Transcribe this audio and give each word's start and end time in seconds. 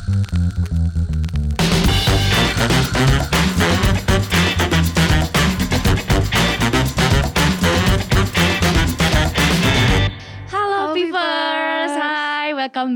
Welcome 0.00 0.24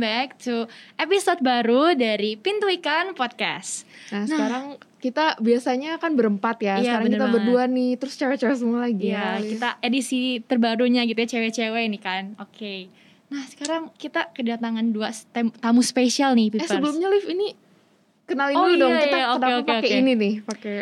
back 0.01 0.41
to 0.49 0.65
episode 0.97 1.45
baru 1.45 1.93
dari 1.93 2.41
Pintu 2.41 2.73
Ikan 2.73 3.13
Podcast. 3.13 3.85
Nah, 4.09 4.25
sekarang 4.25 4.81
kita 4.97 5.37
biasanya 5.45 6.01
kan 6.01 6.17
berempat 6.17 6.57
ya. 6.65 6.81
Iya, 6.81 6.97
sekarang 6.97 7.13
kita 7.13 7.21
banget. 7.21 7.37
berdua 7.37 7.69
nih, 7.69 8.01
terus 8.01 8.17
cewek-cewek 8.17 8.57
semua 8.57 8.89
lagi 8.89 9.13
Ya, 9.13 9.37
kita 9.45 9.77
edisi 9.85 10.41
terbarunya 10.41 11.05
gitu 11.05 11.21
ya, 11.21 11.29
cewek-cewek 11.29 11.85
ini 11.85 12.01
kan. 12.01 12.33
Oke. 12.41 13.04
Nah, 13.35 13.45
sekarang 13.51 13.91
kita 13.99 14.31
kedatangan 14.31 14.95
dua 14.95 15.11
tamu 15.59 15.83
spesial 15.83 16.39
nih 16.39 16.49
Eh 16.49 16.63
Pipers. 16.63 16.71
sebelumnya 16.71 17.11
Liv 17.11 17.27
ini 17.27 17.59
kenalin 18.25 18.55
Oh, 18.55 18.71
dulu 18.71 18.79
dong 18.79 18.95
iya, 18.95 19.03
kita 19.03 19.19
iya, 19.19 19.27
oke, 19.27 19.37
kenapa 19.37 19.59
oke, 19.59 19.67
pakai 19.75 19.89
oke. 19.91 19.99
ini 19.99 20.13
nih, 20.15 20.35
pakai 20.47 20.77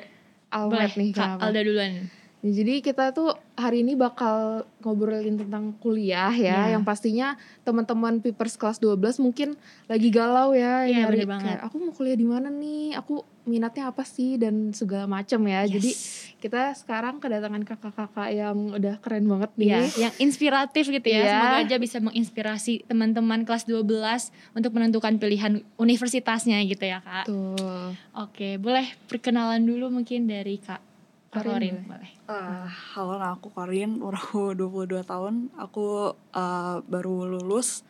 almet 0.52 0.92
nih 0.92 1.08
Kak? 1.16 1.28
Alda 1.40 1.60
duluan. 1.64 1.92
Ya, 2.42 2.50
jadi 2.58 2.82
kita 2.82 3.14
tuh 3.14 3.38
hari 3.54 3.86
ini 3.86 3.94
bakal 3.94 4.66
ngobrolin 4.82 5.38
tentang 5.38 5.78
kuliah 5.78 6.34
ya, 6.34 6.66
Iya. 6.66 6.74
yang 6.74 6.82
pastinya 6.82 7.38
teman-teman 7.62 8.18
Pipers 8.18 8.58
kelas 8.58 8.82
12 8.82 9.22
mungkin 9.22 9.54
lagi 9.86 10.10
galau 10.10 10.50
ya, 10.50 10.82
Iya, 10.82 11.06
nyari 11.06 11.22
kayak 11.22 11.62
aku 11.62 11.78
mau 11.78 11.94
kuliah 11.94 12.18
di 12.18 12.26
mana 12.26 12.50
nih, 12.50 12.98
aku 12.98 13.22
minatnya 13.46 13.94
apa 13.94 14.02
sih 14.02 14.42
dan 14.42 14.74
segala 14.74 15.06
macam 15.06 15.38
ya. 15.46 15.62
Jadi 15.70 15.94
Yes. 15.94 16.34
kita 16.42 16.74
sekarang 16.74 17.22
kedatangan 17.22 17.62
kakak-kakak 17.62 18.34
yang 18.34 18.74
udah 18.74 18.98
keren 18.98 19.30
banget 19.30 19.50
nih. 19.54 19.66
Iya, 19.70 19.80
yang 20.10 20.14
inspiratif 20.18 20.90
gitu 20.90 21.08
ya. 21.14 21.22
Iya. 21.22 21.30
Semoga 21.30 21.58
aja 21.62 21.76
bisa 21.78 21.98
menginspirasi 22.02 22.90
teman-teman 22.90 23.46
kelas 23.46 23.70
12 23.70 24.34
untuk 24.50 24.74
menentukan 24.74 25.14
pilihan 25.14 25.62
universitasnya 25.78 26.58
gitu 26.66 26.90
ya, 26.90 27.06
Kak. 27.06 27.30
Tuh. 27.30 27.94
Oke, 28.18 28.58
boleh 28.58 28.90
perkenalan 29.06 29.62
dulu 29.62 29.94
mungkin 29.94 30.26
dari 30.26 30.58
Kak 30.58 30.90
Korin, 31.32 31.48
Korin, 31.48 31.76
boleh. 31.88 32.12
Eh, 32.28 32.68
halo, 32.92 33.16
nah 33.16 33.32
aku 33.32 33.48
Korin, 33.48 34.04
umur 34.04 34.20
aku 34.20 34.52
22 34.60 35.00
tahun. 35.00 35.48
Aku 35.56 36.12
eh, 36.12 36.76
baru 36.84 37.24
lulus 37.24 37.88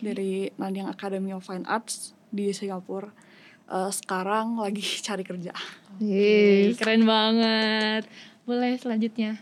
dari 0.00 0.48
Nanyang 0.56 0.88
Academy 0.88 1.36
of 1.36 1.44
Fine 1.44 1.68
Arts 1.68 2.16
di 2.32 2.48
Singapura. 2.56 3.12
Eh, 3.68 3.92
sekarang 3.92 4.56
lagi 4.56 4.80
cari 5.06 5.20
kerja. 5.20 5.52
Yes. 6.00 6.80
Keren 6.80 7.04
banget. 7.04 8.08
Boleh 8.48 8.80
selanjutnya. 8.80 9.36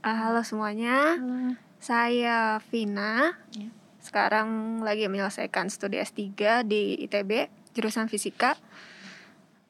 Ah, 0.00 0.32
Halo 0.32 0.40
semuanya, 0.40 1.20
Halo. 1.20 1.52
saya 1.76 2.64
Vina. 2.72 3.36
Ya. 3.52 3.68
Sekarang 4.00 4.80
lagi 4.80 5.04
menyelesaikan 5.04 5.68
studi 5.68 6.00
S3 6.00 6.64
di 6.64 6.96
ITB, 7.04 7.52
jurusan 7.76 8.08
fisika. 8.08 8.56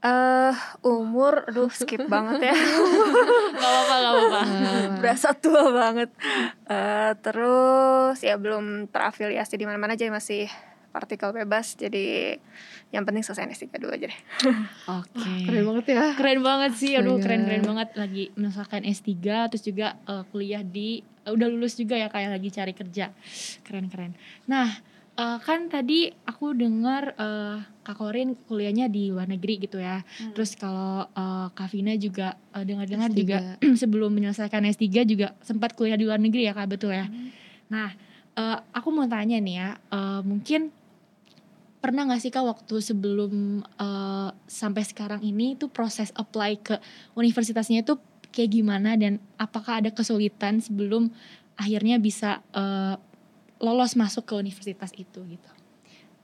Eh, 0.06 0.54
umur, 0.86 1.50
aduh 1.50 1.72
skip 1.72 2.06
banget 2.14 2.54
ya. 2.54 2.54
Gak 2.54 3.58
apa-apa, 3.58 3.94
gak 3.98 4.12
apa-apa. 4.12 4.40
Berasa 5.02 5.28
tua 5.34 5.64
banget. 5.74 6.10
Eh, 6.70 7.12
terus 7.26 8.16
ya 8.22 8.38
belum 8.38 8.86
terafiliasi 8.86 9.58
di 9.58 9.66
mana-mana 9.66 9.98
jadi 9.98 10.14
masih 10.14 10.46
partikel 10.94 11.34
bebas. 11.34 11.74
Jadi 11.74 12.38
yang 12.94 13.02
penting 13.02 13.26
selesai 13.26 13.50
S3 13.50 13.82
dulu 13.82 13.92
aja 13.98 14.06
deh. 14.06 14.20
Oke. 15.02 15.26
keren 15.42 15.64
banget 15.66 15.84
ya. 15.90 16.04
Keren 16.14 16.40
banget 16.46 16.72
sih, 16.78 16.92
aduh 16.94 17.18
keren-keren 17.18 17.66
banget 17.66 17.88
lagi 17.98 18.24
menyelesaikan 18.38 18.86
S3 18.86 19.10
terus 19.50 19.64
juga 19.66 19.98
eh, 20.06 20.22
kuliah 20.30 20.62
di 20.62 21.02
eh, 21.02 21.32
udah 21.34 21.48
lulus 21.50 21.74
juga 21.74 21.98
ya 21.98 22.06
kayak 22.06 22.38
lagi 22.38 22.48
cari 22.54 22.72
kerja. 22.72 23.10
Keren-keren. 23.66 24.14
Nah, 24.46 24.70
eh, 25.18 25.38
kan 25.42 25.66
tadi 25.66 26.14
aku 26.24 26.54
dengar 26.54 27.12
eh, 27.18 27.58
Kak 27.86 28.02
Korin 28.02 28.34
kuliahnya 28.50 28.90
di 28.90 29.14
luar 29.14 29.30
negeri 29.30 29.62
gitu 29.62 29.78
ya. 29.78 30.02
Terus 30.34 30.58
kalau 30.58 31.06
eh, 31.06 31.46
Kak 31.54 31.70
Vina 31.70 31.94
juga 31.94 32.34
eh, 32.50 32.66
dengar-dengar 32.66 33.14
S3. 33.14 33.18
juga 33.22 33.38
sebelum 33.86 34.10
menyelesaikan 34.10 34.66
S3 34.66 35.06
juga 35.06 35.38
sempat 35.46 35.78
kuliah 35.78 35.94
di 35.94 36.02
luar 36.02 36.18
negeri 36.18 36.50
ya 36.50 36.52
Kak, 36.58 36.66
betul 36.66 36.90
ya. 36.90 37.06
Nah, 37.70 37.94
eh, 38.34 38.58
aku 38.74 38.90
mau 38.90 39.06
tanya 39.06 39.38
nih 39.38 39.54
ya, 39.54 39.70
eh, 39.78 40.20
mungkin 40.26 40.74
pernah 41.86 42.02
nggak 42.02 42.18
sih 42.18 42.34
kak 42.34 42.42
waktu 42.42 42.82
sebelum 42.82 43.62
eh, 43.62 44.30
sampai 44.50 44.82
sekarang 44.82 45.22
ini 45.22 45.54
tuh 45.54 45.70
proses 45.70 46.10
apply 46.18 46.58
ke 46.58 46.74
universitasnya 47.14 47.86
itu 47.86 47.94
kayak 48.34 48.50
gimana 48.50 48.98
dan 48.98 49.22
apakah 49.38 49.78
ada 49.78 49.94
kesulitan 49.94 50.58
sebelum 50.58 51.14
akhirnya 51.54 52.02
bisa 52.02 52.42
eh, 52.50 52.98
lolos 53.62 53.94
masuk 53.94 54.26
ke 54.26 54.34
universitas 54.34 54.90
itu 54.98 55.22
gitu? 55.30 55.50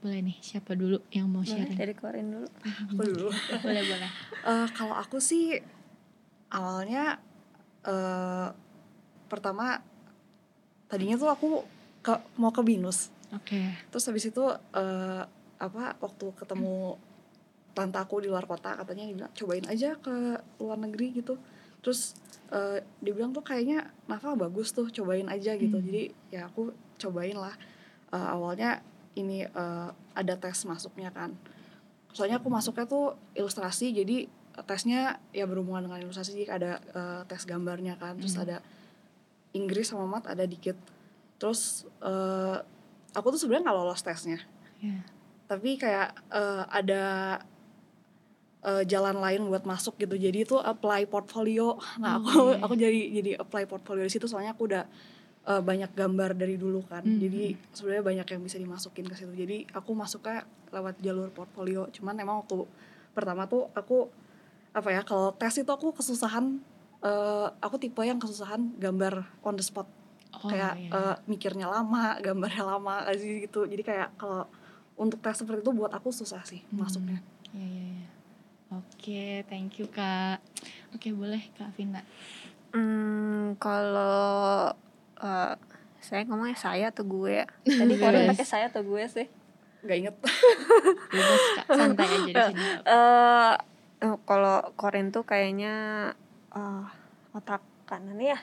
Boleh 0.03 0.19
nih, 0.19 0.37
siapa 0.43 0.75
dulu 0.75 0.99
yang 1.15 1.31
mau 1.31 1.47
Boleh 1.47 1.63
sharing? 1.63 1.79
dari 1.79 1.95
keluarin 1.95 2.27
dulu. 2.35 2.49
Aku 2.67 3.03
dulu. 3.07 3.29
boleh 3.63 3.83
boleh. 3.87 4.11
Eh, 4.43 4.69
kalau 4.75 4.99
aku 4.99 5.23
sih 5.23 5.55
awalnya 6.51 7.23
eh, 7.87 8.51
pertama 9.31 9.79
tadinya 10.91 11.15
tuh 11.15 11.31
aku 11.31 11.49
ke, 12.03 12.19
mau 12.35 12.51
ke 12.51 12.59
binus. 12.67 13.15
Oke. 13.31 13.63
Terus 13.95 14.05
habis 14.11 14.27
itu 14.27 14.43
eh, 14.75 15.23
apa 15.63 15.95
waktu 16.03 16.27
ketemu 16.35 16.99
tante 17.73 17.97
aku 18.03 18.21
di 18.21 18.29
luar 18.29 18.45
kota 18.51 18.75
katanya 18.75 19.07
dia 19.09 19.17
bilang 19.17 19.33
cobain 19.33 19.67
aja 19.71 19.95
ke 20.03 20.43
luar 20.59 20.83
negeri 20.83 21.23
gitu. 21.23 21.39
Terus 21.79 22.19
eh, 22.51 22.83
dia 22.99 23.13
bilang 23.15 23.31
tuh 23.31 23.47
kayaknya 23.47 23.95
Nafa 24.11 24.35
bagus 24.35 24.75
tuh 24.75 24.91
cobain 24.91 25.31
aja 25.31 25.55
gitu. 25.55 25.79
Hmm. 25.79 25.87
Jadi 25.87 26.03
ya 26.35 26.51
aku 26.51 26.75
cobain 26.99 27.39
lah. 27.39 27.55
Eh, 28.11 28.27
awalnya 28.27 28.83
ini 29.15 29.45
eh, 29.45 29.89
ada 30.13 30.35
tes 30.37 30.65
masuknya 30.65 31.11
kan. 31.11 31.35
Soalnya 32.13 32.39
aku 32.39 32.49
masuknya 32.49 32.85
tuh 32.85 33.17
ilustrasi 33.33 33.93
jadi 33.93 34.27
eh, 34.29 34.65
tesnya 34.65 35.19
ya 35.31 35.45
berhubungan 35.45 35.87
dengan 35.87 36.01
ilustrasi 36.01 36.35
jadi 36.35 36.47
ada 36.51 36.73
eh, 36.81 37.21
tes 37.27 37.45
gambarnya 37.45 37.97
kan. 37.97 38.17
Terus 38.17 38.35
Hmm. 38.35 38.45
ada 38.45 38.57
Inggris 39.53 39.89
sama 39.89 40.09
mat 40.09 40.25
ada 40.25 40.45
dikit. 40.45 40.77
Terus 41.37 41.85
eh, 42.01 42.57
aku 43.13 43.29
tuh 43.29 43.41
sebenarnya 43.41 43.69
nggak 43.69 43.79
lolos 43.79 44.01
tesnya 44.01 44.41
Ya. 44.81 44.99
tapi 45.47 45.77
kayak 45.77 46.11
eh, 46.27 46.65
ada 46.67 47.03
eh, 48.63 48.83
jalan 48.83 49.19
lain 49.19 49.47
buat 49.47 49.63
masuk 49.63 49.95
gitu 49.95 50.15
jadi 50.17 50.43
itu 50.43 50.57
apply 50.57 51.07
portfolio 51.07 51.79
nah 51.99 52.17
Oh, 52.17 52.25
aku 52.25 52.31
iya. 52.49 52.59
aku 52.63 52.75
jadi 52.75 53.01
jadi 53.21 53.31
apply 53.39 53.65
portfolio 53.67 54.03
di 54.03 54.11
situ 54.11 54.27
soalnya 54.27 54.55
aku 54.55 54.67
udah 54.67 54.85
eh, 55.43 55.59
banyak 55.61 55.91
gambar 55.91 56.33
dari 56.33 56.55
dulu 56.55 56.83
kan 56.85 57.03
Hmm. 57.03 57.19
jadi 57.19 57.43
sebenarnya 57.71 58.05
banyak 58.05 58.27
yang 58.29 58.43
bisa 58.43 58.57
dimasukin 58.57 59.05
ke 59.05 59.15
situ 59.15 59.33
jadi 59.33 59.67
aku 59.73 59.91
masuknya 59.93 60.43
lewat 60.71 60.99
jalur 60.99 61.29
portfolio 61.29 61.91
cuman 61.91 62.15
emang 62.17 62.41
waktu 62.41 62.63
pertama 63.11 63.45
tuh 63.45 63.69
aku 63.73 64.09
apa 64.73 64.89
ya 64.89 65.03
kalau 65.03 65.31
tes 65.33 65.53
itu 65.55 65.69
aku 65.69 65.93
kesusahan 65.93 66.63
eh, 67.01 67.49
aku 67.59 67.77
tipe 67.77 68.01
yang 68.01 68.17
kesusahan 68.17 68.73
gambar 68.77 69.27
on 69.41 69.55
the 69.55 69.63
spot 69.63 69.87
Oh, 70.33 70.49
kayak 70.49 70.75
iya. 70.81 70.91
eh, 70.91 71.17
mikirnya 71.27 71.69
lama 71.69 72.17
gambarnya 72.25 72.65
lama 72.65 73.05
kayak 73.05 73.21
gitu 73.45 73.69
jadi 73.69 73.83
kayak 73.83 74.09
kalau 74.17 74.49
untuk 74.95 75.21
tes 75.21 75.37
seperti 75.37 75.61
itu 75.61 75.73
buat 75.73 75.93
aku 75.93 76.09
susah 76.09 76.41
sih 76.43 76.65
Hmm. 76.69 76.81
masuknya 76.81 77.21
Iya, 77.53 77.61
iya, 77.61 77.85
iya. 77.93 78.09
Oke, 78.73 79.25
thank 79.45 79.77
you 79.77 79.85
Kak. 79.85 80.41
Oke, 80.97 81.13
boleh 81.13 81.53
Kak 81.53 81.77
Vina. 81.77 82.01
Hmm, 82.73 83.53
kalau 83.61 84.73
eh, 85.23 85.55
saya 85.99 86.23
ngomongnya 86.25 86.59
saya 86.59 86.91
atau 86.91 87.05
gue 87.05 87.31
ya? 87.33 87.47
Tadi 87.81 87.95
Bebas. 87.95 88.27
pakai 88.29 88.47
saya 88.47 88.67
atau 88.69 88.83
gue 88.83 89.03
sih? 89.07 89.29
nggak 89.81 89.99
inget 89.99 90.17
Bebas 91.15 91.43
Kak, 91.53 91.67
santai 91.69 92.07
aja 92.07 92.23
di 92.23 92.43
sini. 92.45 92.65
eh 92.85 93.53
eh, 94.01 94.17
kalau 94.23 94.63
Korin 94.73 95.11
tuh 95.11 95.23
kayaknya 95.23 95.75
eh, 96.51 96.85
otak 97.33 97.63
kanan 97.85 98.15
ya? 98.17 98.39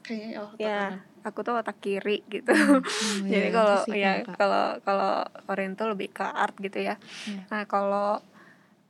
kayaknya 0.00 0.28
ya, 0.28 0.38
otak 0.42 0.58
Ya, 0.58 0.78
kanan. 0.88 1.00
aku 1.22 1.38
tuh 1.40 1.54
otak 1.54 1.76
kiri 1.78 2.26
gitu. 2.26 2.50
Oh, 2.56 2.82
Jadi 3.22 3.38
iya, 3.38 3.52
kalau 3.52 3.76
ya 3.92 4.12
kalau 4.34 4.64
kalau 4.80 5.12
Korin 5.44 5.74
tuh 5.74 5.86
lebih 5.88 6.10
ke 6.10 6.24
art 6.24 6.56
gitu 6.56 6.78
ya. 6.80 6.98
Iya. 7.24 7.42
Nah, 7.48 7.62
kalau 7.64 8.18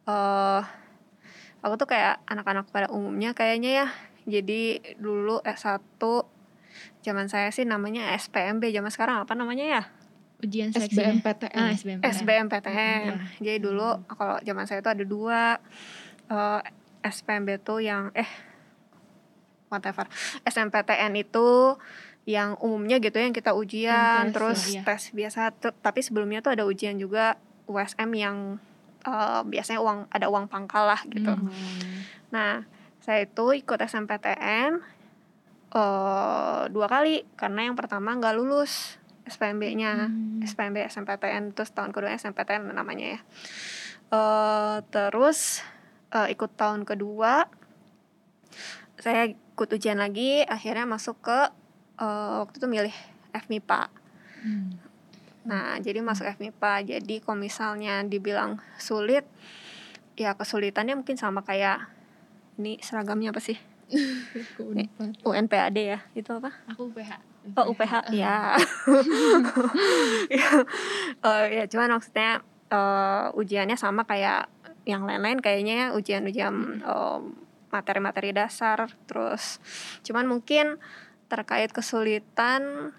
eh 0.07 0.63
aku 1.61 1.75
tuh 1.77 1.85
kayak 1.87 2.25
anak-anak 2.25 2.65
pada 2.71 2.89
umumnya 2.89 3.33
kayaknya 3.33 3.85
ya. 3.85 3.87
Jadi 4.25 4.63
dulu 4.97 5.45
S1 5.45 6.01
zaman 7.01 7.27
saya 7.33 7.49
sih 7.53 7.65
namanya 7.65 8.13
SPMB, 8.17 8.73
zaman 8.73 8.91
sekarang 8.93 9.17
apa 9.25 9.33
namanya 9.33 9.67
ya? 9.67 9.83
Ujian 10.41 10.73
seleksinya. 10.73 11.21
SBMPTN. 11.21 11.57
Ah, 11.57 11.71
SBMPTN. 11.73 12.13
SBMPTN. 12.17 13.03
Iya. 13.05 13.15
Jadi 13.41 13.59
dulu 13.61 13.89
kalau 14.09 14.37
zaman 14.41 14.65
saya 14.65 14.81
tuh 14.81 14.93
ada 14.97 15.05
dua 15.05 15.61
eh, 16.29 16.61
SPMB 17.05 17.49
tuh 17.61 17.81
yang 17.85 18.09
eh 18.17 18.29
whatever. 19.69 20.09
SMPTN 20.45 21.13
itu 21.21 21.77
yang 22.29 22.57
umumnya 22.61 23.01
gitu 23.01 23.17
yang 23.17 23.33
kita 23.33 23.57
ujian 23.57 24.29
tes, 24.29 24.35
terus 24.37 24.61
ya, 24.69 24.73
iya. 24.77 24.83
tes 24.85 25.03
biasa 25.17 25.57
tapi 25.81 26.05
sebelumnya 26.05 26.45
tuh 26.45 26.53
ada 26.53 26.69
ujian 26.69 27.01
juga 27.01 27.41
USM 27.65 28.13
yang 28.13 28.61
eh, 29.05 29.41
biasanya 29.45 29.81
uang 29.81 29.99
ada 30.13 30.27
uang 30.29 30.49
pangkal 30.49 30.85
lah 30.89 31.01
gitu. 31.09 31.33
Hmm. 31.33 31.49
Nah, 32.33 32.65
saya 33.01 33.25
itu 33.25 33.57
ikut 33.57 33.79
SMPTN 33.81 35.00
eh 35.71 36.63
dua 36.71 36.87
kali 36.91 37.23
karena 37.39 37.71
yang 37.71 37.77
pertama 37.79 38.15
nggak 38.19 38.35
lulus 38.37 38.99
SPMB-nya. 39.27 40.11
Hmm. 40.11 40.43
SPMB 40.43 40.91
SMPTN 40.91 41.55
terus 41.55 41.71
tahun 41.71 41.95
kedua 41.95 42.15
SMPTN 42.19 42.75
namanya 42.75 43.19
ya. 43.19 43.21
Eh, 44.11 44.77
terus 44.91 45.63
eh, 46.11 46.35
ikut 46.35 46.51
tahun 46.59 46.83
kedua 46.83 47.47
saya 49.01 49.31
ikut 49.31 49.69
ujian 49.71 49.97
lagi 49.97 50.43
akhirnya 50.45 50.85
masuk 50.85 51.23
ke 51.23 51.39
eh, 52.03 52.35
waktu 52.43 52.59
itu 52.59 52.67
milih 52.67 52.95
FMIPA 53.31 54.01
Hmm. 54.41 54.73
Nah, 55.45 55.77
jadi 55.81 56.01
masuk 56.01 56.29
FMIPA. 56.37 56.85
Jadi 56.85 57.21
kalau 57.21 57.39
misalnya 57.41 58.05
dibilang 58.05 58.61
sulit, 58.81 59.25
ya 60.17 60.37
kesulitannya 60.37 60.97
mungkin 60.97 61.17
sama 61.17 61.45
kayak 61.45 61.89
ini 62.61 62.81
seragamnya 62.81 63.33
apa 63.33 63.41
sih? 63.41 63.57
Unpad. 63.91 65.11
UNPAD 65.27 65.75
ya. 65.77 65.99
Itu 66.15 66.39
apa? 66.39 66.51
Aku 66.71 66.91
UPH. 66.95 67.11
Oh, 67.59 67.75
UPH. 67.75 68.15
Ya. 68.15 68.55
Ya. 70.31 70.51
Eh, 71.21 71.47
ya, 71.59 71.65
cuman 71.67 71.99
maksudnya 71.99 72.41
eh, 72.71 73.27
ujiannya 73.35 73.75
sama 73.75 74.07
kayak 74.07 74.47
yang 74.89 75.05
lain-lain 75.05 75.43
kayaknya 75.43 75.75
ya, 75.75 75.87
ujian-ujian 75.93 76.55
eh, 76.81 77.21
materi-materi 77.71 78.35
dasar 78.35 78.91
terus 79.07 79.63
cuman 80.03 80.27
mungkin 80.27 80.83
terkait 81.31 81.71
kesulitan 81.71 82.91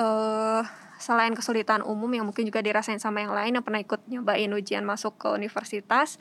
eh 0.00 0.64
selain 0.98 1.30
kesulitan 1.36 1.84
umum 1.84 2.10
yang 2.10 2.26
mungkin 2.26 2.42
juga 2.48 2.58
dirasain 2.58 2.98
sama 2.98 3.22
yang 3.22 3.30
lain 3.30 3.54
yang 3.54 3.62
pernah 3.62 3.78
ikut 3.78 4.02
nyobain 4.10 4.50
ujian 4.50 4.82
masuk 4.82 5.14
ke 5.20 5.28
universitas 5.30 6.16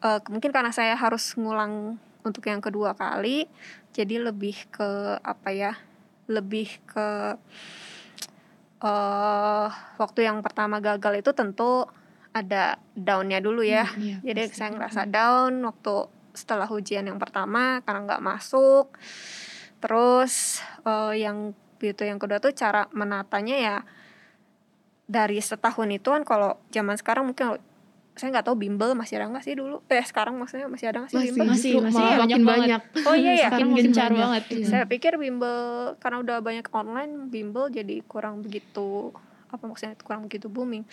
eh 0.00 0.20
mungkin 0.30 0.54
karena 0.54 0.72
saya 0.72 0.96
harus 0.96 1.36
ngulang 1.36 2.00
untuk 2.26 2.44
yang 2.46 2.60
kedua 2.60 2.92
kali 2.94 3.48
jadi 3.90 4.30
lebih 4.30 4.68
ke 4.70 5.18
apa 5.20 5.48
ya 5.50 5.72
lebih 6.30 6.78
ke 6.86 7.36
eh 8.80 9.68
waktu 10.00 10.20
yang 10.24 10.40
pertama 10.40 10.80
gagal 10.80 11.20
itu 11.20 11.30
tentu 11.36 11.84
ada 12.30 12.78
downnya 12.94 13.42
dulu 13.42 13.60
ya. 13.60 13.84
Iya, 13.98 14.22
jadi 14.22 14.42
pasti. 14.48 14.56
saya 14.56 14.70
ngerasa 14.72 15.02
down 15.10 15.52
waktu 15.66 15.94
setelah 16.30 16.70
ujian 16.70 17.04
yang 17.04 17.18
pertama 17.18 17.82
karena 17.84 18.06
nggak 18.06 18.24
masuk. 18.24 18.94
Terus 19.82 20.62
eh, 20.86 21.26
yang 21.26 21.52
itu 21.80 22.02
yang 22.04 22.20
kedua 22.20 22.38
tuh 22.38 22.52
cara 22.52 22.86
menatanya 22.92 23.56
ya 23.56 23.76
dari 25.10 25.42
setahun 25.42 25.90
itu 25.90 26.08
kan 26.12 26.22
kalau 26.22 26.60
zaman 26.70 26.94
sekarang 26.94 27.32
mungkin 27.32 27.58
saya 28.20 28.28
nggak 28.30 28.44
tahu 28.44 28.56
bimbel 28.58 28.92
masih 28.92 29.16
ada 29.16 29.26
nggak 29.26 29.40
sih 29.40 29.56
dulu 29.56 29.80
eh 29.86 30.04
sekarang 30.04 30.36
maksudnya 30.36 30.68
masih 30.68 30.86
ada 30.86 30.98
nggak 31.00 31.10
sih 31.10 31.16
Masih, 31.16 31.32
bimbel 31.32 31.48
Masih, 31.48 31.70
justru 31.72 31.80
masih, 31.82 31.96
malah 31.98 32.18
banyak 32.20 32.38
banget. 32.38 32.60
banyak. 32.60 32.82
oh 33.02 33.16
iya 33.16 33.32
ya 33.34 33.48
Makin 33.48 33.66
makin 33.66 33.84
gencar 33.86 34.04
banyak. 34.06 34.20
banget. 34.20 34.42
Iya. 34.52 34.66
saya 34.68 34.84
pikir 34.84 35.12
bimbel 35.16 35.58
karena 35.96 36.16
udah 36.20 36.36
banyak 36.38 36.66
online 36.70 37.12
bimbel 37.26 37.64
jadi 37.68 37.96
kurang 38.04 38.40
begitu 38.40 39.16
apa 39.46 39.64
maksudnya 39.64 39.96
kurang 39.98 40.22
begitu 40.22 40.46
booming 40.46 40.84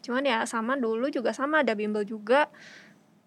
cuman 0.00 0.22
ya 0.22 0.38
sama 0.44 0.76
dulu 0.76 1.08
juga 1.08 1.30
sama 1.30 1.62
ada 1.62 1.72
bimbel 1.72 2.02
juga 2.02 2.50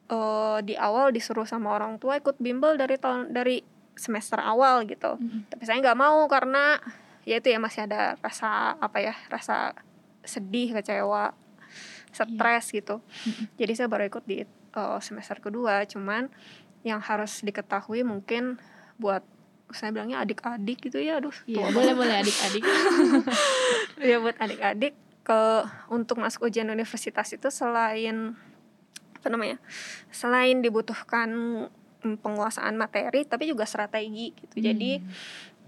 eh 0.06 0.60
di 0.62 0.78
awal 0.78 1.10
disuruh 1.10 1.44
sama 1.44 1.74
orang 1.74 1.98
tua 1.98 2.13
ikut 2.16 2.38
bimbel 2.38 2.75
dari 2.75 2.94
tahun 2.96 3.31
dari 3.31 3.66
semester 3.92 4.38
awal 4.38 4.84
gitu 4.84 5.16
Mm-mm. 5.16 5.50
tapi 5.50 5.63
saya 5.63 5.80
nggak 5.80 5.96
mau 5.96 6.28
karena 6.28 6.78
ya 7.24 7.40
itu 7.40 7.48
ya 7.48 7.57
masih 7.57 7.90
ada 7.90 8.13
rasa 8.19 8.78
apa 8.78 9.02
ya 9.02 9.16
rasa 9.25 9.74
sedih 10.22 10.74
kecewa 10.74 11.34
stres 12.12 12.66
gitu. 12.72 13.04
Jadi 13.60 13.72
saya 13.75 13.88
baru 13.92 14.07
ikut 14.07 14.24
di 14.24 14.44
eh, 14.45 15.00
semester 15.01 15.39
kedua 15.39 15.83
cuman 15.88 16.31
yang 16.86 17.01
harus 17.01 17.42
diketahui 17.42 18.06
mungkin 18.06 18.62
buat 19.01 19.25
saya 19.74 19.89
bilangnya 19.89 20.22
adik-adik 20.22 20.77
gitu 20.77 21.01
ya 21.01 21.18
aduh 21.18 21.33
Iya, 21.50 21.66
tua 21.66 21.74
boleh 21.74 21.94
boleh 21.98 22.16
adik-adik. 22.22 22.63
ya 24.13 24.22
buat 24.22 24.38
adik-adik 24.38 24.94
ke 25.25 25.42
untuk 25.89 26.22
masuk 26.22 26.45
ujian 26.45 26.69
universitas 26.69 27.33
itu 27.33 27.50
selain 27.50 28.38
apa 29.18 29.28
namanya 29.33 29.57
selain 30.13 30.62
dibutuhkan 30.62 31.33
penguasaan 32.06 32.78
materi 32.78 33.25
tapi 33.25 33.50
juga 33.50 33.66
strategi 33.66 34.38
gitu. 34.38 34.62
Jadi 34.62 35.01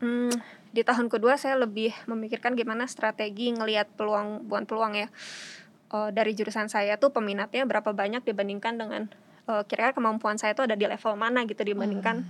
mm, 0.06 0.34
di 0.70 0.82
tahun 0.86 1.10
kedua 1.10 1.42
saya 1.42 1.58
lebih 1.58 1.90
memikirkan 2.06 2.54
gimana 2.54 2.86
strategi 2.86 3.50
ngelihat 3.50 3.98
peluang 3.98 4.46
bukan 4.46 4.70
peluang 4.70 4.94
ya 4.94 5.10
Eh, 5.88 6.10
dari 6.12 6.36
jurusan 6.36 6.68
saya 6.68 7.00
tuh 7.00 7.10
peminatnya 7.10 7.64
berapa 7.64 7.96
banyak 7.96 8.20
dibandingkan 8.22 8.76
dengan 8.76 9.08
eh, 9.48 9.64
kira-kira 9.64 9.96
kemampuan 9.96 10.36
saya 10.36 10.52
tuh 10.52 10.68
ada 10.68 10.76
di 10.76 10.84
level 10.84 11.16
mana 11.16 11.48
gitu 11.48 11.64
dibandingkan 11.64 12.28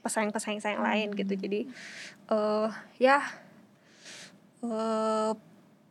pesaing-pesaing 0.00 0.62
saya 0.62 0.78
yang 0.78 0.86
lain 0.86 1.08
gitu 1.12 1.34
jadi 1.34 1.66
eh 2.30 2.68
ya 2.96 3.18
eh 4.62 5.32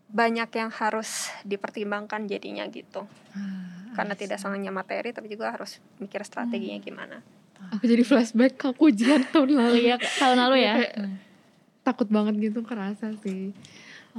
banyak 0.09 0.49
yang 0.49 0.71
harus 0.73 1.29
dipertimbangkan 1.43 2.25
jadinya 2.25 2.65
gitu 2.65 3.05
Ah, 3.29 3.93
karena 3.93 4.13
I 4.13 4.17
see. 4.17 4.21
tidak 4.25 4.41
hanya 4.41 4.71
materi 4.71 5.13
tapi 5.13 5.29
juga 5.29 5.53
harus 5.53 5.77
mikir 5.99 6.23
strateginya 6.23 6.81
gimana 6.81 7.21
Aku 7.75 7.85
jadi 7.85 8.01
flashback 8.01 8.57
ke 8.57 8.65
aku 8.71 8.89
ujian 8.89 9.21
tahun 9.29 9.49
Oh 9.53 9.59
lalu. 9.59 9.75
iya, 9.83 9.95
tahun 10.23 10.37
lalu 10.39 10.57
ya. 10.63 10.73
Kayak 10.79 10.95
Takut 11.83 12.07
banget 12.07 12.33
gitu 12.39 12.63
kerasa 12.63 13.11
sih. 13.19 13.51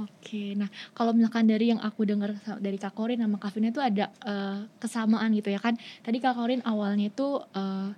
Oke, 0.01 0.57
nah 0.57 0.69
kalau 0.97 1.13
misalkan 1.13 1.45
dari 1.45 1.69
yang 1.69 1.81
aku 1.81 2.07
dengar 2.07 2.33
dari 2.57 2.77
Kak 2.81 2.97
Korin 2.97 3.21
sama 3.21 3.37
Kak 3.37 3.53
Vina 3.53 3.69
itu 3.69 3.81
ada 3.83 4.09
eh, 4.25 4.65
kesamaan 4.81 5.29
gitu 5.37 5.53
ya 5.53 5.61
kan? 5.61 5.77
Tadi 6.01 6.17
Kak 6.17 6.33
Korin 6.33 6.65
awalnya 6.65 7.13
itu 7.13 7.37
eh, 7.53 7.89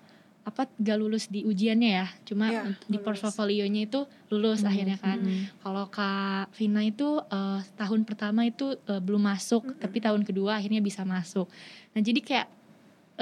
apa 0.44 0.68
gak 0.76 1.00
lulus 1.00 1.32
di 1.32 1.48
ujiannya 1.48 1.90
ya, 2.04 2.08
cuma 2.28 2.52
untuk 2.52 2.84
di 2.92 3.00
portfolionya 3.00 3.88
itu 3.88 4.04
lulus 4.28 4.68
akhirnya 4.68 5.00
kan. 5.00 5.24
Hmm. 5.24 5.48
Kalau 5.64 5.88
Kak 5.88 6.52
Vina 6.60 6.84
itu 6.84 7.24
eh, 7.32 7.60
tahun 7.80 8.04
pertama 8.04 8.44
itu 8.44 8.76
eh, 8.76 9.00
belum 9.00 9.24
masuk, 9.24 9.64
Mm-mm. 9.64 9.80
tapi 9.80 10.04
tahun 10.04 10.28
kedua 10.28 10.60
akhirnya 10.60 10.84
bisa 10.84 11.08
masuk. 11.08 11.48
Nah 11.96 12.02
jadi 12.04 12.20
kayak 12.20 12.48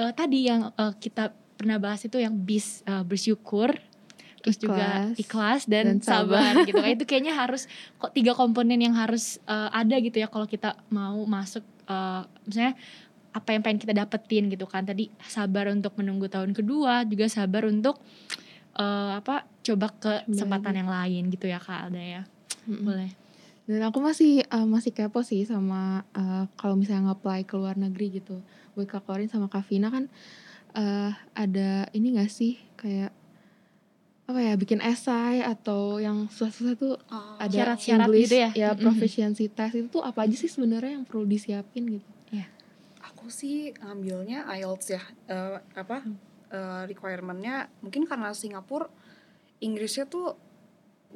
eh, 0.02 0.12
tadi 0.18 0.50
yang 0.50 0.74
eh, 0.74 0.92
kita 0.98 1.30
pernah 1.54 1.78
bahas 1.78 2.02
itu 2.02 2.18
yang 2.18 2.34
bis 2.34 2.82
eh, 2.90 3.06
bersyukur, 3.06 3.70
terus 4.42 4.58
juga 4.58 5.14
Ikhlas 5.14 5.22
ikhlas 5.22 5.62
dan, 5.70 5.84
dan 5.86 5.98
sabar. 6.02 6.42
sabar 6.42 6.66
gitu. 6.66 6.78
Kayak 6.84 6.94
itu 6.98 7.04
kayaknya 7.06 7.34
harus 7.38 7.70
kok 7.96 8.10
tiga 8.10 8.34
komponen 8.34 8.82
yang 8.82 8.98
harus 8.98 9.38
eh, 9.46 9.70
ada 9.70 9.96
gitu 10.02 10.18
ya 10.18 10.26
kalau 10.26 10.50
kita 10.50 10.74
mau 10.90 11.22
masuk, 11.24 11.62
eh, 11.86 12.22
misalnya 12.44 12.74
apa 13.32 13.48
yang 13.56 13.62
pengen 13.64 13.80
kita 13.80 13.94
dapetin 13.96 14.50
gitu 14.50 14.66
kan. 14.66 14.82
Tadi 14.84 15.08
sabar 15.24 15.70
untuk 15.70 15.94
menunggu 15.96 16.26
tahun 16.26 16.52
kedua, 16.52 17.06
juga 17.06 17.30
sabar 17.30 17.64
untuk 17.70 18.02
eh, 18.74 19.12
apa 19.16 19.46
coba 19.62 19.86
ke 19.94 20.26
kesempatan 20.26 20.74
yang 20.74 20.90
lain 20.90 21.30
gitu 21.30 21.46
ya 21.46 21.62
Kak 21.62 21.88
Alda 21.88 22.02
ya. 22.02 22.22
Mm-mm. 22.66 22.82
Boleh. 22.82 23.10
Dan 23.62 23.78
aku 23.86 24.02
masih 24.02 24.42
eh, 24.42 24.66
masih 24.66 24.90
kepo 24.90 25.22
sih 25.22 25.46
sama 25.46 26.02
eh, 26.18 26.44
kalau 26.58 26.74
misalnya 26.74 27.14
nge-apply 27.14 27.46
ke 27.46 27.54
luar 27.54 27.78
negeri 27.78 28.18
gitu. 28.18 28.42
Buat 28.74 28.90
Kak 28.90 29.06
Korin 29.06 29.30
sama 29.30 29.46
Kak 29.46 29.70
Vina 29.70 29.88
kan 29.88 30.10
eh, 30.74 31.10
ada 31.38 31.86
ini 31.94 32.18
gak 32.18 32.32
sih 32.32 32.58
kayak 32.74 33.14
apa 34.32 34.40
ya 34.40 34.54
bikin 34.56 34.80
esai 34.80 35.44
atau 35.44 36.00
yang 36.00 36.24
susah-susah 36.32 36.74
tuh 36.80 36.96
ada 37.36 37.52
Syarat-syarat 37.52 38.08
English, 38.08 38.32
gitu 38.32 38.36
ya? 38.40 38.50
ya 38.56 38.68
proficiency 38.72 39.52
test. 39.52 39.76
Itu 39.76 40.00
tuh 40.00 40.02
apa 40.02 40.24
aja 40.24 40.32
sih 40.32 40.48
sebenarnya 40.48 40.96
yang 40.96 41.04
perlu 41.04 41.28
disiapin 41.28 42.00
gitu. 42.00 42.08
aku 43.02 43.30
sih 43.30 43.70
ngambilnya 43.78 44.50
IELTS 44.50 44.86
ya. 44.98 45.02
Eh, 45.30 45.58
apa 45.78 46.02
eh, 46.50 46.82
requirementnya 46.90 47.70
mungkin 47.78 48.02
karena 48.02 48.34
Singapura 48.34 48.90
Inggrisnya 49.62 50.10
tuh 50.10 50.34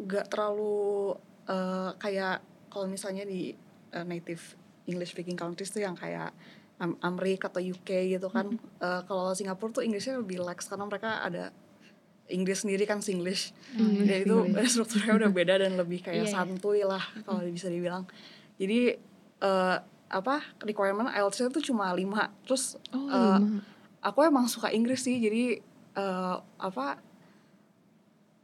gak 0.07 0.31
terlalu 0.31 1.17
eh, 1.51 1.91
kayak 1.99 2.45
kalau 2.71 2.87
misalnya 2.87 3.27
di 3.27 3.57
eh, 3.91 4.05
native 4.07 4.55
English 4.87 5.19
speaking 5.19 5.35
countries 5.35 5.73
tuh 5.75 5.83
yang 5.83 5.99
kayak 5.99 6.31
Am- 6.79 7.01
Amerika 7.01 7.49
atau 7.49 7.65
UK 7.65 8.13
gitu 8.13 8.29
kan. 8.29 8.55
Eh, 8.55 9.01
kalau 9.09 9.33
Singapura 9.33 9.81
tuh 9.81 9.83
Inggrisnya 9.83 10.21
lebih 10.21 10.45
lax 10.45 10.69
karena 10.69 10.85
mereka 10.87 11.25
ada 11.25 11.51
Inggris 12.29 12.61
sendiri 12.61 12.85
kan 12.85 12.99
Singlish 12.99 13.55
Hmm, 13.71 14.03
ya 14.03 14.19
itu 14.19 14.35
English. 14.35 14.71
strukturnya 14.73 15.15
udah 15.17 15.31
beda 15.31 15.55
dan 15.59 15.75
lebih 15.75 16.01
kayak 16.01 16.17
Iya, 16.17 16.25
iya. 16.25 16.33
santuy 16.33 16.81
lah 16.83 17.03
kalau 17.23 17.45
bisa 17.45 17.67
dibilang 17.67 18.03
jadi 18.57 18.99
eh, 19.39 19.77
apa 20.07 20.35
requirement 20.61 21.07
IELTS-nya 21.09 21.51
tuh 21.51 21.63
cuma 21.63 21.91
lima 21.91 22.31
terus 22.43 22.79
Oh, 22.89 23.07
lima. 23.07 23.61
aku 24.01 24.23
emang 24.23 24.47
suka 24.47 24.69
Inggris 24.69 25.01
sih 25.01 25.17
jadi 25.17 25.59
eh, 25.93 26.37
apa 26.57 26.99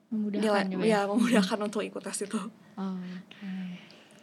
Memudahkan 0.08 0.68
nilai 0.68 0.68
juga 0.68 0.84
ya 0.84 1.00
memudahkan 1.06 1.58
untuk 1.66 1.80
ikut 1.80 2.00
tes 2.00 2.22
itu 2.22 2.38
Oh, 2.72 2.96
oke. 2.96 3.52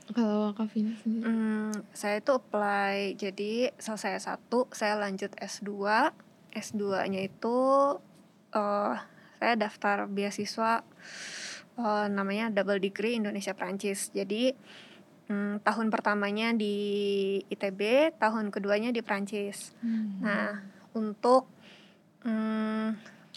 Kalau 0.09 0.49
Kak 0.51 0.73
Vina 0.73 0.89
sendiri. 0.95 1.21
Hmm, 1.21 1.69
saya 1.91 2.17
itu 2.17 2.31
apply 2.31 3.13
jadi 3.13 3.69
selesai 3.75 4.17
satu 4.19 4.65
saya 4.71 4.97
lanjut 4.97 5.29
S2 5.35 5.69
S2-nya 6.51 7.21
itu 7.23 7.57
eh 8.49 8.95
saya 9.39 9.55
daftar 9.55 10.05
beasiswa 10.11 10.83
eh, 11.79 12.07
namanya 12.11 12.51
double 12.51 12.83
degree 12.83 13.15
Indonesia 13.15 13.55
Prancis 13.55 14.11
jadi 14.11 14.51
hmm, 15.31 15.63
tahun 15.63 15.87
pertamanya 15.87 16.51
di 16.51 16.75
ITB 17.47 18.13
tahun 18.19 18.51
keduanya 18.51 18.91
di 18.91 18.99
Prancis 18.99 19.71
Hmm. 19.79 20.19
Nah, 20.19 20.59
untuk 20.91 21.47
mm, 22.27 22.87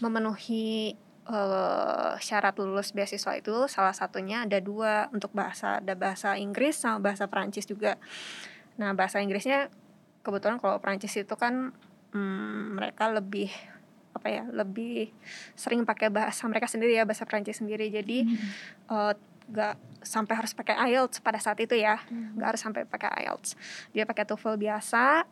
memenuhi 0.02 0.96
eh, 1.28 2.12
syarat 2.18 2.58
lulus 2.58 2.90
beasiswa 2.90 3.38
itu 3.38 3.70
salah 3.70 3.94
satunya 3.94 4.42
ada 4.42 4.58
dua 4.58 5.06
untuk 5.14 5.30
bahasa, 5.30 5.78
ada 5.78 5.94
bahasa 5.94 6.34
Inggris 6.34 6.82
sama 6.82 6.98
bahasa 6.98 7.30
Perancis 7.30 7.68
juga. 7.68 8.00
Nah, 8.80 8.96
bahasa 8.96 9.22
Inggrisnya 9.22 9.70
kebetulan 10.26 10.58
kalau 10.58 10.82
Perancis 10.82 11.14
itu 11.14 11.34
kan 11.38 11.70
hmm, 12.10 12.78
mereka 12.78 13.10
lebih 13.12 13.52
apa 14.12 14.28
ya 14.28 14.44
lebih 14.48 15.08
sering 15.56 15.88
pakai 15.88 16.12
bahasa 16.12 16.44
mereka 16.48 16.68
sendiri 16.68 16.96
ya 16.96 17.04
bahasa 17.08 17.24
Prancis 17.24 17.58
sendiri. 17.60 17.88
Jadi 17.88 18.28
eh, 18.88 19.12
nggak 19.42 19.74
sampai 20.04 20.34
harus 20.38 20.52
pakai 20.54 20.78
IELTS 20.92 21.20
pada 21.20 21.40
saat 21.40 21.58
itu 21.60 21.74
ya. 21.74 21.98
Nggak 22.08 22.48
harus 22.54 22.62
sampai 22.62 22.82
pakai 22.84 23.24
IELTS. 23.24 23.56
Dia 23.90 24.04
pakai 24.04 24.28
TOEFL 24.28 24.60
biasa 24.60 25.26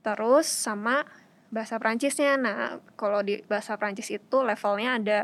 terus 0.00 0.48
sama 0.48 1.04
bahasa 1.50 1.76
Prancisnya 1.76 2.38
nah 2.38 2.78
kalau 2.94 3.20
di 3.20 3.42
bahasa 3.50 3.74
Prancis 3.76 4.08
itu 4.08 4.36
levelnya 4.40 4.96
ada 4.96 5.20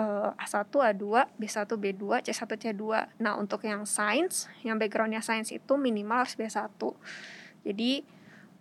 eh, 0.00 0.30
A1, 0.42 0.72
A2, 0.72 1.04
B1, 1.38 1.68
B2, 1.68 2.04
C1, 2.26 2.50
C2 2.50 2.82
nah 3.20 3.36
untuk 3.38 3.62
yang 3.62 3.84
sains 3.84 4.48
yang 4.64 4.80
backgroundnya 4.80 5.20
sains 5.20 5.52
itu 5.52 5.76
minimal 5.76 6.24
harus 6.24 6.34
B1 6.34 6.72
jadi 7.62 7.92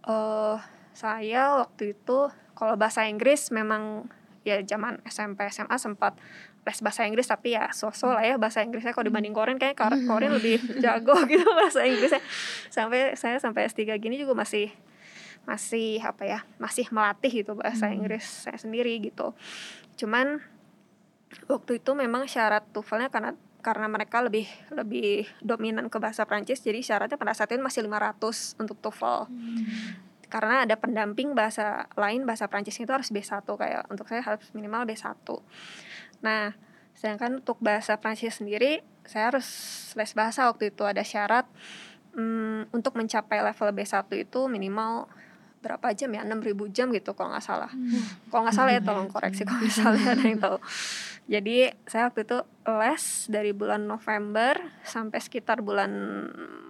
eh 0.01 0.57
saya 0.91 1.63
waktu 1.63 1.95
itu 1.95 2.19
kalau 2.61 2.77
bahasa 2.77 3.09
Inggris 3.09 3.49
memang 3.49 4.05
ya 4.45 4.61
zaman 4.61 5.01
SMP 5.09 5.49
SMA 5.49 5.81
sempat 5.81 6.13
les 6.61 6.77
bahasa 6.85 7.09
Inggris 7.09 7.25
tapi 7.25 7.57
ya 7.57 7.73
so-so 7.73 8.13
lah 8.13 8.21
ya 8.21 8.37
bahasa 8.37 8.61
Inggrisnya. 8.61 8.93
Kalau 8.93 9.09
dibanding 9.09 9.33
Korin 9.33 9.57
kayak 9.57 9.81
Korin 10.05 10.29
lebih 10.29 10.61
jago 10.85 11.17
gitu 11.25 11.41
bahasa 11.57 11.81
Inggrisnya. 11.81 12.21
Sampai 12.69 13.17
saya 13.17 13.41
sampai 13.41 13.65
S3 13.65 13.97
gini 13.97 14.21
juga 14.21 14.37
masih 14.37 14.69
masih 15.41 15.97
apa 16.05 16.21
ya 16.21 16.39
masih 16.61 16.85
melatih 16.93 17.41
gitu 17.41 17.57
bahasa 17.57 17.89
Hmm. 17.89 17.97
Inggris 17.97 18.45
saya 18.45 18.61
sendiri 18.61 18.93
gitu. 19.01 19.33
Cuman 19.97 20.37
waktu 21.49 21.81
itu 21.81 21.91
memang 21.97 22.29
syarat 22.29 22.61
TOEFL-nya 22.69 23.09
karena 23.09 23.33
karena 23.61 23.89
mereka 23.89 24.21
lebih 24.21 24.45
lebih 24.73 25.25
dominan 25.41 25.89
ke 25.89 25.97
bahasa 26.01 26.25
Prancis 26.25 26.65
jadi 26.65 26.81
syaratnya 26.81 27.17
pada 27.17 27.33
saat 27.37 27.53
itu 27.53 27.61
masih 27.61 27.85
500 27.85 28.57
untuk 28.57 28.77
TOEFL 28.81 29.29
karena 30.31 30.63
ada 30.63 30.79
pendamping 30.79 31.35
bahasa 31.35 31.91
lain 31.99 32.23
bahasa 32.23 32.47
Prancis 32.47 32.79
itu 32.79 32.87
harus 32.87 33.11
B1 33.11 33.43
kayak 33.43 33.91
untuk 33.91 34.07
saya 34.07 34.23
harus 34.23 34.47
minimal 34.55 34.87
B1 34.87 35.11
nah 36.23 36.55
sedangkan 36.95 37.43
untuk 37.43 37.59
bahasa 37.59 37.99
Prancis 37.99 38.39
sendiri 38.39 38.81
saya 39.05 39.33
harus 39.33 39.47
les 39.97 40.11
bahasa 40.13 40.47
waktu 40.49 40.69
itu. 40.73 40.83
Ada 40.85 41.01
syarat 41.01 41.45
hmm, 42.13 42.73
untuk 42.73 42.97
mencapai 42.97 43.41
level 43.41 43.69
B1 43.73 44.07
itu 44.17 44.41
minimal 44.47 45.09
berapa 45.61 45.93
jam 45.93 46.09
ya? 46.09 46.25
6000 46.25 46.73
jam 46.73 46.87
gitu 46.89 47.13
kalau 47.13 47.33
nggak 47.33 47.45
salah. 47.45 47.71
Kalau 48.29 48.41
nggak 48.45 48.55
salah 48.57 48.71
ya 48.73 48.81
tolong 48.81 49.09
koreksi 49.09 49.45
kalau 49.45 49.61
misalnya 49.61 50.17
ada 50.17 50.23
yang 50.25 50.41
tahu. 50.41 50.57
Jadi 51.29 51.69
saya 51.85 52.09
waktu 52.09 52.25
itu 52.25 52.37
les 52.65 53.03
dari 53.29 53.51
bulan 53.53 53.85
November 53.85 54.57
sampai 54.81 55.19
sekitar 55.21 55.61
bulan 55.61 55.91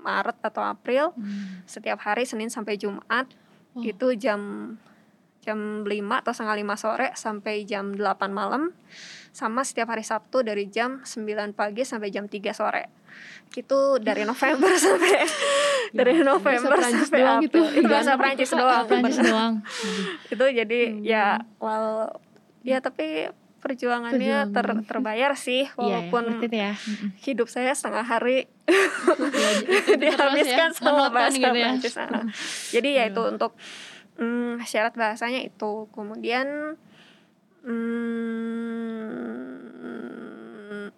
Maret 0.03 0.43
atau 0.43 0.63
April. 0.63 1.15
Setiap 1.63 2.03
hari 2.03 2.27
Senin 2.27 2.51
sampai 2.51 2.75
Jumat 2.75 3.31
Oh. 3.71 3.83
itu 3.87 4.19
jam 4.19 4.75
jam 5.41 5.87
5 5.87 5.89
atau 6.21 6.31
setengah 6.35 6.75
5 6.75 6.77
sore 6.77 7.07
sampai 7.17 7.65
jam 7.65 7.97
8 7.97 8.29
malam. 8.29 8.69
Sama 9.31 9.63
setiap 9.65 9.89
hari 9.89 10.03
Sabtu 10.05 10.43
dari 10.45 10.69
jam 10.69 11.01
9 11.01 11.55
pagi 11.57 11.81
sampai 11.81 12.13
jam 12.13 12.29
3 12.29 12.51
sore. 12.53 12.91
Itu 13.57 13.97
dari 13.97 14.21
November 14.31 14.69
sampai 14.77 15.17
dari 15.91 16.13
November 16.21 16.77
sampai 16.77 17.21
April. 17.25 17.43
gitu. 17.47 17.61
itu 17.79 17.87
bahasa 17.89 18.13
Prancis 18.15 18.51
doang. 18.53 18.85
Prancis 18.87 19.19
doang. 19.19 19.53
Itu 20.33 20.45
jadi 20.47 20.81
ya 21.03 21.41
well 21.59 22.21
ya 22.61 22.77
tapi 22.79 23.27
perjuangannya 23.61 24.49
ter, 24.49 24.67
terbayar 24.89 25.37
sih 25.37 25.69
Iya 25.69 25.77
ya, 25.77 26.09
walaupun 26.09 26.41
it 26.41 26.51
ya 26.51 26.73
hidup 27.21 27.47
saya 27.47 27.77
setengah 27.77 28.03
hari 28.03 28.49
Terus 29.61 29.97
dihabiskan 29.99 30.69
ya, 30.71 30.77
sama 30.77 31.09
bahasa 31.11 31.37
gitu 31.37 31.57
ya. 31.57 31.75
Ah. 32.07 32.23
Jadi 32.71 32.89
ya 32.95 33.03
itu 33.09 33.21
untuk 33.21 33.53
mm, 34.19 34.63
syarat 34.63 34.95
bahasanya 34.95 35.41
itu. 35.43 35.87
Kemudian 35.91 36.77
mm, 37.65 37.81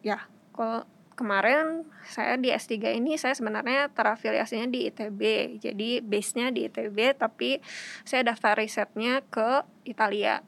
ya 0.06 0.28
kalau 0.54 0.86
kemarin 1.14 1.86
saya 2.10 2.36
di 2.42 2.50
S3 2.50 2.98
ini 2.98 3.16
saya 3.22 3.38
sebenarnya 3.38 3.90
terafiliasinya 3.94 4.68
di 4.70 4.90
ITB. 4.90 5.22
Jadi 5.62 6.02
base-nya 6.02 6.50
di 6.52 6.66
ITB 6.68 7.16
tapi 7.18 7.62
saya 8.04 8.26
daftar 8.26 8.58
risetnya 8.58 9.22
ke 9.30 9.64
Italia. 9.86 10.42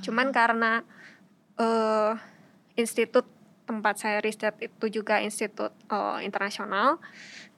Cuman 0.00 0.30
karena 0.30 0.86
eh 1.60 2.12
institut 2.74 3.26
tempat 3.64 3.96
saya 3.96 4.18
riset 4.20 4.54
itu 4.60 5.00
juga 5.00 5.22
institut 5.22 5.72
eh, 5.88 6.18
internasional 6.26 7.00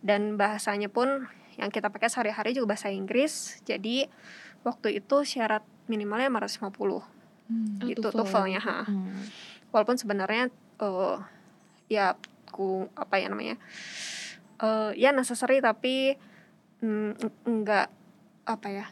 dan 0.04 0.38
bahasanya 0.38 0.86
pun 0.92 1.26
yang 1.56 1.72
kita 1.72 1.88
pakai 1.88 2.12
sehari-hari 2.12 2.52
juga 2.52 2.76
bahasa 2.76 2.92
Inggris. 2.92 3.58
Jadi 3.64 4.04
waktu 4.60 5.00
itu 5.00 5.24
syarat 5.24 5.64
minimalnya 5.88 6.28
550 6.28 7.16
Hmm. 7.46 7.78
Oh, 7.78 7.86
gitu 7.86 8.08
TOEFL. 8.10 8.26
TOEFL-nya. 8.26 8.60
ha. 8.62 8.82
Hmm. 8.86 9.22
Walaupun 9.70 9.96
sebenarnya 9.98 10.50
eh 10.82 11.18
ya 11.86 12.18
ku 12.50 12.90
apa 12.98 13.22
ya 13.22 13.30
namanya? 13.30 13.56
eh 14.56 14.90
ya 14.98 15.12
necessary 15.12 15.62
tapi 15.62 16.16
mm, 16.82 17.46
enggak 17.46 17.86
apa 18.50 18.66
ya? 18.66 18.86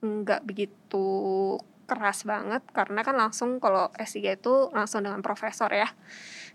Enggak 0.00 0.44
begitu 0.48 1.06
keras 1.84 2.24
banget 2.24 2.64
karena 2.70 3.00
kan 3.00 3.14
langsung 3.14 3.56
kalau 3.58 3.92
S3 3.94 4.34
itu 4.34 4.54
langsung 4.70 5.00
dengan 5.00 5.20
profesor 5.20 5.68
ya. 5.68 5.92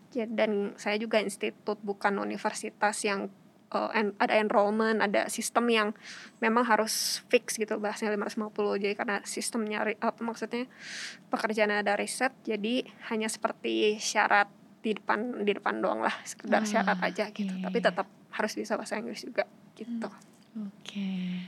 Ja- 0.10 0.26
Dan 0.28 0.74
saya 0.76 0.98
juga 0.98 1.18
institut 1.18 1.78
bukan 1.80 2.18
universitas 2.18 3.02
yang 3.02 3.30
eh, 3.70 3.92
en- 3.94 4.18
ada 4.18 4.34
enrollment, 4.34 4.98
ada 4.98 5.30
sistem 5.30 5.70
yang 5.70 5.88
memang 6.40 6.66
harus 6.66 7.22
fix 7.26 7.54
gitu 7.54 7.78
bahasnya 7.78 8.10
550. 8.10 8.50
Jadi 8.76 8.94
karena 8.94 9.22
sistemnya 9.24 9.86
apa 9.96 10.18
maksudnya 10.20 10.66
pekerjaan 11.30 11.70
ada 11.72 11.94
riset 11.94 12.34
jadi 12.42 12.82
hanya 13.08 13.30
seperti 13.30 13.98
syarat 13.98 14.50
di 14.80 14.96
depan 14.96 15.44
di 15.44 15.52
depan 15.52 15.80
doang 15.80 16.00
lah 16.00 16.16
sekedar 16.24 16.64
Ah, 16.64 16.66
syarat 16.66 16.98
aja 17.00 17.30
gitu. 17.30 17.52
Tapi 17.60 17.78
tetap 17.80 18.08
harus 18.32 18.54
bisa 18.54 18.74
bahasa 18.74 18.98
Inggris 18.98 19.22
juga 19.22 19.46
gitu. 19.76 20.10
Oke. 20.58 21.46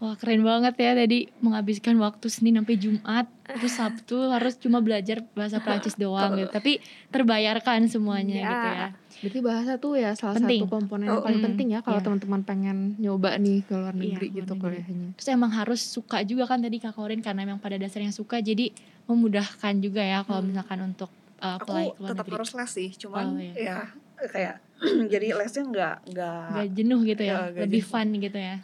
Wah 0.00 0.16
keren 0.16 0.40
banget 0.40 0.74
ya 0.74 0.96
tadi 0.96 1.28
menghabiskan 1.38 1.92
waktu 1.96 2.26
Senin 2.26 2.56
sampai 2.56 2.74
Jumat 2.74 3.28
terus 3.44 3.74
Sabtu 3.74 4.16
harus 4.26 4.56
cuma 4.56 4.80
belajar 4.80 5.20
bahasa 5.30 5.60
Prancis 5.60 5.92
doang 6.00 6.34
gitu. 6.34 6.48
Tapi 6.48 6.80
terbayarkan 7.10 7.84
semuanya 7.84 8.32
Ya. 8.34 8.48
gitu 8.48 8.68
ya. 8.70 8.86
Berarti 9.20 9.38
bahasa 9.40 9.72
tuh 9.76 9.92
ya 9.94 10.16
salah 10.16 10.34
Penting. 10.34 10.64
satu 10.64 10.72
komponen 10.72 11.04
yang 11.04 11.12
Oh, 11.12 11.22
paling 11.22 11.36
mm, 11.36 11.46
penting 11.46 11.66
ya 11.68 11.80
kalau 11.80 12.00
iya. 12.00 12.04
teman-teman 12.06 12.40
pengen 12.40 12.76
nyoba 12.96 13.36
nih 13.36 13.60
ke 13.60 13.74
luar 13.74 13.92
Iya, 13.92 14.00
negeri 14.16 14.26
luar 14.26 14.38
gitu 14.40 14.52
kuliahnya. 14.56 15.08
Terus 15.14 15.28
emang 15.28 15.52
harus 15.52 15.80
suka 15.82 16.18
juga 16.22 16.44
kan 16.46 16.58
tadi 16.58 16.76
Kak 16.78 16.94
Korin 16.94 17.20
karena 17.20 17.44
emang 17.44 17.60
pada 17.60 17.76
dasarnya 17.76 18.10
suka 18.10 18.40
jadi 18.40 18.72
memudahkan 19.04 19.74
juga 19.78 20.00
ya 20.00 20.24
kalau 20.24 20.40
Hmm. 20.40 20.48
misalkan 20.48 20.80
untuk 20.82 21.12
uh, 21.38 21.54
aku 21.54 21.68
apply 21.68 21.84
ke 21.86 21.98
luar 21.98 22.08
tetap 22.08 22.24
negeri. 22.24 22.34
harus 22.34 22.50
les 22.54 22.70
sih 22.70 22.88
cuman 22.96 23.24
Oh, 23.26 23.36
iya. 23.36 23.52
ya 23.54 23.76
kayak 24.22 24.54
jadi 25.12 25.26
lesnya 25.34 25.62
nggak 25.66 25.94
nggak 26.08 26.40
Gak 26.50 26.68
jenuh 26.72 27.00
gitu 27.04 27.20
ya, 27.20 27.28
Ya, 27.28 27.36
nggak 27.46 27.60
lebih 27.60 27.82
jenuh. 27.82 27.92
fun 27.92 28.08
gitu 28.16 28.38
ya. 28.40 28.56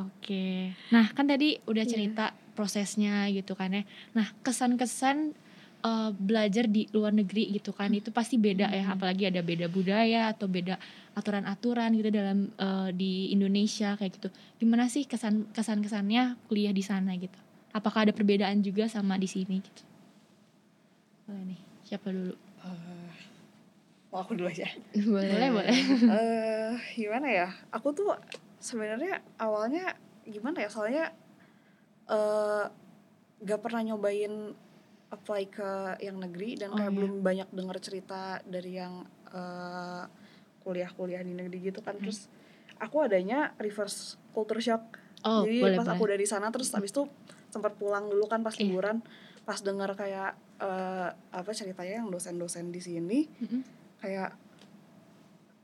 Oke. 0.00 0.72
Nah, 0.88 1.12
kan 1.12 1.26
tadi 1.26 1.60
udah 1.64 1.84
Iya. 1.84 1.90
cerita 1.90 2.24
prosesnya 2.52 3.28
gitu 3.28 3.52
kan 3.52 3.72
ya. 3.72 3.82
Nah, 4.12 4.32
kesan-kesan 4.40 5.36
eh, 5.80 6.10
belajar 6.12 6.68
di 6.68 6.84
luar 6.92 7.08
negeri 7.10 7.56
gitu 7.56 7.72
kan 7.72 7.88
itu 7.90 8.12
pasti 8.12 8.36
beda 8.36 8.68
ya, 8.68 8.84
Hmm. 8.84 8.94
apalagi 8.94 9.32
ada 9.32 9.40
beda 9.40 9.64
budaya 9.66 10.28
atau 10.28 10.44
beda 10.44 10.76
aturan-aturan 11.16 11.96
gitu 11.96 12.12
dalam 12.12 12.52
eh, 12.52 12.88
di 12.92 13.32
Indonesia 13.32 13.96
kayak 13.96 14.12
gitu. 14.20 14.28
Gimana 14.60 14.92
sih 14.92 15.08
kesan 15.08 15.48
kesan-kesannya 15.50 16.36
kuliah 16.46 16.70
di 16.70 16.84
sana 16.84 17.16
gitu? 17.16 17.32
Apakah 17.72 18.04
ada 18.04 18.12
perbedaan 18.12 18.60
juga 18.60 18.92
sama 18.92 19.16
di 19.16 19.24
sini 19.24 19.56
gitu? 19.64 19.82
Boleh 21.24 21.56
nih, 21.56 21.60
siapa 21.86 22.12
dulu? 22.12 22.36
Mau 24.10 24.20
aku 24.20 24.36
dulu 24.36 24.50
aja 24.50 24.66
boleh. 24.92 25.30
Boleh, 25.32 25.48
boleh. 25.48 25.76
eh 26.10 26.74
gimana 26.92 27.24
ya 27.30 27.48
aku 27.70 27.94
tuh 27.94 28.10
sebenarnya 28.60 29.24
awalnya 29.36 29.96
gimana 30.22 30.60
ya 30.60 30.68
soalnya 30.68 31.10
eh 32.06 32.64
gak 33.40 33.60
pernah 33.60 33.80
nyobain 33.82 34.52
apply 35.10 35.42
ke 35.48 35.70
yang 35.98 36.20
negeri 36.20 36.54
dan 36.54 36.70
Oh, 36.70 36.76
kayak 36.76 36.92
iya. 36.92 36.96
belum 36.96 37.12
banyak 37.20 37.48
dengar 37.50 37.76
cerita 37.80 38.20
dari 38.44 38.76
yang 38.76 39.02
eh, 39.26 40.04
kuliah-kuliah 40.60 41.22
di 41.22 41.32
negeri 41.32 41.58
gitu 41.64 41.80
kan 41.80 41.96
Hmm. 41.96 42.04
terus 42.04 42.28
aku 42.76 43.00
adanya 43.00 43.56
reverse 43.56 44.14
culture 44.30 44.60
shock 44.60 44.84
Oh, 45.20 45.44
jadi 45.44 45.60
boleh, 45.60 45.76
pas 45.76 45.84
boleh. 45.84 45.96
aku 45.96 46.04
dari 46.08 46.24
sana 46.24 46.48
terus 46.48 46.72
abis 46.72 46.90
itu 46.90 47.04
sempat 47.48 47.74
pulang 47.74 48.06
dulu 48.06 48.24
kan 48.24 48.40
pas 48.40 48.54
Iya. 48.54 48.64
liburan 48.66 49.00
pas 49.42 49.58
dengar 49.58 49.92
kayak 49.94 50.32
eh, 50.58 51.08
apa 51.12 51.50
ceritanya 51.50 52.04
yang 52.04 52.08
dosen-dosen 52.08 52.68
di 52.68 52.78
sini 52.78 53.24
Mm-mm. 53.38 53.60
kayak 53.98 54.36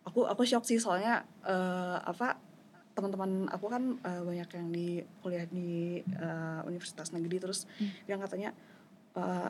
aku 0.03 0.25
aku 0.25 0.43
shock 0.43 0.65
sih 0.65 0.77
soalnya 0.77 1.25
eh, 1.43 1.99
apa 1.99 2.41
teman-teman 2.97 3.31
aku 3.47 3.69
kan 3.69 3.83
eh, 4.01 4.23
banyak 4.23 4.49
yang 4.51 4.69
di 4.71 4.89
kuliah 5.21 5.45
di 5.47 5.71
eh, 6.01 6.61
universitas 6.65 7.13
negeri 7.13 7.37
terus 7.39 7.69
Hmm. 7.77 7.93
yang 8.07 8.19
katanya 8.19 8.51
eh, 9.15 9.49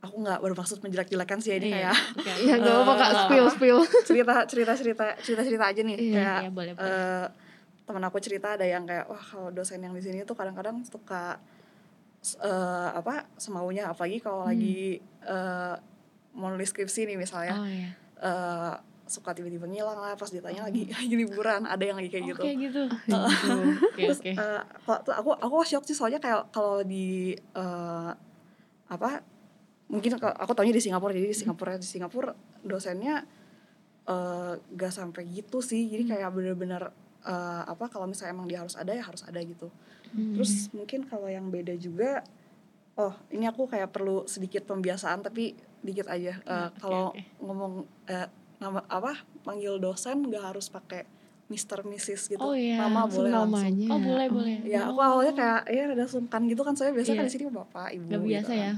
aku 0.00 0.14
nggak 0.20 0.38
bermaksud 0.38 0.78
menjelek-jelekan 0.78 1.40
sih 1.40 1.56
ini 1.56 1.66
Iya, 1.66 1.90
kayak 1.90 1.96
oke. 2.14 2.30
Iya 2.38 2.54
gak 2.62 2.72
apa-apa 2.72 2.94
kak 2.94 3.12
spill 3.18 3.46
spill. 3.50 3.78
cerita 4.04 4.34
cerita 4.44 4.72
cerita 4.74 5.04
cerita 5.18 5.42
cerita 5.42 5.64
aja 5.66 5.80
nih 5.82 5.96
Iya, 5.96 6.12
kayak 6.14 6.38
Iya, 6.38 6.50
boleh, 6.50 6.72
boleh. 6.72 6.92
eh, 6.92 7.26
teman 7.84 8.02
aku 8.02 8.16
cerita 8.18 8.54
ada 8.54 8.64
yang 8.64 8.84
kayak 8.84 9.04
wah 9.04 9.18
kalau 9.20 9.50
dosen 9.50 9.76
yang 9.78 9.92
di 9.92 10.00
sini 10.00 10.22
tuh 10.22 10.32
kadang-kadang 10.32 10.80
suka 10.84 11.40
eh, 12.40 12.88
apa 12.94 13.26
semaunya 13.36 13.90
apalagi 13.90 14.16
kalau 14.18 14.44
Hmm. 14.44 14.50
lagi 14.50 15.00
eh, 15.24 15.74
mau 16.32 16.48
nulis 16.48 16.68
skripsi 16.68 17.06
nih 17.06 17.16
misalnya 17.16 17.56
Oh 17.56 17.66
iya. 17.66 17.90
Suka 19.04 19.30
tiba-tiba 19.30 19.64
ngilang 19.64 19.96
lah 19.96 20.14
pas 20.14 20.26
ditanya 20.26 20.64
lagi 20.64 20.88
lagi 20.96 21.14
liburan 21.14 21.64
ada 21.64 21.80
yang 21.80 21.96
lagi 21.96 22.08
kayak 22.08 22.24
Oh, 22.24 22.28
gitu 22.30 22.42
kayak 22.42 22.58
gitu. 22.62 22.82
Gitu. 23.14 23.52
Terus 23.94 24.18
eh, 24.24 24.60
aku 25.10 25.30
aku 25.34 25.54
shock 25.62 25.84
sih 25.84 25.92
soalnya 25.92 26.18
kayak 26.18 26.48
kalau 26.50 26.80
di 26.80 27.32
eh, 27.36 28.10
apa 28.86 29.20
mungkin 29.86 30.16
aku 30.16 30.52
tahunya 30.52 30.72
di 30.72 30.82
Singapura 30.82 31.12
jadi 31.12 31.26
di 31.26 31.36
Singapura 31.36 31.76
di 31.76 31.84
Singapura 31.84 32.32
dosennya 32.60 33.24
eh, 34.04 34.52
gak 34.56 34.92
sampai 34.92 35.24
gitu 35.26 35.60
sih 35.60 35.86
jadi 35.86 36.02
Hmm. 36.02 36.10
kayak 36.10 36.30
bener-bener 36.30 36.82
eh, 37.22 37.62
apa 37.64 37.88
kalau 37.88 38.04
misalnya 38.04 38.32
emang 38.32 38.44
dia 38.44 38.60
harus 38.60 38.74
ada 38.74 38.90
ya 38.90 39.02
harus 39.02 39.20
ada 39.22 39.38
gitu 39.38 39.68
Hmm. 40.10 40.30
terus 40.32 40.70
mungkin 40.70 41.04
kalau 41.04 41.26
yang 41.26 41.48
beda 41.48 41.74
juga 41.74 42.22
oh 42.94 43.10
ini 43.28 43.44
aku 43.44 43.66
kayak 43.66 43.90
perlu 43.90 44.22
sedikit 44.24 44.62
pembiasaan 44.64 45.20
tapi 45.20 45.52
dikit 45.80 46.06
aja 46.06 46.38
Eh, 46.38 46.46
Ah, 46.46 46.68
oke, 46.68 46.78
kalau 46.78 47.04
oke. 47.10 47.20
ngomong 47.40 47.72
eh, 48.06 48.28
nama 48.58 48.80
apa 48.86 49.18
manggil 49.42 49.76
dosen 49.78 50.26
nggak 50.26 50.54
harus 50.54 50.68
pakai 50.68 51.04
Mister 51.44 51.84
Mrs 51.84 52.32
gitu 52.32 52.40
Oh, 52.40 52.56
iya, 52.56 52.80
nama 52.80 53.04
boleh 53.04 53.28
langsung 53.28 53.68
namanya. 53.68 53.88
Oh 53.92 54.00
boleh 54.00 54.28
boleh. 54.32 54.56
Ya, 54.64 54.88
aku 54.88 54.96
awalnya 54.96 55.32
kayak 55.36 55.60
ya 55.68 55.82
rada 55.92 56.06
sungkan 56.08 56.48
gitu 56.48 56.64
kan 56.64 56.72
saya 56.72 56.88
biasa 56.96 57.12
Iya. 57.12 57.18
kan 57.20 57.24
di 57.28 57.32
sini 57.36 57.44
bapak, 57.52 57.88
ibu 57.92 58.08
Gak 58.08 58.22
biasa 58.24 58.48
gitu 58.48 58.64
ya. 58.64 58.72
kan. 58.72 58.76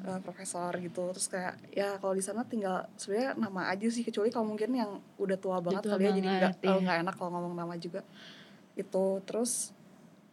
Eh, 0.00 0.18
profesor 0.24 0.72
gitu. 0.80 1.02
Terus 1.12 1.26
kayak 1.28 1.54
ya 1.76 1.88
kalau 2.00 2.14
di 2.16 2.24
sana 2.24 2.40
tinggal 2.48 2.88
sebenarnya 2.96 3.36
nama 3.36 3.68
aja 3.68 3.84
sih 3.92 4.00
kecuali 4.00 4.32
kalau 4.32 4.48
mungkin 4.48 4.70
yang 4.72 4.96
udah 5.20 5.36
tua 5.36 5.60
banget 5.60 5.84
tua 5.84 6.00
kali 6.00 6.08
ya 6.08 6.12
jadi 6.16 6.28
nggak 6.32 6.40
banget, 6.56 6.64
iya. 6.64 6.80
nggak 6.80 6.98
enak 7.04 7.14
kalau 7.20 7.30
ngomong 7.36 7.54
nama 7.54 7.74
juga. 7.76 8.00
Itu 8.72 9.20
terus 9.28 9.76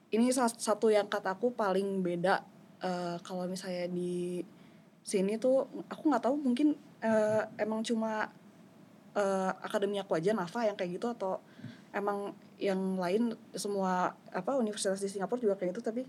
ini 0.08 0.32
satu 0.32 0.88
yang 0.88 1.12
kataku 1.12 1.52
paling 1.52 2.00
beda 2.00 2.48
eh, 2.80 3.18
kalau 3.28 3.44
misalnya 3.44 3.92
di 3.92 4.40
sini 5.04 5.36
tuh 5.36 5.68
aku 5.92 6.08
nggak 6.08 6.24
tahu 6.24 6.36
mungkin 6.40 6.80
eh, 7.04 7.44
emang 7.60 7.84
cuma 7.84 8.32
eh, 9.14 9.52
akademi 9.62 9.98
aku 9.98 10.14
aja 10.14 10.32
Nafa 10.32 10.66
yang 10.66 10.74
kayak 10.74 10.98
gitu 10.98 11.08
atau 11.10 11.38
emang 11.92 12.34
yang 12.58 12.98
lain 12.98 13.34
semua 13.54 14.12
apa 14.30 14.58
universitas 14.58 14.98
di 14.98 15.08
Singapura 15.08 15.38
juga 15.40 15.56
kayak 15.56 15.72
gitu 15.74 15.82
tapi 15.84 16.02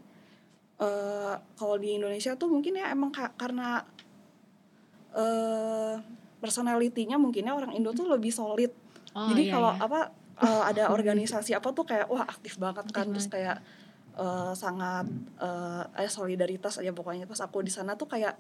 eh 0.75 1.35
kalau 1.55 1.77
di 1.77 1.95
Indonesia 1.95 2.35
tuh 2.35 2.49
mungkin 2.49 2.75
ya 2.75 2.91
emang 2.91 3.11
ka- 3.11 3.35
karena 3.37 3.85
eh 5.15 5.95
personalitinya 6.39 7.17
mungkinnya 7.17 7.55
orang 7.55 7.73
Indo 7.73 7.93
tuh 7.93 8.09
lebih 8.09 8.31
solid 8.31 8.73
Oh, 9.15 9.31
jadi 9.31 9.47
iya, 9.47 9.53
kalau 9.55 9.71
iya. 9.71 9.87
apa 9.87 10.01
eh, 10.43 10.63
ada 10.75 10.85
organisasi 10.91 11.55
apa 11.55 11.71
tuh 11.71 11.87
kayak 11.87 12.11
wah 12.11 12.27
aktif 12.27 12.59
banget 12.59 12.83
Aktif 12.83 12.99
kan 12.99 13.07
terus 13.07 13.31
banget. 13.31 13.35
kayak 13.39 13.57
eh, 14.19 14.53
sangat 14.59 15.07
eh 15.39 15.83
ada 15.87 16.11
solidaritas 16.11 16.83
aja 16.83 16.91
pokoknya 16.91 17.31
pas 17.31 17.39
aku 17.39 17.63
di 17.63 17.71
sana 17.71 17.95
tuh 17.95 18.11
kayak 18.11 18.35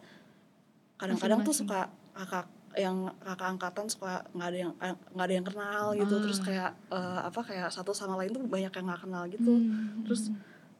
kadang-kadang 0.99 1.47
tuh 1.47 1.55
suka 1.55 1.87
kakak 2.11 2.51
yang 2.77 2.97
kakak 3.19 3.49
angkatan 3.51 3.87
suka 3.87 4.23
nggak 4.31 4.49
ada 4.49 4.59
yang 4.61 4.73
eh, 4.77 4.95
nggak 5.11 5.27
ada 5.27 5.35
yang 5.35 5.47
kenal 5.47 5.85
gitu 5.95 6.15
terus 6.19 6.39
Ah. 6.39 6.45
kayak 6.45 6.71
eh, 6.91 7.21
apa 7.25 7.41
kayak 7.41 7.69
satu 7.69 7.91
sama 7.91 8.15
lain 8.17 8.31
tuh 8.31 8.43
banyak 8.43 8.71
yang 8.71 8.85
nggak 8.85 9.03
kenal 9.03 9.25
gitu 9.27 9.53
Hmm. 9.53 10.03
terus 10.03 10.31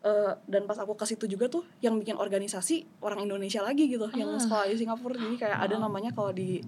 eh, 0.01 0.33
dan 0.45 0.63
pas 0.65 0.77
aku 0.77 0.93
ke 0.93 1.07
situ 1.07 1.25
juga 1.27 1.49
tuh 1.49 1.63
yang 1.79 1.97
bikin 1.97 2.15
organisasi 2.15 3.01
orang 3.01 3.23
Indonesia 3.23 3.61
lagi 3.61 3.87
gitu 3.87 4.05
yang 4.13 4.29
Ah. 4.29 4.39
sekolah 4.39 4.67
di 4.67 4.77
Singapura 4.77 5.15
jadi 5.15 5.37
kayak 5.39 5.59
ada 5.61 5.75
Wow. 5.77 5.83
namanya 5.85 6.11
kalau 6.11 6.31
di 6.31 6.61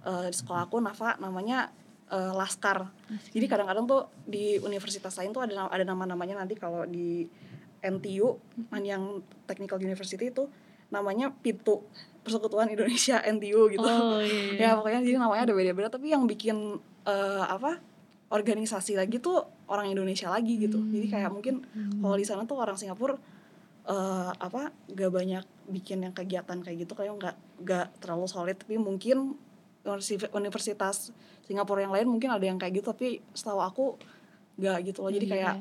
eh, 0.00 0.26
di 0.26 0.36
sekolah 0.36 0.64
aku 0.64 0.78
Nafa 0.78 1.16
namanya 1.16 1.72
eh, 2.06 2.32
Laskar 2.32 2.84
jadi 3.30 3.46
kadang-kadang 3.46 3.84
tuh 3.84 4.02
di 4.22 4.56
universitas 4.58 5.16
lain 5.16 5.30
tuh 5.30 5.40
ada 5.40 5.66
ada 5.66 5.82
nama-namanya 5.82 6.38
nanti 6.38 6.54
kalau 6.54 6.84
di 6.84 7.24
NTU 7.80 8.36
man 8.68 8.80
yang 8.82 9.02
Technical 9.44 9.76
University 9.78 10.28
itu 10.28 10.44
namanya 10.86 11.32
PITU 11.34 11.80
Persekutuan 12.24 12.66
Indonesia 12.66 13.20
NTU 13.30 13.68
gitu. 13.68 13.84
Oh 13.84 14.18
iya. 14.18 14.72
ya 14.72 14.74
pokoknya 14.74 15.00
jadi 15.02 15.16
namanya 15.16 15.42
ada 15.44 15.54
beda-beda 15.54 15.88
tapi 15.88 16.08
yang 16.08 16.24
bikin 16.24 16.56
eh, 17.04 17.44
apa 17.46 17.78
organisasi 18.28 18.96
lagi 18.96 19.16
tuh 19.18 19.38
orang 19.66 19.86
Indonesia 19.86 20.26
lagi 20.26 20.56
gitu. 20.58 20.80
Jadi 20.82 21.06
kayak 21.08 21.30
mungkin 21.30 21.62
Hmm. 21.66 22.00
kalau 22.00 22.16
di 22.16 22.24
sana 22.24 22.42
tuh 22.42 22.56
orang 22.56 22.74
Singapura 22.74 23.14
eh, 23.84 24.30
apa 24.34 24.72
gak 24.88 25.12
banyak 25.12 25.44
bikin 25.66 26.00
yang 26.00 26.12
kegiatan 26.12 26.56
kayak 26.58 26.76
gitu 26.78 26.92
kayak 26.92 27.12
nggak 27.14 27.36
nggak 27.58 27.86
terlalu 27.98 28.24
solid 28.26 28.52
tapi 28.54 28.76
mungkin 28.76 29.36
universi- 29.82 30.28
universitas 30.30 31.12
Singapura 31.42 31.80
yang 31.80 31.92
lain 31.92 32.06
mungkin 32.06 32.28
ada 32.28 32.40
yang 32.40 32.56
kayak 32.56 32.74
gitu 32.74 32.88
tapi 32.90 33.08
setahu 33.30 33.60
aku 33.60 33.84
nggak 34.56 34.78
gitu 34.86 34.98
loh 35.00 35.10
jadi 35.10 35.24
Iya, 35.24 35.32
kayak 35.34 35.54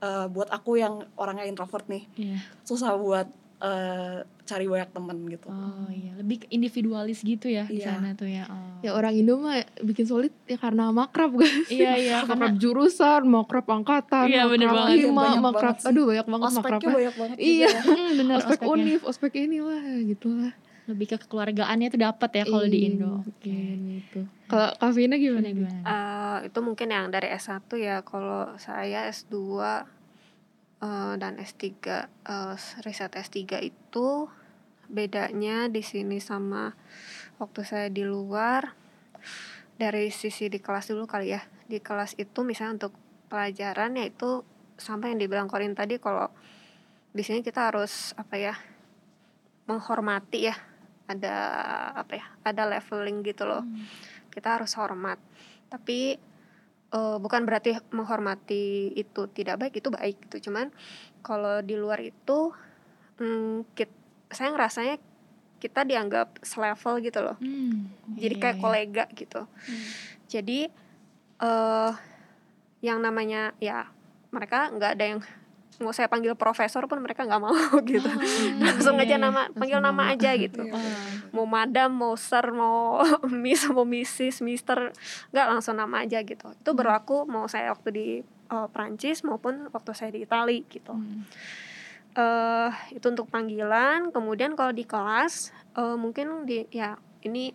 eh, 0.00 0.26
buat 0.28 0.48
aku 0.48 0.70
yang 0.76 1.06
orangnya 1.14 1.42
introvert 1.44 1.86
nih 1.86 2.02
Iya. 2.16 2.38
susah 2.62 2.94
buat 2.94 3.30
eh, 3.58 4.18
cari 4.42 4.64
banyak 4.64 4.90
temen 4.90 5.18
gitu 5.26 5.46
Oh 5.46 5.86
iya, 5.88 6.14
lebih 6.14 6.40
ke 6.40 6.46
individualis 6.48 7.20
gitu 7.20 7.46
ya 7.46 7.64
di 7.64 7.78
Iya. 7.78 7.92
sana 7.92 8.12
tuh 8.12 8.24
ya. 8.24 8.46
Oh. 8.46 8.80
Ya 8.80 8.90
orang 8.92 9.12
Indo 9.12 9.36
mah 9.36 9.54
bikin 9.78 10.04
solid 10.04 10.30
ya 10.44 10.56
karena 10.56 10.88
makrab 10.88 11.34
kan. 11.34 11.52
Iya 11.66 11.92
iya, 11.94 12.16
karena 12.24 12.46
makrab 12.46 12.56
jurusan, 12.56 13.22
makrab 13.24 13.66
angkatan, 13.66 14.26
Iya, 14.26 14.46
bener 14.46 14.66
makrab 14.66 14.80
banget. 14.86 14.98
hima, 15.02 15.20
Banyak 15.20 15.42
makrab 15.42 15.62
banget 15.68 15.78
sih. 15.80 15.88
aduh 15.88 16.04
banyak 16.06 16.26
banget 16.26 16.46
ospeknya 16.48 16.62
makrabnya. 16.70 16.94
banyak 16.94 17.14
banget 17.16 17.36
Iya. 17.36 17.66
ya. 17.66 17.80
Hmm, 17.82 18.10
bener 18.16 18.36
Ospek 18.36 18.48
ospeknya. 18.48 18.72
univ, 18.72 19.00
ospek 19.02 19.32
inilah 19.36 19.82
gitu 20.02 20.28
lah. 20.32 20.52
Lebih 20.86 21.06
ke 21.06 21.16
kekeluargaannya 21.18 21.88
tuh 21.90 22.00
dapat 22.00 22.30
ya 22.32 22.44
kalau 22.46 22.64
di 22.64 22.78
Iya, 22.78 22.88
Indo. 22.88 23.12
Oke. 23.20 23.58
Gitu. 23.76 24.20
Kalau 24.46 24.68
Kavina 24.74 25.14
gimana? 25.14 25.44
Gimana 25.44 25.50
gimana? 25.52 25.80
Eh, 25.84 26.48
itu 26.48 26.58
mungkin 26.60 26.88
yang 26.88 27.06
dari 27.10 27.28
S1 27.28 27.52
ya 27.74 28.00
kalau 28.00 28.56
saya 28.56 29.04
S2 29.04 29.36
eh, 30.82 31.14
dan 31.18 31.38
S3 31.38 31.64
eh, 31.66 32.56
riset 32.84 33.12
S3 33.14 33.36
itu 33.62 34.08
bedanya 34.88 35.68
di 35.68 35.84
sini 35.84 36.18
sama 36.18 36.72
waktu 37.38 37.60
saya 37.62 37.88
di 37.92 38.02
luar. 38.02 38.74
Dari 39.78 40.10
sisi 40.10 40.50
di 40.50 40.58
kelas 40.58 40.90
dulu 40.90 41.06
kali 41.06 41.30
ya. 41.30 41.42
Di 41.70 41.78
kelas 41.78 42.18
itu 42.18 42.42
misalnya 42.42 42.82
untuk 42.86 42.94
pelajaran 43.30 43.94
yaitu 43.94 44.42
sampai 44.74 45.14
yang 45.14 45.22
dibilang 45.22 45.46
Korin 45.46 45.78
tadi 45.78 46.02
kalau 46.02 46.26
di 47.14 47.22
sini 47.22 47.46
kita 47.46 47.70
harus 47.70 48.10
apa 48.18 48.34
ya 48.34 48.54
menghormati 49.70 50.50
ya. 50.50 50.56
Ada 51.08 51.36
apa 51.94 52.12
ya 52.18 52.26
ada 52.42 52.62
leveling 52.66 53.22
gitu 53.22 53.46
loh. 53.46 53.62
Hmm. 53.62 53.86
kita 54.28 54.54
harus 54.60 54.70
hormat. 54.78 55.18
Tapi 55.66 56.14
eh, 56.94 57.16
bukan 57.20 57.42
berarti 57.44 57.76
menghormati 57.92 58.94
itu 58.96 59.28
tidak 59.32 59.60
baik 59.60 59.80
itu 59.80 59.88
baik 59.88 60.16
gitu. 60.28 60.50
Cuman 60.50 60.72
kalau 61.20 61.60
di 61.60 61.74
luar 61.74 62.00
itu 62.00 62.52
hmm, 63.20 63.68
kit- 63.74 63.96
saya 64.32 64.52
ngerasanya 64.54 64.96
kita 65.58 65.82
dianggap 65.82 66.38
selevel 66.40 67.02
gitu 67.02 67.18
loh. 67.18 67.36
Hmm, 67.42 67.90
jadi 68.14 68.34
iya, 68.38 68.42
kayak 68.42 68.56
iya. 68.56 68.62
kolega 68.62 69.04
gitu. 69.14 69.40
Jadi 70.30 70.70
eh 71.38 71.92
yang 72.78 73.02
namanya 73.02 73.54
ya 73.58 73.90
mereka 74.30 74.70
nggak 74.70 74.92
ada 74.94 75.04
yang 75.04 75.20
mau 75.78 75.94
saya 75.94 76.06
panggil 76.06 76.34
profesor 76.34 76.84
pun 76.84 76.98
mereka 76.98 77.22
nggak 77.22 77.38
mau 77.38 77.54
gitu 77.86 78.04
Oh, 78.04 78.18
langsung 78.58 78.98
iya, 78.98 79.06
aja 79.06 79.14
iya. 79.14 79.22
nama 79.22 79.40
panggil 79.48 79.78
nama 79.78 80.02
aja 80.10 80.30
gitu 80.34 80.62
Iya. 80.62 80.74
Mau 81.30 81.44
madam 81.44 81.92
mau 81.92 82.14
sir 82.14 82.42
mau 82.50 82.98
miss 83.44 83.62
mau 83.68 83.84
missis 83.84 84.40
mister 84.40 84.90
nggak 85.30 85.46
langsung 85.48 85.74
nama 85.74 86.02
aja 86.02 86.18
gitu 86.20 86.50
itu 86.50 86.70
Hmm. 86.70 86.78
berlaku 86.78 87.24
mau 87.24 87.46
saya 87.46 87.70
waktu 87.70 87.88
di 87.90 88.06
eh, 88.24 88.68
Prancis 88.68 89.22
maupun 89.22 89.68
waktu 89.70 89.90
saya 89.92 90.10
di 90.10 90.22
Itali 90.22 90.66
gitu 90.66 90.90
Hmm. 90.90 91.22
eh 92.14 92.70
itu 92.90 93.06
untuk 93.06 93.28
panggilan 93.28 94.10
kemudian 94.10 94.54
kalau 94.54 94.70
di 94.70 94.82
kelas 94.82 95.50
eh, 95.74 95.94
mungkin 95.94 96.42
di 96.42 96.66
ya 96.68 96.98
ini 97.22 97.54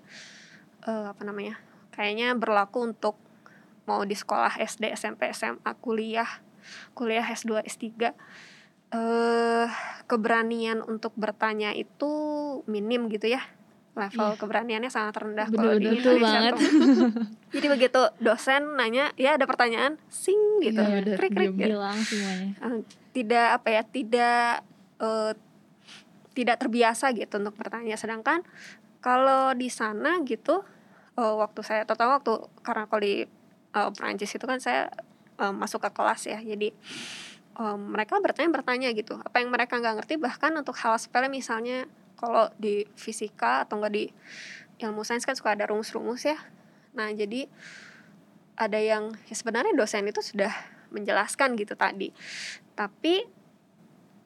eh, 0.82 1.06
apa 1.10 1.22
namanya 1.24 1.60
kayaknya 1.92 2.32
berlaku 2.34 2.88
untuk 2.88 3.20
mau 3.84 4.00
di 4.02 4.16
sekolah 4.16 4.56
SD 4.58 4.96
SMP 4.96 5.28
SMA 5.32 5.72
kuliah 5.78 6.40
kuliah 6.94 7.26
S2 7.26 7.64
S3 7.64 8.14
eh 8.94 9.68
keberanian 10.06 10.86
untuk 10.86 11.18
bertanya 11.18 11.74
itu 11.74 12.12
minim 12.70 13.10
gitu 13.10 13.34
ya. 13.34 13.42
Level 13.94 14.34
Iya. 14.34 14.38
keberaniannya 14.42 14.90
sangat 14.90 15.22
rendah 15.22 15.48
kalau 15.54 15.78
di 15.78 15.86
Indonesia 16.02 16.50
banget. 16.50 16.54
jadi 17.54 17.68
begitu 17.70 18.02
dosen 18.18 18.74
nanya 18.74 19.14
ya 19.18 19.38
ada 19.38 19.46
pertanyaan? 19.46 20.02
Sing 20.10 20.38
gitu. 20.66 20.82
Iya, 20.82 21.06
udah 21.06 21.14
krik 21.18 21.32
krik 21.34 21.54
gitu. 21.54 21.78
Bilang 21.78 21.98
semuanya. 22.02 22.58
tidak 23.14 23.48
apa 23.62 23.68
ya 23.70 23.82
tidak 23.86 24.50
eh, 24.98 25.32
tidak 26.34 26.58
terbiasa 26.58 27.14
gitu 27.14 27.38
untuk 27.38 27.54
bertanya. 27.54 27.94
Sedangkan 27.94 28.42
kalau 28.98 29.54
di 29.54 29.70
sana 29.70 30.22
gitu 30.26 30.66
eh, 31.14 31.36
waktu 31.38 31.62
saya 31.62 31.86
terutama 31.86 32.18
waktu 32.18 32.50
karena 32.66 32.90
kalau 32.90 33.02
di 33.06 33.26
eh, 33.74 33.90
Perancis 33.94 34.34
itu 34.34 34.46
kan 34.50 34.58
saya 34.58 34.90
eh, 35.40 35.54
masuk 35.54 35.82
ke 35.86 35.90
kelas 35.94 36.30
ya. 36.30 36.40
Jadi 36.42 36.70
eh, 37.60 37.78
mereka 37.78 38.20
bertanya 38.20 38.50
bertanya 38.52 38.90
gitu. 38.94 39.18
Apa 39.22 39.42
yang 39.42 39.50
mereka 39.50 39.80
nggak 39.80 40.04
ngerti 40.04 40.16
bahkan 40.22 40.54
untuk 40.58 40.78
hal 40.82 40.98
sepele 40.98 41.30
misalnya 41.30 41.86
kalau 42.18 42.48
di 42.56 42.88
fisika 42.96 43.68
atau 43.68 43.82
enggak 43.82 43.94
di 43.94 44.06
ilmu 44.82 45.06
sains 45.06 45.28
kan 45.28 45.38
suka 45.38 45.54
ada 45.54 45.70
rumus-rumus 45.70 46.24
ya. 46.26 46.38
Nah 46.98 47.10
jadi 47.14 47.50
ada 48.54 48.78
yang 48.78 49.14
ya 49.26 49.36
sebenarnya 49.36 49.74
dosen 49.74 50.06
itu 50.06 50.22
sudah 50.22 50.54
menjelaskan 50.94 51.58
gitu 51.58 51.74
tadi. 51.74 52.14
Tapi 52.78 53.26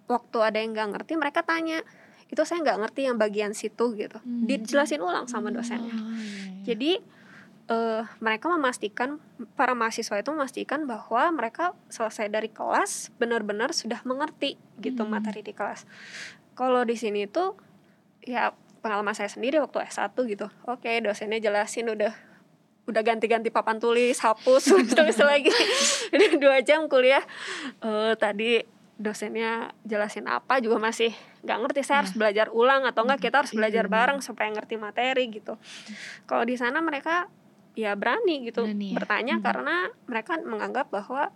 waktu 0.07 0.37
ada 0.39 0.57
yang 0.59 0.71
nggak 0.75 0.89
ngerti 0.95 1.13
mereka 1.19 1.43
tanya 1.43 1.83
itu 2.27 2.43
saya 2.43 2.59
nggak 2.59 2.79
ngerti 2.87 3.01
yang 3.07 3.15
bagian 3.15 3.51
situ 3.55 3.95
gitu. 3.95 4.19
Hmm. 4.19 4.43
dijelasin 4.47 4.99
ulang 4.99 5.31
sama 5.31 5.51
dosennya. 5.51 5.95
Iya. 5.95 6.03
jadi 6.67 6.91
eh, 7.67 8.03
mereka 8.19 8.47
memastikan 8.47 9.19
para 9.53 9.75
mahasiswa 9.75 10.15
itu 10.15 10.31
memastikan 10.31 10.87
bahwa 10.87 11.27
mereka 11.31 11.75
selesai 11.87 12.27
dari 12.27 12.47
kelas 12.47 13.11
benar-benar 13.15 13.75
sudah 13.75 13.99
mengerti 14.03 14.55
gitu 14.79 15.03
Hmm. 15.03 15.11
materi 15.13 15.43
di 15.43 15.51
kelas. 15.51 15.83
Kalau 16.55 16.81
di 16.83 16.95
sini 16.95 17.27
tuh 17.27 17.59
ya 18.23 18.55
pengalaman 18.79 19.11
saya 19.11 19.27
sendiri 19.27 19.59
waktu 19.59 19.83
S1 19.83 20.15
gitu. 20.25 20.47
Oke, 20.63 20.99
dosennya 20.99 21.37
jelasin 21.37 21.91
udah 21.91 22.13
udah 22.87 23.01
ganti-ganti 23.03 23.51
papan 23.51 23.83
tulis, 23.83 24.15
hapus, 24.15 24.63
tulis 24.95 25.19
lagi. 25.19 25.51
Ini 26.15 26.39
dua 26.39 26.63
jam 26.63 26.87
kuliah. 26.87 27.19
Eh, 27.83 28.15
tadi 28.15 28.63
dosennya 28.95 29.75
jelasin 29.85 30.25
apa 30.25 30.57
juga 30.57 30.81
masih 30.81 31.13
nggak 31.45 31.57
ngerti 31.61 31.81
saya 31.85 32.01
harus 32.01 32.17
belajar 32.17 32.49
ulang 32.49 32.81
atau 32.81 33.05
enggak 33.05 33.29
kita 33.29 33.45
harus 33.45 33.53
belajar 33.53 33.85
Iya, 33.85 33.93
bareng 33.93 34.19
supaya 34.25 34.49
ngerti 34.49 34.73
materi 34.81 35.29
gitu 35.29 35.53
kalau 36.25 36.41
di 36.41 36.57
sana 36.57 36.81
mereka 36.81 37.29
ya 37.77 37.93
berani 37.93 38.41
gitu 38.43 38.65
Berani 38.65 38.89
ya. 38.89 38.95
bertanya 38.95 39.35
Hmm. 39.37 39.45
karena 39.45 39.75
mereka 40.03 40.33
menganggap 40.41 40.89
bahwa 40.89 41.29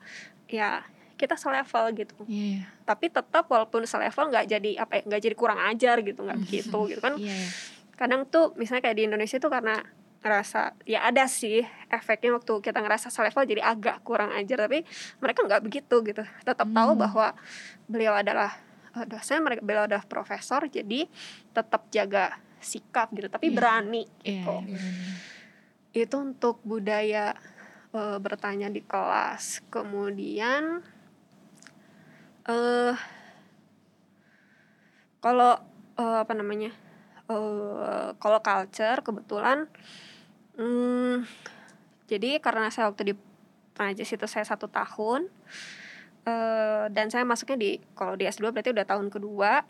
ya 0.47 0.82
kita 1.13 1.38
selevel 1.38 1.93
gitu 1.95 2.17
Iya, 2.25 2.45
iya. 2.58 2.63
tapi 2.82 3.08
tetap 3.08 3.45
walaupun 3.45 3.86
selevel 3.86 4.25
nggak 4.27 4.45
jadi 4.49 4.71
apa 4.80 4.93
ya, 4.97 5.01
nggak 5.06 5.21
jadi 5.21 5.36
kurang 5.36 5.62
ajar 5.62 6.01
gitu 6.01 6.19
nggak 6.19 6.39
begitu 6.39 6.77
gitu 6.88 6.97
kan 6.99 7.13
Iya, 7.15 7.30
iya. 7.32 7.49
kadang 7.93 8.25
tuh 8.25 8.51
misalnya 8.56 8.82
kayak 8.82 8.97
di 8.97 9.06
Indonesia 9.06 9.38
tuh 9.38 9.47
karena 9.47 9.77
ngerasa 10.19 10.62
ya 10.84 11.01
ada 11.04 11.25
sih 11.25 11.62
efeknya 11.88 12.34
waktu 12.36 12.54
kita 12.60 12.77
ngerasa 12.77 13.10
selevel 13.10 13.41
jadi 13.43 13.62
agak 13.63 14.01
kurang 14.01 14.30
ajar 14.32 14.65
tapi 14.65 14.82
mereka 15.17 15.41
nggak 15.43 15.62
begitu 15.62 15.95
gitu 16.04 16.21
tetap 16.39 16.65
tahu 16.67 16.91
Hmm. 16.91 17.01
bahwa 17.01 17.38
beliau 17.86 18.13
adalah 18.13 18.58
dosen 19.06 19.39
mereka 19.39 19.62
beliau 19.62 19.86
adalah 19.86 20.04
profesor 20.04 20.65
jadi 20.67 21.06
tetap 21.47 21.86
jaga 21.88 22.34
sikap 22.60 23.10
gitu 23.12 23.30
tapi 23.30 23.49
Iya. 23.49 23.56
berani 23.56 24.04
Iya, 24.19 24.41
gitu 24.41 24.56
iya, 24.60 24.73
berani. 24.73 25.12
Itu 25.91 26.15
untuk 26.15 26.63
budaya 26.63 27.36
eh, 27.91 28.17
bertanya 28.19 28.71
di 28.71 28.80
kelas. 28.84 29.63
Kemudian 29.67 30.84
eh 32.47 32.95
kalau 35.21 35.54
eh, 35.99 36.17
apa 36.25 36.34
namanya 36.34 36.71
eh 37.30 38.10
kalau 38.17 38.39
culture 38.41 38.99
kebetulan 39.06 39.69
hmm, 40.58 41.23
jadi 42.10 42.41
karena 42.41 42.73
saya 42.73 42.89
waktu 42.89 43.13
di 43.13 43.15
Prancis 43.71 44.12
itu 44.12 44.25
saya 44.25 44.43
satu 44.43 44.67
tahun 44.67 45.30
eh 46.25 46.86
dan 46.93 47.10
saya 47.13 47.25
masuknya 47.25 47.58
di 47.58 47.71
kalau 47.93 48.17
di 48.17 48.25
S2 48.25 48.54
berarti 48.54 48.73
udah 48.73 48.86
tahun 48.86 49.08
kedua 49.13 49.65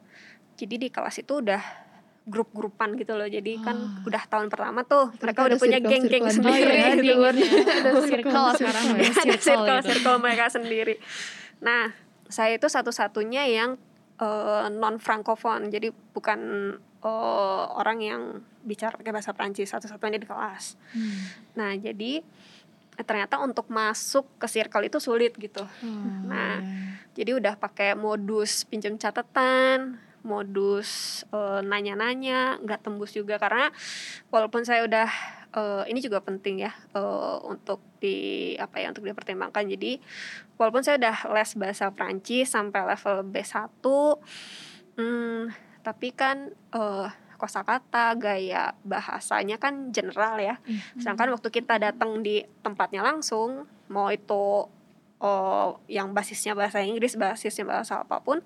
jadi 0.56 0.76
di 0.80 0.88
kelas 0.92 1.20
itu 1.24 1.44
udah 1.44 1.91
grup-grupan 2.24 2.94
gitu 2.96 3.14
loh 3.14 3.26
jadi 3.26 3.58
kan 3.60 3.74
Ah. 3.74 4.06
udah 4.06 4.24
tahun 4.24 4.48
pertama 4.48 4.84
tuh 4.84 5.10
mereka 5.16 5.42
Ternyata 5.42 5.48
udah 5.48 5.58
punya 5.58 5.80
geng-geng 5.80 6.06
circle-circlean. 6.22 6.46
Oh 6.46 6.54
sendiri 6.54 6.72
iya, 6.72 6.88
gitu. 6.88 7.02
di 7.02 7.12
luar 7.12 7.34
Ada 7.34 7.92
circle 8.04 8.48
sekarang 8.56 8.84
ya, 8.86 8.94
ada 8.94 9.10
circle 9.12 9.42
circle 9.42 9.76
gitu. 9.76 9.88
circle 9.90 10.18
mereka 10.18 10.46
sendiri 10.48 10.96
nah 11.60 11.84
saya 12.26 12.56
itu 12.56 12.68
satu-satunya 12.68 13.44
yang 13.48 13.72
non 14.72 14.98
frankofon 14.98 15.68
jadi 15.68 15.90
bukan 16.12 16.40
eh, 16.78 17.10
orang 17.74 17.98
yang 18.00 18.22
bicara 18.62 18.94
pakai 18.94 19.10
bahasa 19.10 19.34
Prancis 19.34 19.66
satu-satunya 19.68 20.16
di 20.16 20.26
kelas 20.26 20.78
Hmm. 20.94 21.26
nah 21.52 21.74
jadi 21.74 22.22
eh, 22.92 23.04
ternyata 23.04 23.40
untuk 23.40 23.66
masuk 23.68 24.30
ke 24.38 24.46
circle 24.46 24.86
itu 24.86 24.98
sulit 24.98 25.34
gitu 25.34 25.66
Oh, 25.66 26.06
Nah, 26.24 26.62
jadi 27.12 27.34
udah 27.34 27.58
pakai 27.58 27.92
modus 27.94 28.62
pinjam 28.64 28.94
catatan, 28.96 29.98
modus 30.22 31.22
eh, 31.34 31.62
nanya-nanya, 31.66 32.62
nggak 32.62 32.82
tembus 32.86 33.14
juga 33.14 33.42
karena 33.42 33.70
walaupun 34.30 34.66
saya 34.66 34.86
udah 34.86 35.10
eh, 35.54 35.84
ini 35.92 36.00
juga 36.00 36.22
penting 36.22 36.66
ya 36.66 36.72
eh, 36.94 37.38
untuk 37.46 37.82
di 38.02 38.54
apa 38.58 38.82
ya 38.82 38.94
untuk 38.94 39.06
dipertimbangkan. 39.06 39.66
Jadi 39.68 39.98
walaupun 40.56 40.82
saya 40.86 41.02
udah 41.02 41.18
les 41.34 41.52
bahasa 41.58 41.90
Prancis 41.90 42.54
sampai 42.54 42.86
level 42.86 43.28
B1 43.30 43.86
hmm, 44.98 45.42
tapi 45.82 46.08
kan 46.14 46.54
eh, 46.74 47.10
kosakata, 47.42 48.14
gaya 48.22 48.78
bahasanya 48.86 49.58
kan 49.58 49.90
general 49.90 50.38
ya. 50.38 50.62
Iya. 50.62 51.02
Sedangkan 51.02 51.34
waktu 51.34 51.50
kita 51.50 51.82
datang 51.82 52.22
di 52.22 52.46
tempatnya 52.62 53.02
langsung, 53.02 53.66
mau 53.90 54.14
itu 54.14 54.70
oh, 55.18 55.70
yang 55.90 56.14
basisnya 56.14 56.54
bahasa 56.54 56.86
Inggris, 56.86 57.18
basisnya 57.18 57.66
bahasa 57.66 58.06
apa 58.06 58.22
pun, 58.22 58.46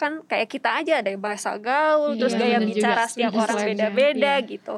kan 0.00 0.24
kayak 0.24 0.48
kita 0.48 0.80
aja 0.80 1.04
ada 1.04 1.12
bahasa 1.14 1.52
gaul, 1.54 2.16
terus 2.16 2.32
Iya, 2.32 2.40
gaya 2.40 2.56
bener 2.56 2.68
bicara 2.72 3.04
juga. 3.04 3.10
setiap 3.12 3.30
Setuju 3.30 3.42
orang 3.42 3.56
setuju. 3.58 3.68
beda-beda 3.70 4.32
Iya. 4.34 4.48
gitu. 4.48 4.74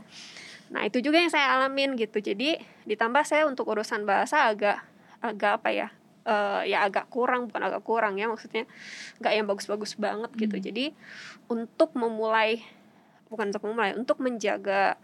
Nah 0.68 0.82
itu 0.82 0.98
juga 0.98 1.16
yang 1.16 1.30
saya 1.30 1.46
alamin 1.54 1.94
gitu. 1.94 2.18
Jadi 2.18 2.48
ditambah 2.82 3.22
saya 3.22 3.46
untuk 3.46 3.70
urusan 3.70 4.02
bahasa 4.02 4.50
agak 4.50 4.82
agak 5.20 5.62
apa 5.62 5.70
ya? 5.70 5.88
eh, 6.22 6.70
ya 6.70 6.86
agak 6.86 7.10
kurang 7.10 7.50
bukan 7.50 7.62
agak 7.62 7.82
kurang 7.82 8.14
ya 8.14 8.30
maksudnya 8.30 8.62
nggak 9.18 9.32
yang 9.34 9.42
bagus-bagus 9.42 9.98
banget 9.98 10.30
gitu 10.38 10.54
Hmm. 10.54 10.62
jadi 10.62 10.84
untuk 11.50 11.98
memulai 11.98 12.62
bukan 13.26 13.50
untuk 13.50 13.66
memulai 13.66 13.90
untuk 13.98 14.22
menjaga 14.22 14.94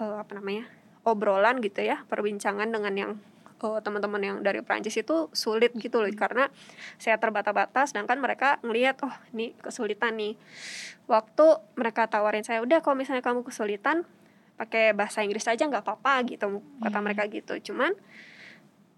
eh, 0.00 0.16
apa 0.16 0.32
namanya 0.32 0.64
obrolan 1.04 1.60
gitu 1.60 1.84
ya 1.84 2.08
perbincangan 2.08 2.72
dengan 2.72 2.94
yang 2.96 3.12
eh, 3.56 3.80
teman-teman 3.80 4.20
yang 4.20 4.36
dari 4.40 4.60
Prancis 4.60 4.94
itu 4.94 5.28
sulit 5.32 5.72
gitu 5.74 5.98
loh 5.98 6.10
karena 6.12 6.48
saya 6.96 7.16
terbata-bata 7.16 7.84
sedangkan 7.84 8.18
mereka 8.18 8.60
ngelihat 8.60 9.00
oh 9.02 9.14
ini 9.32 9.56
kesulitan 9.56 10.14
nih 10.14 10.34
waktu 11.06 11.46
mereka 11.74 12.04
tawarin 12.06 12.42
saya 12.42 12.60
udah 12.60 12.80
kalau 12.80 12.96
misalnya 12.96 13.22
kamu 13.22 13.40
kesulitan 13.42 14.04
pakai 14.56 14.92
bahasa 14.92 15.20
Inggris 15.20 15.44
aja 15.44 15.62
nggak 15.62 15.84
apa-apa 15.84 16.24
gitu 16.26 16.60
kata 16.80 16.96
Hmm. 16.96 17.04
mereka 17.04 17.22
gitu 17.28 17.72
cuman 17.72 17.92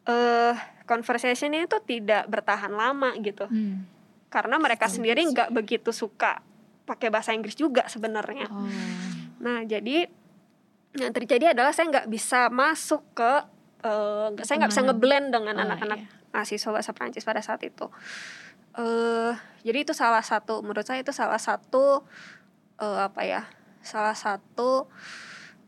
eh 0.08 0.54
conversationnya 0.84 1.66
itu 1.66 1.76
tidak 1.84 2.24
bertahan 2.26 2.72
lama 2.72 3.12
gitu 3.18 3.44
Hmm. 3.44 3.84
karena 4.28 4.56
mereka 4.56 4.86
Betul. 4.86 4.94
sendiri 4.96 5.20
nggak 5.28 5.48
begitu 5.52 5.90
suka 5.92 6.40
pakai 6.82 7.12
bahasa 7.12 7.36
Inggris 7.36 7.52
juga 7.54 7.84
sebenarnya 7.86 8.48
Oh. 8.48 8.64
Nah, 9.38 9.62
jadi 9.62 10.10
yang 10.94 11.12
terjadi 11.12 11.54
adalah 11.54 11.70
saya 11.70 11.86
nggak 11.92 12.10
bisa 12.10 12.50
masuk 12.50 13.06
ke, 13.14 13.32
eh, 13.80 14.24
nggak 14.30 14.42
saya 14.42 14.56
nggak 14.58 14.72
bisa 14.72 14.82
ngeblend 14.84 15.26
dengan 15.28 15.54
Oh, 15.54 15.64
anak-anak 15.64 15.98
iya. 15.98 16.08
mahasiswa 16.30 16.70
bahasa 16.70 16.90
Prancis 16.90 17.22
pada 17.22 17.38
saat 17.38 17.62
itu. 17.62 17.86
eh 18.74 19.32
jadi 19.60 19.78
itu 19.80 19.92
salah 19.92 20.22
satu, 20.22 20.60
menurut 20.60 20.82
saya 20.82 21.00
itu 21.00 21.10
salah 21.10 21.38
satu 21.38 22.06
eh, 22.76 23.00
apa 23.02 23.22
ya, 23.22 23.42
salah 23.80 24.14
satu 24.14 24.86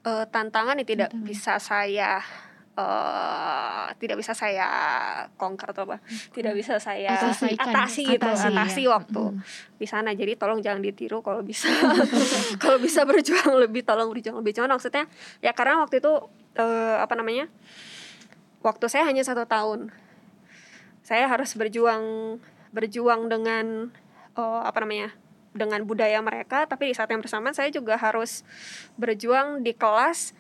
eh, 0.03 0.25
tantangan 0.27 0.75
yang 0.75 0.87
tidak 0.87 1.09
Tantangan. 1.09 1.27
bisa 1.27 1.55
saya 1.57 2.23
eh 2.73 3.87
tidak 3.99 4.17
bisa 4.17 4.31
saya 4.33 4.67
conquer 5.35 5.69
atau 5.69 5.85
apa, 5.85 5.99
tidak 6.31 6.55
bisa 6.55 6.79
saya 6.79 7.19
Selesaikan. 7.19 7.67
atasi 7.69 8.03
gitu, 8.09 8.23
Atasi, 8.23 8.47
atasi 8.49 8.83
iya. 8.85 8.91
waktu 8.91 9.23
Hmm. 9.29 9.43
di 9.75 9.85
sana. 9.85 10.15
Jadi 10.15 10.33
tolong 10.35 10.61
jangan 10.61 10.79
ditiru 10.81 11.19
kalau 11.19 11.43
bisa 11.43 11.67
kalau 12.63 12.79
bisa 12.79 13.03
berjuang 13.03 13.59
lebih 13.59 13.83
tolong 13.83 14.09
berjuang 14.09 14.39
lebih 14.39 14.55
cuman 14.55 14.71
maksudnya 14.73 15.05
ya 15.41 15.51
karena 15.51 15.83
waktu 15.83 15.99
itu 15.99 16.13
eh, 16.55 16.97
apa 16.97 17.13
namanya 17.13 17.51
waktu 18.61 18.87
saya 18.89 19.09
hanya 19.09 19.25
satu 19.25 19.45
tahun. 19.45 19.93
Saya 21.01 21.27
harus 21.27 21.57
berjuang 21.57 22.39
berjuang 22.71 23.27
dengan 23.27 23.91
eh, 24.39 24.61
apa 24.63 24.79
namanya 24.85 25.11
dengan 25.51 25.83
budaya 25.83 26.23
mereka 26.23 26.63
tapi 26.65 26.91
di 26.91 26.95
saat 26.95 27.11
yang 27.11 27.19
bersamaan 27.19 27.51
saya 27.51 27.69
juga 27.69 27.99
harus 27.99 28.47
berjuang 28.95 29.61
di 29.61 29.75
kelas 29.75 30.31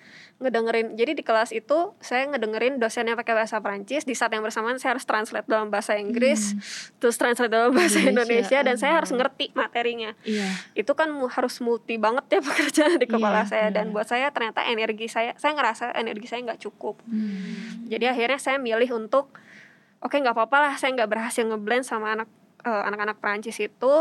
ngedengerin 0.40 0.96
jadi 0.96 1.12
di 1.12 1.20
kelas 1.20 1.52
itu 1.52 1.92
saya 2.00 2.24
ngedengerin 2.24 2.80
dosennya 2.80 3.12
pakai 3.12 3.36
bahasa 3.36 3.60
Prancis 3.60 4.08
di 4.08 4.16
saat 4.16 4.32
yang 4.32 4.40
bersamaan 4.40 4.80
saya 4.80 4.96
harus 4.96 5.04
translate 5.04 5.44
dalam 5.44 5.68
bahasa 5.68 6.00
Inggris 6.00 6.56
terus 6.96 7.20
translate 7.20 7.52
dalam 7.52 7.76
bahasa 7.76 8.00
Indonesia, 8.00 8.56
Indonesia 8.56 8.58
dan 8.64 8.76
saya 8.80 8.92
harus 8.96 9.12
oh. 9.12 9.20
ngerti 9.20 9.52
materinya 9.52 10.16
Iya. 10.24 10.48
itu 10.72 10.92
kan 10.96 11.12
harus 11.12 11.60
multi 11.60 12.00
banget 12.00 12.24
ya 12.30 12.40
pekerjaan 12.48 12.96
di 12.96 13.04
kepala 13.04 13.44
Iya, 13.44 13.50
saya 13.52 13.66
dan 13.68 13.92
benar. 13.92 13.94
buat 14.00 14.06
saya 14.08 14.26
ternyata 14.32 14.64
energi 14.64 15.12
saya 15.12 15.36
saya 15.36 15.52
ngerasa 15.52 15.92
energi 15.92 16.24
saya 16.30 16.40
nggak 16.46 16.60
cukup 16.64 17.02
Hmm. 17.04 17.90
jadi 17.90 18.14
akhirnya 18.14 18.38
saya 18.40 18.56
milih 18.56 18.96
untuk 18.96 19.34
oke 20.00 20.14
nggak 20.14 20.32
apa-apa 20.32 20.56
lah 20.56 20.72
saya 20.80 20.96
nggak 20.96 21.10
berhasil 21.10 21.44
ngeblend 21.44 21.84
sama 21.84 22.16
anak 22.16 22.28
eh, 22.64 22.82
anak-anak 22.88 23.20
Perancis 23.20 23.60
itu 23.60 23.92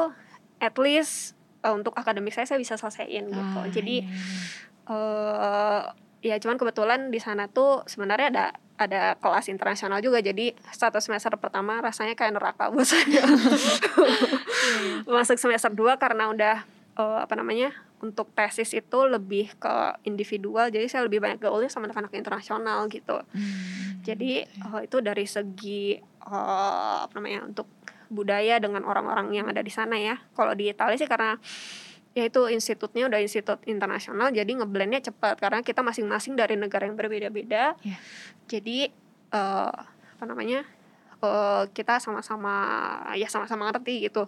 at 0.60 0.76
least 0.80 1.36
eh, 1.64 1.74
untuk 1.74 1.96
akademik 1.96 2.36
saya 2.36 2.48
saya 2.48 2.60
bisa 2.60 2.76
selesaiin 2.76 3.32
gitu. 3.32 3.60
Ah, 3.60 3.68
jadi 3.72 4.06
iya, 4.06 4.12
iya. 4.12 4.94
eh 4.94 5.84
ya 6.20 6.36
cuman 6.36 6.60
kebetulan 6.60 7.00
di 7.16 7.20
sana 7.20 7.48
tuh 7.48 7.88
sebenarnya 7.88 8.28
ada 8.32 8.46
ada 8.80 9.02
kelas 9.20 9.52
internasional 9.52 10.00
juga. 10.00 10.24
Jadi 10.24 10.56
satu 10.72 11.04
semester 11.04 11.36
pertama 11.36 11.84
rasanya 11.84 12.16
kayak 12.16 12.40
neraka 12.40 12.72
buat 12.72 12.88
saya. 12.88 13.24
Masuk 15.08 15.36
semester 15.36 15.72
2 15.72 16.00
karena 16.00 16.32
udah 16.32 16.56
eh, 16.96 17.20
apa 17.20 17.34
namanya 17.36 17.76
untuk 18.00 18.32
tesis 18.32 18.72
itu 18.72 19.00
lebih 19.08 19.52
ke 19.60 20.00
individual. 20.08 20.72
Jadi 20.72 20.88
saya 20.88 21.04
lebih 21.08 21.20
banyak 21.20 21.44
gaulnya 21.44 21.68
sama 21.68 21.92
anak-anak 21.92 22.16
internasional 22.16 22.88
gitu. 22.88 23.20
Hmm. 23.20 24.00
jadi 24.00 24.48
eh, 24.48 24.80
itu 24.88 24.98
dari 25.04 25.28
segi 25.28 26.00
eh, 26.00 26.98
apa 27.04 27.12
namanya 27.20 27.52
untuk 27.52 27.68
budaya 28.10 28.58
dengan 28.58 28.84
orang-orang 28.84 29.32
yang 29.32 29.48
ada 29.48 29.62
di 29.62 29.72
sana 29.72 29.96
ya. 29.98 30.18
Kalau 30.34 30.58
di 30.58 30.70
Italia 30.70 30.98
sih 30.98 31.10
karena 31.10 31.38
ya 32.18 32.26
itu 32.26 32.50
institutnya 32.50 33.06
udah 33.06 33.22
institut 33.22 33.62
internasional 33.70 34.34
jadi 34.34 34.50
ngeblendnya 34.50 35.00
cepat. 35.06 35.38
Karena 35.38 35.62
kita 35.62 35.86
masing-masing 35.86 36.36
dari 36.36 36.58
negara 36.58 36.90
yang 36.90 36.98
berbeda-beda. 36.98 37.78
Iya. 37.86 37.98
jadi 38.50 38.90
eh, 39.30 39.74
apa 40.20 40.24
namanya 40.28 40.68
eh, 41.20 41.64
kita 41.76 42.00
sama-sama 42.00 42.54
ya 43.16 43.28
sama-sama 43.28 43.70
ngerti 43.70 44.10
gitu. 44.10 44.28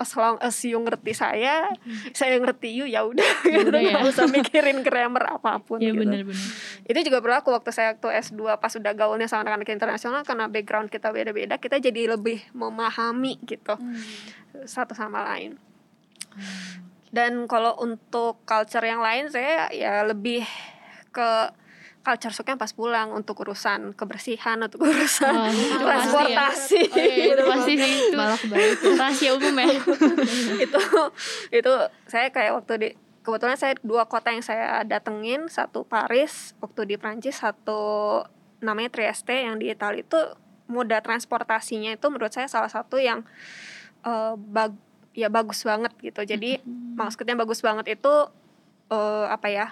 As 0.00 0.12
long 0.16 0.36
as 0.40 0.56
you 0.64 0.80
ngerti 0.80 1.12
saya 1.12 1.70
saya 2.16 2.40
ngerti 2.40 2.68
you 2.72 2.86
ya 2.88 3.04
udah. 3.04 3.28
Ya 3.50 3.66
gitu 3.66 3.72
udah 3.72 3.82
ya. 3.82 3.90
nggak 3.98 4.12
usah 4.14 4.26
mikirin 4.30 4.78
grammar 4.86 5.40
apa 5.40 5.58
pun 5.58 5.82
ya 5.82 5.90
gitu. 5.90 6.06
benar-benar 6.06 6.46
itu 6.86 6.98
juga 7.06 7.18
berlaku 7.18 7.50
waktu 7.50 7.70
saya 7.74 7.98
waktu 7.98 8.30
S2 8.30 8.58
pas 8.62 8.72
udah 8.74 8.92
gaulnya 8.94 9.26
sama 9.26 9.42
anak-anak 9.46 9.70
internasional 9.74 10.22
karena 10.22 10.46
background 10.46 10.88
kita 10.92 11.10
beda-beda 11.10 11.58
kita 11.58 11.82
jadi 11.82 12.14
lebih 12.14 12.42
memahami 12.54 13.40
gitu. 13.46 13.74
Satu 14.66 14.94
sama 14.94 15.22
lain. 15.34 15.58
Dan 17.10 17.50
kalau 17.50 17.74
untuk 17.82 18.38
culture 18.46 18.86
yang 18.86 19.02
lain 19.02 19.26
saya 19.30 19.66
ya 19.74 20.06
lebih 20.06 20.46
ke 21.10 21.30
culture 22.00 22.32
shock 22.32 22.48
pas 22.56 22.72
pulang 22.72 23.12
untuk 23.12 23.44
urusan 23.44 23.92
kebersihan 23.92 24.56
untuk 24.64 24.80
urusan 24.88 25.32
pasti 25.36 25.68
ya. 25.68 25.76
transportasi. 25.84 26.80
Oh 26.88 26.96
iya, 26.96 27.24
itu 27.36 27.44
pasti 27.44 27.72
sih. 27.76 27.92
Itu 28.08 28.16
malah 28.16 28.38
kebalik 28.40 28.78
rahasia 28.96 29.30
umum 29.36 29.56
ya. 29.60 29.68
Itu 30.64 30.80
itu 31.52 31.72
saya 32.08 32.32
kayak 32.32 32.52
waktu 32.56 32.72
di 32.80 32.88
kebetulan 33.20 33.56
saya 33.60 33.76
dua 33.84 34.08
kota 34.08 34.32
yang 34.32 34.40
saya 34.40 34.80
datengin 34.88 35.52
satu 35.52 35.84
Paris 35.84 36.56
waktu 36.64 36.88
di 36.88 36.94
Prancis 36.96 37.44
satu 37.44 38.24
namanya 38.64 38.88
Trieste 38.92 39.36
yang 39.36 39.60
di 39.60 39.68
Italia 39.68 40.00
itu 40.00 40.20
moda 40.68 41.00
transportasinya 41.04 41.92
itu 41.92 42.06
menurut 42.08 42.32
saya 42.32 42.48
salah 42.48 42.72
satu 42.72 42.96
yang 42.96 43.24
eh, 44.08 44.34
bag 44.36 44.72
ya 45.12 45.28
bagus 45.28 45.60
banget 45.68 45.92
gitu. 46.00 46.24
Jadi 46.24 46.64
maksudnya 46.96 47.36
bagus 47.36 47.60
banget 47.60 47.92
itu 47.92 48.14
eh, 48.88 49.26
apa 49.28 49.48
ya 49.52 49.66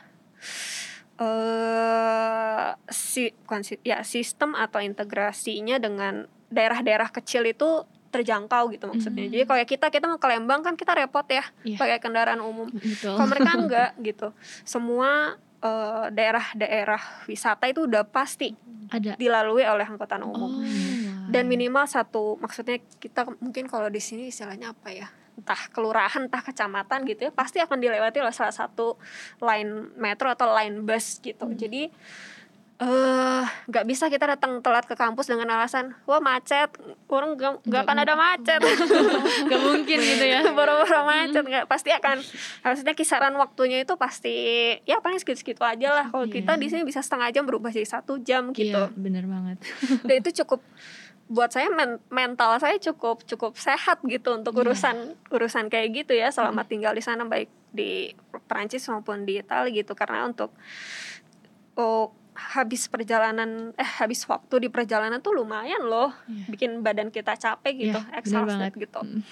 eh 1.19 2.69
si 2.89 3.31
bukan 3.45 3.61
si, 3.63 3.75
ya 3.83 4.03
sistem 4.03 4.55
atau 4.55 4.79
integrasinya 4.79 5.77
dengan 5.77 6.25
daerah-daerah 6.49 7.11
kecil 7.11 7.45
itu 7.45 7.85
terjangkau 8.09 8.73
gitu 8.73 8.89
maksudnya. 8.89 9.29
Hmm. 9.29 9.33
Jadi 9.37 9.45
kayak 9.45 9.69
kita 9.69 9.87
kita 9.89 10.05
mau 10.09 10.17
ke 10.17 10.29
Lembang 10.29 10.65
kan 10.65 10.75
kita 10.75 10.97
repot 10.97 11.29
ya 11.29 11.45
Iya. 11.61 11.77
pakai 11.77 11.99
kendaraan 12.01 12.41
umum. 12.41 12.73
betul 12.73 13.13
Kalau 13.13 13.29
mereka 13.29 13.51
enggak 13.61 13.91
gitu. 14.01 14.33
Semua 14.65 15.37
eh, 15.61 16.07
daerah-daerah 16.09 17.29
wisata 17.29 17.69
itu 17.69 17.85
udah 17.85 18.09
pasti 18.09 18.57
ada 18.89 19.13
dilalui 19.21 19.69
oleh 19.69 19.85
angkutan 19.85 20.25
oh 20.25 20.33
umum. 20.33 20.51
wah. 20.57 20.65
Dan 21.29 21.45
minimal 21.45 21.85
satu 21.85 22.41
maksudnya 22.41 22.81
kita 22.97 23.29
mungkin 23.45 23.69
kalau 23.69 23.93
di 23.93 24.01
sini 24.01 24.33
istilahnya 24.33 24.73
apa 24.73 24.89
ya? 24.89 25.09
Entah 25.39 25.71
kelurahan, 25.71 26.27
entah 26.27 26.43
kecamatan 26.43 27.07
gitu 27.07 27.27
ya, 27.27 27.33
pasti 27.33 27.63
akan 27.63 27.79
dilewati 27.79 28.19
oleh 28.19 28.35
salah 28.35 28.51
satu 28.51 28.99
line 29.39 29.95
metro 29.95 30.27
atau 30.29 30.51
line 30.51 30.83
bus 30.83 31.23
gitu. 31.23 31.47
Jadi 31.49 31.87
eh 32.79 33.43
nggak 33.67 33.91
bisa 33.91 34.07
kita 34.07 34.23
datang 34.23 34.63
telat 34.63 34.87
ke 34.87 34.95
kampus 34.95 35.27
dengan 35.27 35.51
alasan 35.51 35.99
wah 36.07 36.23
macet 36.23 36.71
orang 37.11 37.35
nggak 37.35 37.67
nggak 37.67 37.83
akan 37.83 37.99
ada 37.99 38.15
macet. 38.15 38.61
Gak 39.51 39.61
mungkin 39.61 39.99
gitu 39.99 40.23
ya. 40.23 40.47
Boro-boro 40.57 41.03
macet 41.03 41.43
nggak 41.43 41.67
pasti 41.67 41.91
akan 41.91 42.23
harusnya 42.63 42.95
kisaran 42.95 43.35
waktunya 43.35 43.83
itu 43.83 43.99
pasti 43.99 44.35
ya 44.87 45.03
paling 45.03 45.19
segitu-segitu 45.19 45.59
aja 45.59 45.91
lah. 45.91 46.07
Kalau 46.07 46.31
Iya. 46.31 46.39
kita 46.39 46.53
di 46.55 46.71
sini 46.71 46.87
bisa 46.87 47.03
setengah 47.03 47.35
jam 47.35 47.51
berubah 47.51 47.75
jadi 47.75 47.83
satu 47.83 48.23
jam 48.23 48.55
gitu. 48.55 48.71
Iya 48.71 48.95
bener 48.95 49.27
banget. 49.27 49.59
Dan 50.07 50.15
itu 50.23 50.31
cukup 50.47 50.63
buat 51.29 51.49
saya 51.49 51.69
men- 51.69 52.01
mental 52.09 52.57
saya 52.57 52.77
cukup 52.79 53.21
cukup 53.23 53.53
sehat 53.55 54.01
gitu 54.03 54.33
untuk 54.33 54.53
Iya. 54.53 54.63
urusan 54.65 54.97
urusan 55.29 55.65
kayak 55.67 55.89
gitu 55.95 56.13
ya. 56.13 56.29
Selama 56.29 56.65
tinggal 56.65 56.91
di 56.91 57.01
sana 57.01 57.23
baik 57.23 57.47
di 57.69 58.11
Perancis 58.45 58.89
maupun 58.89 59.23
di 59.23 59.37
Italia 59.37 59.69
gitu. 59.71 59.93
Karena 59.93 60.25
untuk 60.25 60.57
oh 61.75 62.11
habis 62.35 62.87
perjalanan 62.87 63.75
eh 63.75 63.91
habis 63.99 64.23
waktu 64.25 64.57
di 64.59 64.69
perjalanan 64.69 65.19
tuh 65.19 65.35
lumayan 65.35 65.85
loh. 65.85 66.15
Iya. 66.25 66.49
bikin 66.49 66.71
badan 66.81 67.09
kita 67.09 67.35
capek 67.35 67.75
gitu 67.77 67.93
Iya, 67.95 68.07
bener 68.07 68.19
exhausted 68.19 68.57
banget. 68.65 68.73
gitu. 68.81 69.01
Mm. 69.03 69.23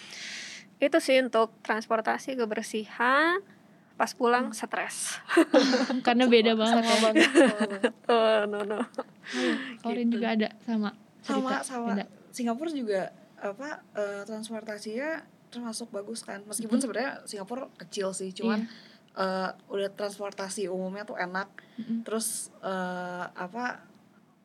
itu 0.77 0.99
sih 1.01 1.17
untuk 1.19 1.57
transportasi 1.63 2.37
kebersihan 2.37 3.41
pas 3.97 4.13
pulang 4.13 4.53
stres. 4.53 5.17
Karena 6.05 6.29
beda 6.29 6.53
banget 6.53 6.85
ya. 6.85 6.97
Banget. 7.01 7.31
Oh 8.13 8.45
no 8.45 8.61
no. 8.63 8.85
Korin 9.81 10.13
juga 10.13 10.37
ada 10.37 10.53
sama 10.61 10.93
cerita 11.27 11.57
sama 11.63 11.87
beda. 11.93 12.05
Singapura 12.31 12.71
juga 12.71 13.03
apa 13.37 13.69
eh, 13.93 14.23
transportasinya 14.25 15.11
termasuk 15.47 15.91
bagus 15.91 16.21
kan 16.21 16.43
meskipun 16.43 16.77
Mhm. 16.77 16.83
sebenarnya 16.83 17.13
Singapura 17.25 17.69
kecil 17.77 18.11
sih 18.11 18.31
cuman 18.31 18.65
eh, 19.15 19.51
udah 19.67 19.89
transportasi 19.91 20.67
umumnya 20.67 21.03
tuh 21.03 21.17
enak 21.17 21.49
Mm-mm. 21.77 22.03
terus 22.03 22.49
eh, 22.61 23.25
apa 23.27 23.81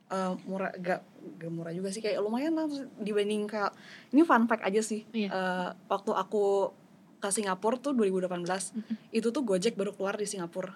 eh, 0.07 0.33
murah 0.43 0.71
gak, 0.73 1.01
gak 1.37 1.51
murah 1.51 1.71
juga 1.71 1.89
sih 1.89 1.99
kayak 1.99 2.19
lumayan 2.19 2.51
lah 2.51 2.67
dibanding 2.95 3.45
kayak 3.45 3.71
ini 4.09 4.21
fun 4.21 4.45
fact 4.45 4.63
aja 4.63 4.81
sih 4.81 5.03
Iya. 5.09 5.27
Eh, 5.27 5.69
waktu 5.87 6.11
aku 6.13 6.71
ke 7.17 7.29
Singapura 7.29 7.77
tuh 7.77 7.93
2018 7.93 8.27
Mm-mm. 8.73 8.95
itu 9.09 9.27
tuh 9.29 9.41
Gojek 9.41 9.73
baru 9.73 9.91
keluar 9.91 10.15
di 10.15 10.25
Singapura 10.25 10.73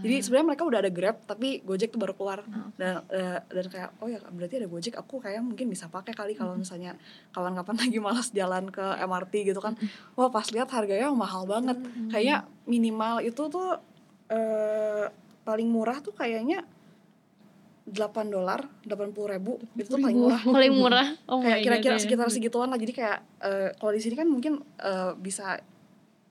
Jadi 0.00 0.14
sebenarnya 0.22 0.46
mereka 0.54 0.64
udah 0.64 0.78
ada 0.80 0.92
Grab 0.92 1.16
tapi 1.26 1.60
Gojek 1.66 1.90
tuh 1.92 2.00
baru 2.00 2.14
keluar. 2.14 2.40
Oh, 2.46 2.70
dan 2.78 3.02
eh, 3.10 3.38
dan 3.44 3.66
kayak 3.66 3.90
oh 3.98 4.08
ya 4.08 4.22
berarti 4.30 4.62
ada 4.62 4.68
Gojek 4.70 4.94
aku 4.96 5.20
kayak 5.20 5.42
mungkin 5.42 5.66
bisa 5.68 5.90
pakai 5.90 6.14
kali 6.14 6.32
kalau 6.38 6.54
Mm-mm. 6.54 6.64
misalnya 6.64 6.94
kawan-kawan 7.34 7.76
lagi 7.82 7.98
malas 7.98 8.30
jalan 8.30 8.70
ke 8.70 8.82
MRT 8.82 9.52
gitu 9.52 9.60
kan. 9.60 9.74
Wah 10.14 10.30
pas 10.30 10.46
lihat 10.48 10.70
harganya 10.70 11.10
mahal 11.12 11.44
banget. 11.44 11.76
Mm. 11.76 12.08
kayak 12.14 12.46
minimal 12.64 13.20
itu 13.20 13.42
tuh 13.50 13.76
eh 14.30 15.10
paling 15.42 15.68
murah 15.68 15.98
tuh 15.98 16.14
kayaknya 16.14 16.62
8 17.90 18.30
dolar 18.30 18.62
80 18.86 19.34
ribu. 19.34 19.58
Itu 19.74 19.98
tuh 19.98 20.00
paling 20.00 20.18
murah. 20.18 20.42
Paling 20.46 20.72
murah. 20.78 21.06
Oh 21.26 21.42
kayak 21.42 21.66
kira-kira 21.66 21.96
sekitar 21.98 22.30
segituan 22.30 22.70
lah. 22.70 22.78
Jadi 22.78 22.92
kayak 22.94 23.18
eh, 23.42 23.68
kalau 23.74 23.92
di 23.92 24.00
sini 24.00 24.14
kan 24.14 24.30
mungkin 24.30 24.62
eh, 24.78 25.12
bisa 25.18 25.58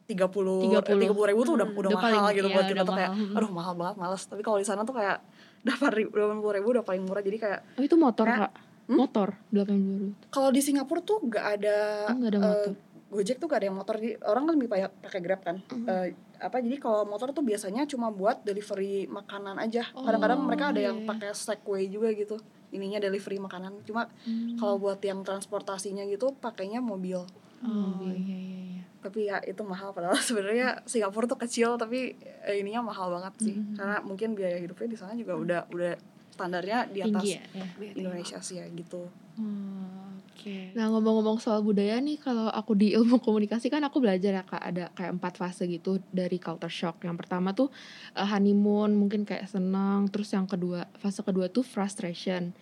30 0.10 0.66
30 0.66 1.06
30. 1.06 1.30
ribu 1.30 1.42
tuh 1.44 1.54
udah 1.54 1.68
Hmm, 1.68 1.78
udah 1.78 1.80
udah 1.86 1.92
mahal 1.94 2.02
paling- 2.02 2.36
gitu 2.36 2.48
iya, 2.48 2.56
buat 2.56 2.66
kita 2.68 2.82
tuh 2.82 2.96
kayak 2.96 3.12
mahal. 3.12 3.24
Hmm. 3.24 3.38
aduh 3.38 3.52
mahal 3.52 3.74
banget 3.76 3.96
males 3.98 4.24
tapi 4.24 4.42
kalau 4.42 4.58
di 4.58 4.66
sana 4.66 4.82
tuh 4.82 4.96
kayak 4.96 5.18
8 5.70 5.94
ribu 5.94 6.10
80 6.12 6.56
ribu 6.56 6.68
udah 6.72 6.84
paling 6.84 7.04
murah 7.04 7.22
jadi 7.22 7.38
kayak 7.38 7.60
Oh 7.76 7.84
itu 7.84 7.96
motor 7.96 8.26
Kak. 8.26 8.38
kak? 8.40 8.52
Hmm? 8.90 8.98
Motor 8.98 9.28
80 9.52 10.18
kalau 10.28 10.50
di 10.50 10.60
Singapura 10.60 11.00
tuh 11.00 11.22
gak 11.24 11.46
ada 11.56 11.78
Oh 12.08 12.16
nggak 12.16 12.32
ada 12.32 12.40
eh, 12.40 12.44
motor 12.44 12.74
Gojek 13.10 13.38
tuh 13.38 13.48
gak 13.48 13.58
ada 13.58 13.68
yang 13.68 13.74
motor 13.76 13.96
jadi 13.96 14.22
orang 14.24 14.44
kan 14.44 14.54
lebih 14.54 14.70
banyak 14.70 14.92
pakai 15.00 15.20
Grab 15.20 15.42
kan 15.42 15.56
Mhm. 15.64 15.86
Eh, 15.86 16.08
apa 16.40 16.58
jadi 16.58 16.78
kalau 16.78 17.04
motor 17.04 17.30
tuh 17.30 17.42
biasanya 17.42 17.84
cuma 17.86 18.10
buat 18.10 18.42
delivery 18.42 19.06
makanan 19.06 19.58
aja 19.58 19.86
Oh, 19.92 20.02
kadang-kadang 20.02 20.40
mereka 20.42 20.70
ada 20.70 20.78
iya, 20.78 20.88
yang 20.88 20.98
iya. 21.00 21.08
pakai 21.08 21.30
Segway 21.32 21.86
juga 21.86 22.10
gitu 22.12 22.38
ininya 22.70 22.98
delivery 23.00 23.38
makanan 23.38 23.82
cuma 23.84 24.08
Hmm. 24.24 24.54
kalau 24.56 24.78
buat 24.78 25.02
yang 25.02 25.22
transportasinya 25.22 26.06
gitu 26.06 26.34
pakainya 26.36 26.80
mobil 26.80 27.26
oh 27.60 27.68
mobil. 27.68 28.14
iya 28.16 28.38
iya 28.38 28.60
iya 28.72 28.79
tapi 29.00 29.32
ya 29.32 29.40
itu 29.44 29.62
mahal. 29.64 29.96
Padahal 29.96 30.20
sebenarnya 30.30 30.84
Singapura 30.84 31.26
tuh 31.28 31.40
kecil 31.40 31.76
tapi 31.80 32.16
eh, 32.46 32.56
ininya 32.60 32.92
mahal 32.92 33.12
banget 33.12 33.34
sih. 33.52 33.56
Mhm. 33.56 33.76
karena 33.76 33.98
mungkin 34.04 34.30
biaya 34.36 34.58
hidupnya 34.60 34.88
di 34.92 34.98
sana 35.00 35.14
juga 35.16 35.34
udah 35.36 35.62
udah 35.72 35.94
standarnya 36.40 36.88
di 36.88 37.04
atas 37.04 37.20
tinggi 37.20 37.36
ya, 37.36 37.44
ya. 37.52 37.92
Indonesia 38.00 38.40
sih 38.40 38.64
ya 38.64 38.66
gitu. 38.72 39.12
Oh, 39.40 40.16
oke. 40.24 40.72
Nah 40.72 40.88
ngomong-ngomong 40.92 41.40
soal 41.40 41.60
budaya 41.60 42.00
nih 42.00 42.20
Kalau 42.20 42.48
aku 42.48 42.76
di 42.80 42.96
ilmu 42.96 43.20
komunikasi 43.28 43.68
kan 43.68 43.84
aku 43.84 44.00
belajar 44.00 44.32
ya 44.40 44.44
kak. 44.48 44.64
Ada 44.64 44.92
kayak 44.96 45.20
empat 45.20 45.34
fase 45.36 45.68
gitu 45.68 46.00
dari 46.16 46.40
culture 46.40 46.72
shock. 46.72 47.04
Yang 47.04 47.28
pertama 47.28 47.52
tuh 47.52 47.68
eh, 48.16 48.24
honeymoon 48.24 48.96
mungkin 48.96 49.28
kayak 49.28 49.52
senang. 49.52 50.08
Terus 50.08 50.32
yang 50.32 50.48
kedua 50.48 50.88
fase 50.96 51.20
kedua 51.28 51.52
tuh 51.52 51.68
frustration. 51.68 52.56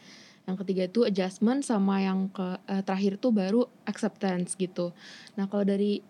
Yang 0.50 0.58
ketiga 0.64 0.84
itu 0.90 1.06
adjustment 1.06 1.62
sama 1.62 2.02
yang 2.02 2.34
ke 2.34 2.58
eh, 2.66 2.82
terakhir 2.82 3.22
tuh 3.22 3.30
baru 3.30 3.62
acceptance 3.86 4.58
gitu. 4.58 4.90
Nah 5.38 5.46
kalau 5.46 5.66
dari 5.66 6.02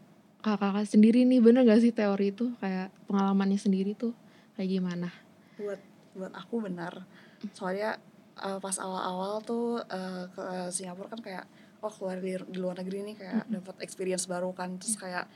kakak-kakak 0.47 0.87
sendiri 0.87 1.27
nih 1.27 1.43
bener 1.43 1.67
gak 1.67 1.83
sih 1.83 1.91
teori 1.91 2.31
itu? 2.31 2.55
Kayak 2.63 2.87
pengalamannya 3.11 3.59
sendiri 3.59 3.91
tuh 3.93 4.15
kayak 4.55 4.71
gimana? 4.71 5.11
buat 5.57 5.81
buat 6.15 6.31
aku 6.31 6.63
benar. 6.63 7.03
Soalnya 7.51 7.99
eh, 8.37 8.57
pas 8.57 8.77
awal-awal 8.79 9.43
tuh 9.43 9.83
eh, 9.83 10.23
ke 10.31 10.43
Singapura 10.71 11.11
kan 11.11 11.19
kayak 11.19 11.45
oh 11.83 11.91
keluar 11.91 12.17
di, 12.17 12.33
di 12.47 12.57
luar 12.57 12.79
negeri 12.79 13.03
nih 13.11 13.15
kayak 13.19 13.43
dapat 13.51 13.75
experience 13.83 14.25
baru 14.25 14.55
kan. 14.55 14.79
Terus 14.79 14.95
kayak 14.95 15.27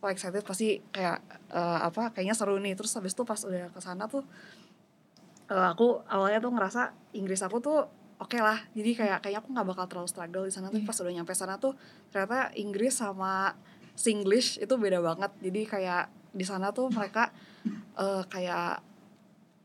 oh 0.00 0.08
excited 0.08 0.46
pasti 0.46 0.78
kayak 0.88 1.18
eh, 1.50 1.78
apa 1.82 2.14
kayaknya 2.14 2.38
seru 2.38 2.56
nih. 2.56 2.78
Terus 2.78 2.94
habis 2.94 3.12
itu 3.12 3.26
pas 3.26 3.40
udah 3.42 3.68
ke 3.68 3.80
sana 3.82 4.06
tuh 4.06 4.22
eh, 5.50 5.66
aku 5.72 6.04
awalnya 6.06 6.38
tuh 6.38 6.52
ngerasa 6.54 6.82
Inggris 7.16 7.40
aku 7.42 7.58
tuh 7.58 7.78
oke 8.20 8.38
lah. 8.38 8.60
Jadi 8.76 8.90
kayak 8.94 9.18
kayaknya 9.24 9.40
aku 9.40 9.48
nggak 9.52 9.66
bakal 9.66 9.84
terlalu 9.88 10.08
struggle 10.08 10.44
di 10.46 10.52
sana. 10.52 10.68
Tapi 10.68 10.84
Iya. 10.84 10.88
pas 10.88 10.98
udah 11.00 11.12
nyampe 11.12 11.32
sana 11.32 11.54
tuh 11.56 11.72
ternyata 12.12 12.52
Inggris 12.54 12.94
sama 12.96 13.56
Singlish 14.00 14.56
itu 14.56 14.74
beda 14.76 15.04
banget. 15.04 15.28
Jadi 15.38 15.60
kayak 15.68 16.04
di 16.32 16.40
sana 16.42 16.72
tuh 16.72 16.88
mereka 16.88 17.28
eh, 17.94 18.22
kayak 18.24 18.80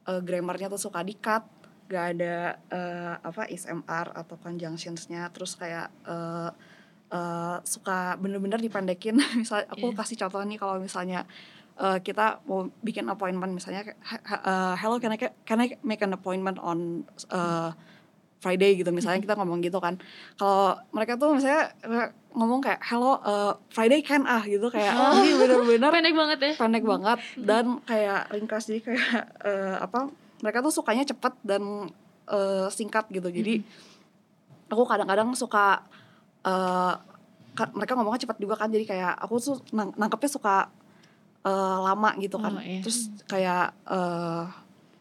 eh, 0.06 0.21
grammarnya 0.21 0.67
tuh 0.67 0.82
suka 0.82 1.00
di-cut 1.02 1.43
gak 1.86 2.06
ada 2.17 2.36
eh, 2.67 3.13
apa 3.15 3.48
SMR 3.48 4.12
atau 4.12 4.36
conjunctionsnya. 4.36 5.32
Terus 5.32 5.56
kayak 5.56 5.88
eh, 6.04 6.50
eh, 7.10 7.58
suka 7.63 8.19
bener-bener 8.19 8.60
dipendekin. 8.60 9.15
Misalnya 9.41 9.71
aku 9.71 9.88
Iya. 9.89 9.98
kasih 9.98 10.17
contoh 10.19 10.41
nih 10.43 10.60
kalau 10.60 10.76
misalnya 10.78 11.24
eh, 11.78 12.00
kita 12.02 12.43
mau 12.43 12.67
bikin 12.82 13.08
appointment. 13.08 13.54
Misalnya 13.54 13.88
kayak, 13.88 14.00
"Ha- 14.04 14.24
ha- 14.26 14.43
eh, 14.43 14.74
hello 14.82 15.00
can 15.00 15.13
I 15.13 15.19
can 15.21 15.60
I 15.60 15.80
make 15.82 16.02
an 16.02 16.12
appointment 16.12 16.60
on 16.60 17.08
eh, 17.32 17.71
Friday 18.38 18.76
gitu 18.76 18.89
misalnya 18.89 19.17
kita 19.17 19.34
ngomong 19.34 19.60
gitu 19.60 19.78
kan. 19.78 19.98
Kalau 20.36 20.78
mereka 20.91 21.15
tuh 21.15 21.34
misalnya 21.34 21.74
ngomong 22.32 22.60
kayak 22.60 22.84
hello 22.84 23.17
eh, 23.17 23.54
Friday 23.67 24.00
can 24.00 24.24
ah 24.24 24.41
gitu 24.41 24.67
kayak 24.67 24.91
Oh. 24.91 25.17
ini 25.17 25.34
bener-bener 25.34 25.89
pendek 25.95 26.13
banget 26.13 26.39
ya. 26.39 26.52
pendek 26.56 26.84
banget 26.84 27.17
dan 27.38 27.65
kayak 27.84 28.30
ringkas. 28.30 28.65
Jadi 28.65 28.80
kayak 28.84 29.08
eh, 29.41 29.76
apa 29.80 30.12
mereka 30.39 30.62
tuh 30.62 30.71
sukanya 30.71 31.04
cepet 31.04 31.34
dan 31.41 31.89
eh, 32.28 32.67
singkat 32.69 33.08
gitu. 33.10 33.28
Jadi 33.28 33.63
aku 34.67 34.84
kadang-kadang 34.84 35.32
suka 35.34 35.82
ka- 37.56 37.74
mereka 37.74 37.95
ngomongnya 37.95 38.21
cepet 38.21 38.38
juga 38.38 38.56
kan. 38.56 38.69
Jadi 38.69 38.86
kayak 38.86 39.15
aku 39.17 39.36
tuh 39.39 39.58
nang- 39.71 39.95
nangkepnya 39.95 40.30
suka 40.30 40.56
eh, 41.41 41.52
lama 41.82 42.13
gitu 42.17 42.38
kan. 42.38 42.52
Oh, 42.52 42.62
iya. 42.62 42.82
terus 42.82 43.10
kayak 43.26 43.74
eh, 43.86 44.43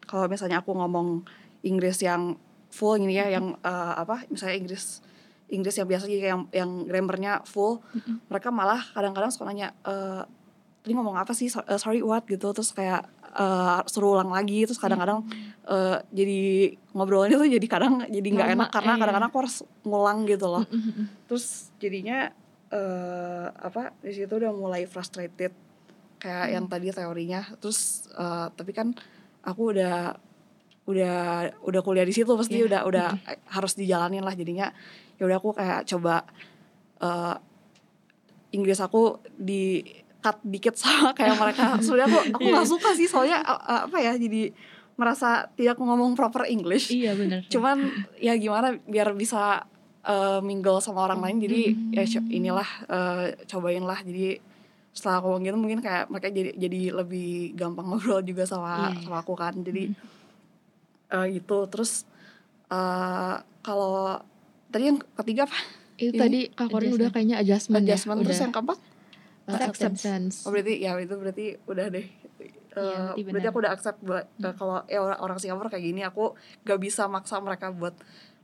kalau 0.05 0.25
misalnya 0.25 0.61
aku 0.61 0.71
ngomong 0.71 1.25
Inggris 1.61 1.97
yang 1.99 2.37
full 2.75 2.99
gini 2.99 3.15
ya 3.15 3.31
yang 3.31 3.55
eh, 3.63 3.93
apa 3.95 4.27
misalnya 4.27 4.59
Inggris 4.59 4.99
Inggris 5.47 5.77
yang 5.77 5.87
biasa 5.87 6.09
kayak 6.09 6.25
yang 6.25 6.43
yang 6.51 6.69
grammarnya 6.89 7.45
full. 7.45 7.79
Mereka 8.33 8.49
malah 8.49 8.81
kadang-kadang 8.91 9.29
suka 9.29 9.45
nanya 9.47 9.71
eh 9.85 10.25
ini 10.85 10.93
ngomong 10.93 11.17
apa 11.17 11.33
sih? 11.33 11.49
So- 11.49 11.65
eh, 11.65 11.77
sorry 11.81 12.01
what? 12.05 12.25
gitu. 12.25 12.49
Terus 12.53 12.73
kayak 12.73 13.05
eh, 13.37 13.79
suruh 13.85 14.17
ulang 14.17 14.33
lagi. 14.33 14.65
Terus 14.65 14.81
kadang-kadang 14.81 15.21
eh, 15.69 15.97
jadi 16.09 16.39
ngobrolnya 16.97 17.37
tuh 17.37 17.49
jadi 17.49 17.67
kadang 17.69 18.05
jadi 18.09 18.25
nggak 18.25 18.49
enak 18.57 18.69
karena 18.73 18.91
iya. 18.97 18.99
kadang-kadang 19.01 19.29
aku 19.29 19.39
harus 19.45 19.57
ngulang 19.85 20.19
gitu 20.25 20.45
loh. 20.49 20.65
Mm-mm. 20.65 21.05
terus 21.29 21.69
jadinya 21.77 22.33
eh 22.73 23.45
apa 23.53 23.93
di 24.01 24.17
situ 24.17 24.33
udah 24.33 24.49
mulai 24.49 24.89
frustrated 24.89 25.53
kayak 26.17 26.57
yang 26.57 26.65
tadi 26.65 26.89
teorinya. 26.89 27.45
Terus 27.61 28.09
eh, 28.17 28.47
tapi 28.49 28.73
kan 28.73 28.97
aku 29.45 29.77
udah 29.77 30.17
udah 30.85 31.15
udah 31.61 31.81
kuliah 31.81 32.01
di 32.01 32.13
situ 32.13 32.29
pasti 32.31 32.61
Iya. 32.61 32.65
udah 32.65 32.81
udah 32.85 33.07
harus 33.49 33.73
dijalanin 33.73 34.21
lah 34.21 34.33
jadinya. 34.33 34.69
Ya 35.17 35.25
udah 35.25 35.37
aku 35.37 35.49
kayak 35.51 35.85
coba 35.85 36.25
eh 36.97 37.35
Inggris 38.51 38.79
aku 38.79 39.19
di 39.31 39.83
cut 40.21 40.39
dikit 40.41 40.75
sama 40.81 41.11
kayak 41.11 41.35
mereka. 41.35 41.77
Sebenarnya 41.79 42.07
aku 42.07 42.19
aku 42.33 42.45
nggak 42.47 42.69
suka 42.69 42.89
sih 42.93 43.05
soalnya 43.05 43.41
eh, 43.41 43.81
apa 43.85 43.97
ya 43.99 44.13
jadi 44.15 44.53
merasa 44.95 45.51
tidak 45.51 45.75
ngomong 45.75 46.15
proper 46.15 46.47
English. 46.47 46.87
Iya 46.89 47.13
bener. 47.13 47.43
Cuman 47.45 47.83
ya 48.15 48.31
gimana 48.35 48.77
biar 48.79 49.11
bisa 49.11 49.65
eh, 50.01 50.39
mingle 50.39 50.79
sama 50.79 51.03
orang 51.03 51.19
lain 51.19 51.37
jadi 51.41 51.61
ya 51.91 52.03
co- 52.07 52.29
inilah 52.29 52.69
eh, 52.87 53.25
cobain 53.43 53.83
lah. 53.83 53.99
Jadi 53.99 54.39
setelah 54.95 55.19
aku 55.19 55.27
ngomong 55.27 55.43
gitu 55.43 55.57
mungkin 55.59 55.79
kayak 55.83 56.07
mereka 56.07 56.31
jadi 56.31 56.55
jadi 56.55 56.81
lebih 56.95 57.51
gampang 57.53 57.83
ngobrol 57.85 58.23
juga 58.23 58.47
sama 58.47 58.87
Iya, 58.87 58.95
iya. 58.95 59.01
sama 59.03 59.17
aku 59.19 59.33
kan. 59.35 59.51
Jadi 59.59 59.91
eh, 61.15 61.25
gitu 61.33 61.57
terus 61.65 62.03
eh, 62.67 63.35
kalau 63.61 64.19
tadi 64.67 64.83
yang 64.85 64.99
ketiga 65.15 65.47
apa 65.47 65.57
Itu 65.95 66.11
Ini 66.11 66.19
tadi 66.19 66.39
Kak 66.51 66.67
Korin 66.67 66.91
udah 66.91 67.07
kayaknya 67.07 67.39
adjustment, 67.39 67.81
adjustment 67.81 68.19
ya. 68.19 68.23
terus 68.23 68.35
udah, 68.35 68.43
yang 68.43 68.53
keempat 68.53 68.79
uh, 69.47 69.63
acceptance. 69.63 70.35
oh 70.43 70.51
berarti 70.51 70.73
ya 70.77 70.91
itu 70.99 71.15
berarti 71.15 71.45
udah 71.65 71.87
deh 71.89 72.07
Eh, 72.75 72.83
Iya, 73.15 73.23
berarti 73.23 73.47
aku 73.47 73.59
udah 73.63 73.71
accept 73.71 74.03
buat 74.03 74.27
eh, 74.35 74.51
kalau 74.51 74.83
ya 74.85 74.99
orang, 74.99 75.19
orang 75.23 75.37
Singapura 75.39 75.71
kayak 75.71 75.85
gini 75.85 76.03
aku 76.03 76.35
gak 76.61 76.75
bisa 76.75 77.07
maksa 77.07 77.39
mereka 77.39 77.71
buat 77.71 77.95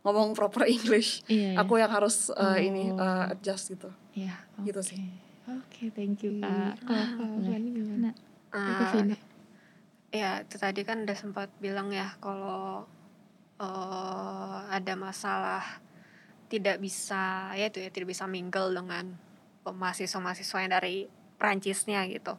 ngomong 0.01 0.31
proper 0.31 0.63
English 0.71 1.27
iya, 1.27 1.51
iya. 1.51 1.59
aku 1.59 1.75
yang 1.75 1.91
harus 1.91 2.31
uh, 2.31 2.55
ini 2.55 2.95
Oh. 2.95 2.97
uh, 2.97 3.27
adjust 3.27 3.67
gitu 3.69 3.91
Iya, 4.15 4.31
gitu 4.63 4.79
oke. 4.79 4.87
sih. 4.87 5.03
Oke, 5.43 5.91
thank 5.91 6.23
you, 6.23 6.39
Iya. 6.39 6.47
Kak. 6.79 6.87
Kalau 6.87 7.05
Kak 7.11 7.27
Boleh. 7.27 7.49
Fani 7.51 7.69
gimana? 7.75 7.99
Nah, 7.99 8.13
Kak 8.47 8.71
Ah, 8.79 8.91
Vina. 8.93 9.15
Ya 10.11 10.43
itu 10.43 10.55
tadi 10.59 10.83
kan 10.83 11.07
udah 11.07 11.17
sempat 11.17 11.47
bilang 11.63 11.89
ya 11.89 12.11
kalau 12.19 12.83
eh, 13.57 14.59
ada 14.69 14.93
masalah 14.99 15.63
tidak 16.51 16.83
bisa 16.83 17.55
ya 17.55 17.71
itu 17.71 17.79
ya 17.79 17.89
tidak 17.89 18.11
bisa 18.11 18.27
mingle 18.27 18.75
dengan 18.75 19.15
mahasiswa-mahasiswa 19.63 20.57
yang 20.67 20.73
dari 20.75 21.07
Prancisnya 21.39 22.05
gitu. 22.11 22.35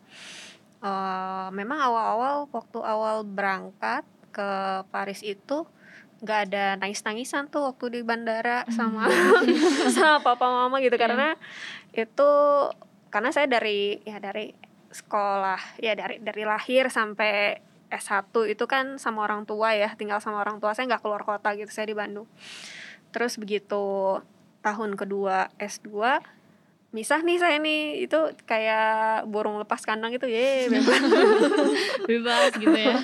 Eh, 0.83 1.49
memang 1.55 1.79
awal-awal 1.81 2.47
waktu 2.53 2.79
awal 2.83 3.25
berangkat 3.25 4.05
ke 4.35 4.49
Paris 4.91 5.23
itu 5.25 5.65
nggak 6.23 6.41
ada 6.51 6.65
nangis-nangisan 6.79 7.51
tuh 7.51 7.67
waktu 7.75 7.99
di 7.99 8.01
bandara 8.07 8.63
sama 8.71 9.11
sama 9.95 10.23
papa 10.23 10.47
mama 10.47 10.79
gitu 10.79 10.95
Iya. 10.95 11.03
karena 11.03 11.29
itu 11.91 12.31
karena 13.11 13.35
saya 13.35 13.51
dari 13.51 13.99
ya 14.07 14.23
dari 14.23 14.55
sekolah. 14.93 15.59
Ya 15.81 15.97
dari 15.97 16.21
dari 16.21 16.45
lahir 16.45 16.93
sampai 16.93 17.59
S1 17.89 18.33
itu 18.49 18.65
kan 18.65 18.97
sama 18.97 19.25
orang 19.25 19.45
tua 19.45 19.77
ya 19.77 19.93
tinggal 19.97 20.21
sama 20.21 20.41
orang 20.41 20.61
tua. 20.61 20.73
Saya 20.73 20.89
nggak 20.89 21.03
keluar 21.05 21.25
kota 21.25 21.53
gitu 21.57 21.69
saya 21.69 21.89
di 21.89 21.97
Bandung. 21.97 22.29
Terus 23.13 23.37
begitu 23.37 24.17
tahun 24.63 24.95
kedua 24.97 25.53
S2 25.59 26.21
misah 26.93 27.21
nih 27.25 27.37
saya 27.41 27.57
nih. 27.61 28.05
Itu 28.05 28.33
kayak 28.45 29.29
burung 29.29 29.61
lepas 29.61 29.85
kandang 29.85 30.13
gitu. 30.13 30.29
Ye 30.29 30.69
bebas. 30.69 31.01
Bebas 32.09 32.53
gitu 32.57 32.77
ya. 32.77 32.97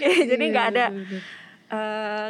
jadi 0.30 0.44
nggak 0.48 0.66
ada 0.76 0.86
Bener-bener. 0.88 1.20
eh, 1.20 1.43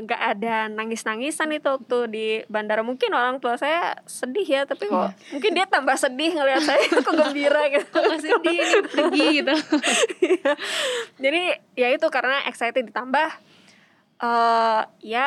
nggak 0.00 0.22
ada 0.36 0.68
nangis-nangisan 0.68 1.50
itu 1.50 1.66
waktu 1.66 1.98
di 2.10 2.26
bandara 2.46 2.82
mungkin 2.82 3.10
orang 3.10 3.38
tua 3.38 3.56
saya 3.56 3.98
sedih 4.04 4.44
ya 4.44 4.62
tapi 4.64 4.86
kok 4.86 5.10
mungkin 5.30 5.50
dia 5.52 5.66
tambah 5.66 5.94
sedih 5.94 6.34
ngelihat 6.34 6.62
saya 6.62 6.82
kok 6.90 7.10
gembira 7.10 7.62
gitu 7.74 7.88
Kok 7.88 8.18
sedih 8.18 8.58
nih 8.58 8.82
pergi 8.86 9.26
gitu. 9.40 9.54
Iya. 10.20 10.52
jadi 11.18 11.42
ya 11.74 11.88
itu 11.90 12.06
karena 12.08 12.44
excited 12.44 12.84
ditambah 12.84 13.28
eh 14.20 14.80
ya 15.00 15.26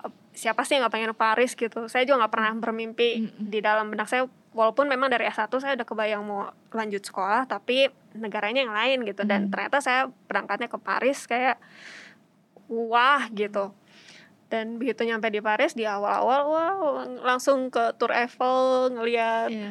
eh, 0.00 0.12
siapa 0.32 0.62
sih 0.62 0.78
yang 0.78 0.86
nggak 0.86 0.94
pengen 0.94 1.10
ke 1.12 1.18
Paris 1.18 1.52
gitu 1.54 1.86
saya 1.86 2.02
juga 2.02 2.24
nggak 2.26 2.32
pernah 2.32 2.52
bermimpi 2.54 3.10
Mm-mm. 3.26 3.50
di 3.50 3.58
dalam 3.58 3.90
benak 3.90 4.06
saya 4.06 4.24
walaupun 4.54 4.86
memang 4.86 5.10
dari 5.10 5.26
S1 5.26 5.50
saya 5.50 5.74
udah 5.74 5.82
kebayang 5.82 6.22
mau 6.22 6.46
lanjut 6.70 7.02
sekolah 7.02 7.44
tapi 7.44 7.90
negaranya 8.14 8.62
yang 8.62 8.70
lain 8.70 8.98
gitu 9.02 9.26
dan 9.26 9.46
Mm. 9.46 9.50
ternyata 9.50 9.82
saya 9.82 10.00
berangkatnya 10.30 10.70
ke 10.70 10.78
Paris 10.78 11.26
kayak 11.26 11.58
wah 12.68 13.28
gitu. 13.32 13.72
Dan 14.52 14.78
begitu 14.78 15.02
nyampe 15.02 15.32
di 15.32 15.40
Paris 15.42 15.74
di 15.74 15.82
awal-awal 15.82 16.40
wow 16.46 16.80
langsung 17.26 17.72
ke 17.72 17.96
Tour 17.98 18.14
Eiffel 18.14 18.92
ngeliat 18.94 19.50
Iya. 19.50 19.70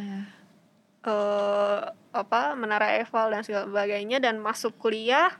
eh 1.04 1.82
apa 2.14 2.54
menara 2.54 3.00
Eiffel 3.00 3.32
dan 3.32 3.42
sebagainya. 3.46 4.20
Dan 4.20 4.44
masuk 4.44 4.76
kuliah 4.78 5.34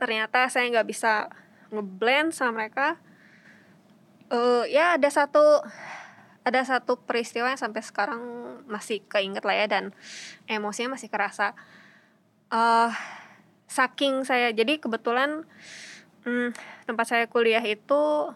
ternyata 0.00 0.48
saya 0.48 0.70
nggak 0.70 0.88
bisa 0.88 1.28
ngeblend 1.74 2.32
sama 2.32 2.62
mereka. 2.62 2.96
Eh 4.30 4.70
ya 4.70 4.94
ada 4.94 5.08
satu 5.10 5.64
ada 6.40 6.60
satu 6.64 6.96
peristiwa 6.96 7.52
yang 7.52 7.60
sampai 7.60 7.84
sekarang 7.84 8.22
masih 8.64 9.04
keinget 9.12 9.44
lah 9.44 9.54
ya 9.54 9.66
dan 9.68 9.84
emosinya 10.48 10.96
masih 10.96 11.12
kerasa. 11.12 11.52
Eh 12.48 12.90
saking 13.70 14.26
saya 14.26 14.50
jadi 14.50 14.82
kebetulan 14.82 15.46
hmm, 16.24 16.48
tempat 16.86 17.06
saya 17.06 17.24
kuliah 17.30 17.62
itu 17.62 18.32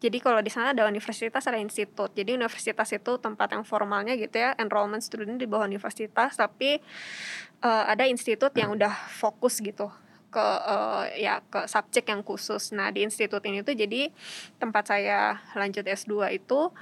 jadi 0.00 0.16
kalau 0.16 0.40
di 0.40 0.48
sana 0.48 0.72
ada 0.72 0.88
universitas 0.88 1.44
ada 1.44 1.60
institut. 1.60 2.16
Jadi 2.16 2.32
universitas 2.32 2.88
itu 2.88 3.20
tempat 3.20 3.52
yang 3.52 3.68
formalnya 3.68 4.16
gitu 4.16 4.40
ya, 4.40 4.56
enrollment 4.56 5.04
student 5.04 5.36
di 5.36 5.44
bawah 5.44 5.68
universitas, 5.68 6.40
tapi 6.40 6.80
eh, 7.60 7.84
ada 7.84 8.08
institut 8.08 8.56
yang 8.56 8.72
udah 8.72 8.90
fokus 9.12 9.60
gitu 9.60 9.92
ke 10.32 10.40
eh, 10.40 11.28
ya 11.28 11.44
ke 11.44 11.68
subjek 11.68 12.08
yang 12.08 12.24
khusus. 12.24 12.72
Nah, 12.72 12.88
di 12.88 13.04
institut 13.04 13.44
ini 13.44 13.60
tuh 13.60 13.76
jadi 13.76 14.08
tempat 14.56 14.88
saya 14.88 15.36
lanjut 15.52 15.84
S2 15.84 16.32
itu 16.32 16.72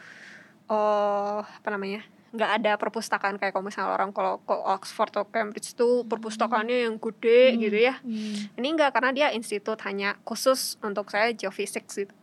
eh 0.70 1.38
apa 1.42 1.68
namanya? 1.74 2.06
Nggak 2.28 2.50
ada 2.60 2.72
perpustakaan 2.76 3.36
kayak 3.36 3.50
kalau 3.50 3.64
misalnya 3.64 3.90
orang 3.90 4.12
kalau 4.12 4.36
ke 4.38 4.52
Oxford 4.52 5.08
atau 5.08 5.24
Cambridge 5.24 5.72
tuh 5.72 6.04
perpustakaannya 6.04 6.84
yang 6.84 6.96
gede 6.96 7.42
Hmm. 7.50 7.58
gitu 7.58 7.78
ya. 7.80 7.94
Hmm. 7.98 8.52
Ini 8.54 8.68
enggak 8.68 8.92
karena 8.92 9.10
dia 9.10 9.28
institut 9.30 9.80
hanya 9.82 10.12
khusus 10.22 10.76
untuk 10.80 11.08
saya 11.08 11.32
geophysics 11.32 11.94
gitu. 11.98 12.14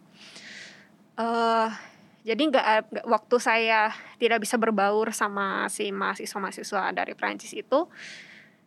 eh 1.16 1.70
jadi 2.22 2.42
nggak 2.44 2.66
nggak- 2.92 3.08
waktu 3.08 3.36
saya 3.40 3.88
tidak 4.18 4.42
bisa 4.42 4.58
berbaur 4.58 5.10
sama 5.10 5.70
si 5.70 5.88
mahasiswa-mahasiswa 5.90 6.92
dari 6.92 7.14
Prancis 7.14 7.54
itu, 7.54 7.88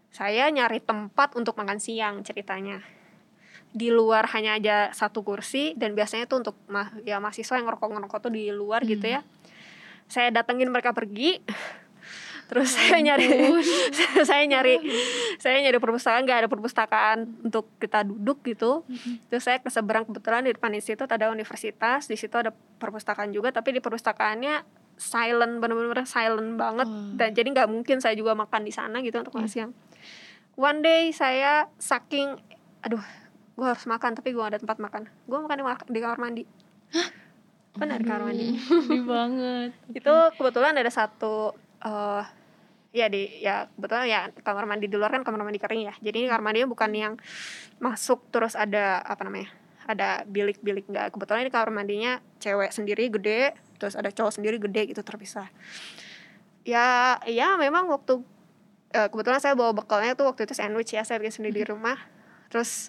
saya 0.08 0.48
nyari 0.48 0.80
tempat 0.80 1.34
untuk 1.34 1.54
makan 1.54 1.76
siang 1.76 2.22
ceritanya. 2.22 2.80
Di 3.68 3.90
luar 3.90 4.30
hanya 4.32 4.56
aja 4.56 4.88
satu 4.90 5.20
kursi 5.20 5.76
dan 5.76 5.92
biasanya 5.92 6.24
tuh 6.24 6.40
untuk 6.40 6.56
mah 6.66 6.88
ya 7.02 7.20
mahasiswa 7.20 7.52
yang 7.52 7.68
ngerokok-ngerokok 7.68 8.18
tuh 8.22 8.32
di 8.32 8.48
luar 8.48 8.80
gitu 8.82 9.04
Hmm. 9.04 9.14
ya. 9.18 9.20
Saya 10.08 10.32
datengin 10.32 10.68
mereka 10.68 10.90
pergi, 10.90 11.38
terus 12.48 12.72
saya 12.72 12.98
nyari 12.98 13.28
saya 14.28 14.42
nyari 14.42 14.80
saya 15.36 15.60
nyari 15.60 15.76
perpustakaan 15.76 16.24
nggak 16.24 16.38
ada 16.38 16.48
perpustakaan 16.48 17.18
untuk 17.42 17.68
kita 17.76 18.02
duduk 18.02 18.40
gitu. 18.42 18.88
Terus 19.28 19.42
saya 19.42 19.58
ke 19.58 19.68
seberang 19.68 20.02
kebetulan 20.02 20.42
di 20.42 20.50
depan 20.50 20.72
institut 20.72 21.06
ada 21.06 21.28
universitas 21.28 22.04
di 22.04 22.16
situ 22.16 22.32
ada 22.34 22.50
perpustakaan 22.78 23.30
juga 23.30 23.48
tapi 23.50 23.70
di 23.70 23.78
perpustakaannya 23.78 24.64
silent 24.96 25.60
bener-bener 25.60 26.02
silent 26.02 26.56
banget. 26.56 26.84
Oh. 26.84 27.14
dan 27.14 27.30
jadi 27.30 27.46
nggak 27.46 27.68
mungkin 27.68 28.00
saya 28.00 28.12
juga 28.12 28.34
makan 28.34 28.64
di 28.64 28.72
sana 28.72 28.98
gitu 28.98 29.20
untuk 29.20 29.30
makan 29.32 29.44
Iya. 29.44 29.54
siang. 29.54 29.72
One 30.56 30.80
day 30.80 31.12
saya 31.12 31.70
saking 31.76 32.34
aduh 32.80 33.04
gue 33.54 33.66
harus 33.66 33.84
makan 33.84 34.14
tapi 34.14 34.30
gue 34.30 34.38
gak 34.38 34.54
ada 34.54 34.58
tempat 34.58 34.78
makan. 34.78 35.06
Gue 35.22 35.38
makan 35.38 35.54
di, 35.54 35.64
mak- 35.64 35.86
di 35.86 35.98
kamar 35.98 36.18
mandi 36.18 36.42
benar 37.76 38.00
mandi 38.00 38.56
Sedih 38.88 39.04
banget. 39.04 39.70
itu 39.92 40.14
kebetulan 40.38 40.74
ada 40.78 40.90
satu 40.90 41.52
eh 41.84 42.24
ya 42.88 43.06
di 43.12 43.44
ya 43.44 43.68
kebetulan 43.76 44.04
ya 44.08 44.20
kamar 44.40 44.64
mandi 44.64 44.88
di 44.88 44.96
luar 44.96 45.12
kan 45.12 45.22
kamar 45.22 45.44
mandi 45.44 45.60
kering 45.60 45.82
ya. 45.92 45.94
Jadi 46.00 46.24
ini 46.24 46.28
kamar 46.32 46.42
mandinya 46.42 46.68
bukan 46.72 46.90
yang 46.96 47.14
masuk 47.78 48.24
terus 48.32 48.56
ada 48.56 49.04
apa 49.04 49.28
namanya 49.28 49.52
ada 49.84 50.24
bilik-bilik 50.24 50.88
nggak. 50.88 51.12
Kebetulan 51.14 51.46
ini 51.46 51.52
kamar 51.52 51.70
mandinya 51.70 52.12
cewek 52.40 52.72
sendiri 52.72 53.12
gede 53.12 53.52
terus 53.78 53.94
ada 53.94 54.10
cowok 54.10 54.32
sendiri 54.40 54.56
gede 54.58 54.90
gitu 54.90 55.04
terpisah. 55.04 55.46
Ya 56.64 57.20
ya 57.28 57.54
memang 57.60 57.86
waktu 57.92 58.24
eh, 58.96 59.08
kebetulan 59.12 59.38
saya 59.38 59.54
bawa 59.54 59.76
bekalnya 59.76 60.16
tuh 60.16 60.28
waktu 60.32 60.48
itu 60.48 60.56
sandwich 60.56 60.96
ya 60.96 61.04
saya 61.04 61.20
bikin 61.20 61.44
sendiri 61.44 61.62
di 61.62 61.66
rumah. 61.68 61.96
Terus 62.48 62.88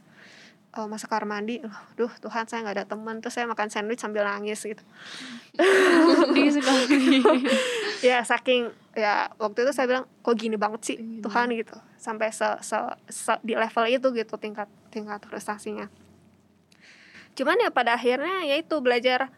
eh, 0.70 0.88
masuk 0.88 1.07
kamar 1.07 1.26
mandi. 1.26 1.59
Duh 1.93 2.11
Tuhan 2.20 2.45
saya 2.45 2.61
nggak 2.61 2.76
ada 2.76 2.88
teman. 2.88 3.20
Terus 3.20 3.34
saya 3.34 3.45
makan 3.45 3.67
sandwich 3.67 3.97
sambil 3.97 4.24
nangis 4.24 4.61
gitu. 4.61 4.84
Sedih 5.55 6.49
sekali. 6.57 7.20
ya 7.99 8.22
saking 8.22 8.70
ya 8.93 9.28
waktu 9.36 9.63
itu 9.63 9.72
saya 9.72 9.86
bilang 9.86 10.05
kok 10.20 10.34
gini 10.34 10.55
banget 10.55 10.82
sih 10.84 10.97
Gini 10.97 11.20
Tuhan? 11.20 11.51
gitu. 11.51 11.76
Sampai 11.95 12.32
se, 12.32 12.47
se- 12.61 12.95
se- 13.07 13.41
di 13.41 13.53
level 13.53 13.86
itu 13.86 14.07
gitu 14.11 14.36
tingkat 14.36 14.67
tingkat 14.89 15.22
frustasinya 15.24 15.86
cuman 17.30 17.55
ya 17.55 17.72
pada 17.72 17.95
akhirnya 17.95 18.43
ya 18.43 18.59
itu 18.59 18.76
belajar 18.84 19.32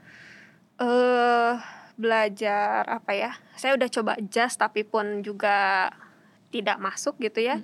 eh 0.81 1.53
belajar 1.93 2.81
apa 2.89 3.11
ya 3.13 3.31
saya 3.53 3.77
udah 3.77 3.89
coba 3.91 4.11
adjust 4.17 4.57
tapi 4.57 4.81
pun 4.81 5.21
juga 5.21 5.89
tidak 6.49 6.81
masuk 6.81 7.15
gitu 7.21 7.39
ya. 7.39 7.61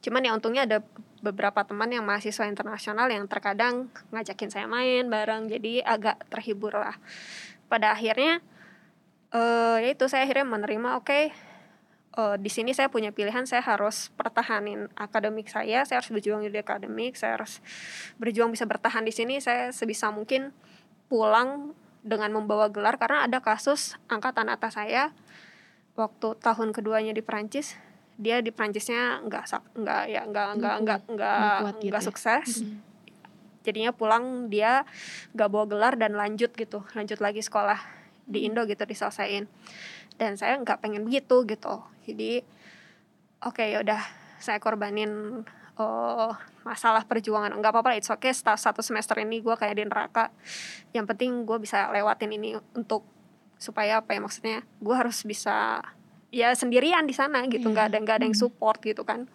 Cuman 0.00 0.24
ya 0.24 0.32
untungnya 0.32 0.64
ada 0.64 0.80
beberapa 1.24 1.64
teman 1.64 1.88
yang 1.88 2.04
mahasiswa 2.04 2.44
internasional 2.44 3.08
yang 3.08 3.24
terkadang 3.24 3.88
ngajakin 4.12 4.52
saya 4.52 4.66
main 4.68 5.08
bareng 5.08 5.48
jadi 5.48 5.80
agak 5.80 6.28
terhibur 6.28 6.76
lah. 6.76 7.00
Pada 7.72 7.96
akhirnya 7.96 8.44
eh 9.34 9.76
ya 9.82 9.88
itu 9.90 10.04
saya 10.06 10.28
akhirnya 10.28 10.46
menerima 10.46 11.00
oke 11.00 11.20
eh, 12.14 12.36
di 12.38 12.50
sini 12.52 12.70
saya 12.70 12.86
punya 12.86 13.10
pilihan 13.10 13.42
saya 13.50 13.66
harus 13.66 14.14
pertahanin 14.14 14.86
akademik 14.94 15.50
saya 15.50 15.82
saya 15.82 15.98
harus 15.98 16.14
berjuang 16.14 16.46
di 16.46 16.54
akademik 16.54 17.18
saya 17.18 17.40
harus 17.40 17.58
berjuang 18.22 18.54
bisa 18.54 18.62
bertahan 18.62 19.02
di 19.02 19.10
sini 19.10 19.42
saya 19.42 19.74
sebisa 19.74 20.14
mungkin 20.14 20.54
pulang 21.10 21.74
dengan 22.06 22.30
membawa 22.30 22.70
gelar 22.70 22.94
karena 22.94 23.26
ada 23.26 23.42
kasus 23.42 23.98
angkatan 24.06 24.46
atas 24.46 24.78
saya 24.78 25.10
waktu 25.98 26.38
tahun 26.38 26.70
keduanya 26.70 27.10
di 27.10 27.22
Perancis 27.24 27.74
dia 28.14 28.38
di 28.38 28.54
Perancisnya 28.54 29.26
nggak 29.26 29.44
nggak 29.74 30.02
ya 30.06 30.22
nggak 30.26 30.48
nggak 30.58 30.76
nggak 30.86 31.00
nggak 31.10 31.38
Nggak 31.38 31.58
kuat 31.62 31.76
gitu 31.82 31.90
nggak 31.90 32.02
ya. 32.02 32.08
sukses. 32.08 32.48
Jadinya 33.64 33.96
pulang 33.96 34.52
dia 34.52 34.84
gak 35.32 35.48
bawa 35.48 35.64
gelar 35.64 35.96
dan 35.96 36.12
lanjut 36.12 36.52
gitu. 36.52 36.84
Lanjut 36.92 37.16
lagi 37.24 37.40
sekolah 37.40 37.80
di 38.28 38.44
Indo 38.44 38.68
gitu 38.68 38.84
diselesain 38.84 39.48
dan 40.20 40.38
saya 40.38 40.60
nggak 40.60 40.84
pengen 40.84 41.08
begitu 41.08 41.42
gitu. 41.48 41.80
Jadi 42.04 42.44
oke 43.40 43.64
ya 43.64 43.80
udah 43.80 44.00
saya 44.38 44.60
korbanin 44.60 45.42
oh, 45.80 46.32
masalah 46.62 47.08
perjuangan. 47.08 47.56
Nggak 47.56 47.72
apa-apa 47.72 47.96
it's 47.98 48.12
okay 48.12 48.30
setelah 48.30 48.60
satu 48.60 48.84
semester 48.84 49.16
ini 49.18 49.40
gue 49.40 49.56
kayak 49.56 49.74
di 49.80 49.84
neraka. 49.88 50.30
Yang 50.92 51.16
penting 51.16 51.48
gue 51.48 51.58
bisa 51.58 51.90
lewatin 51.90 52.30
ini 52.36 52.54
untuk 52.76 53.02
supaya 53.58 54.04
apa 54.04 54.12
ya 54.12 54.20
maksudnya 54.20 54.58
gue 54.82 54.94
harus 54.94 55.24
bisa 55.24 55.80
ya 56.34 56.50
sendirian 56.58 57.06
di 57.06 57.14
sana 57.14 57.46
gitu 57.46 57.70
nggak 57.70 57.94
ada 57.94 57.98
nggak 58.02 58.16
ada 58.18 58.24
yang 58.26 58.34
support 58.34 58.82
gitu 58.82 59.06
kan 59.06 59.30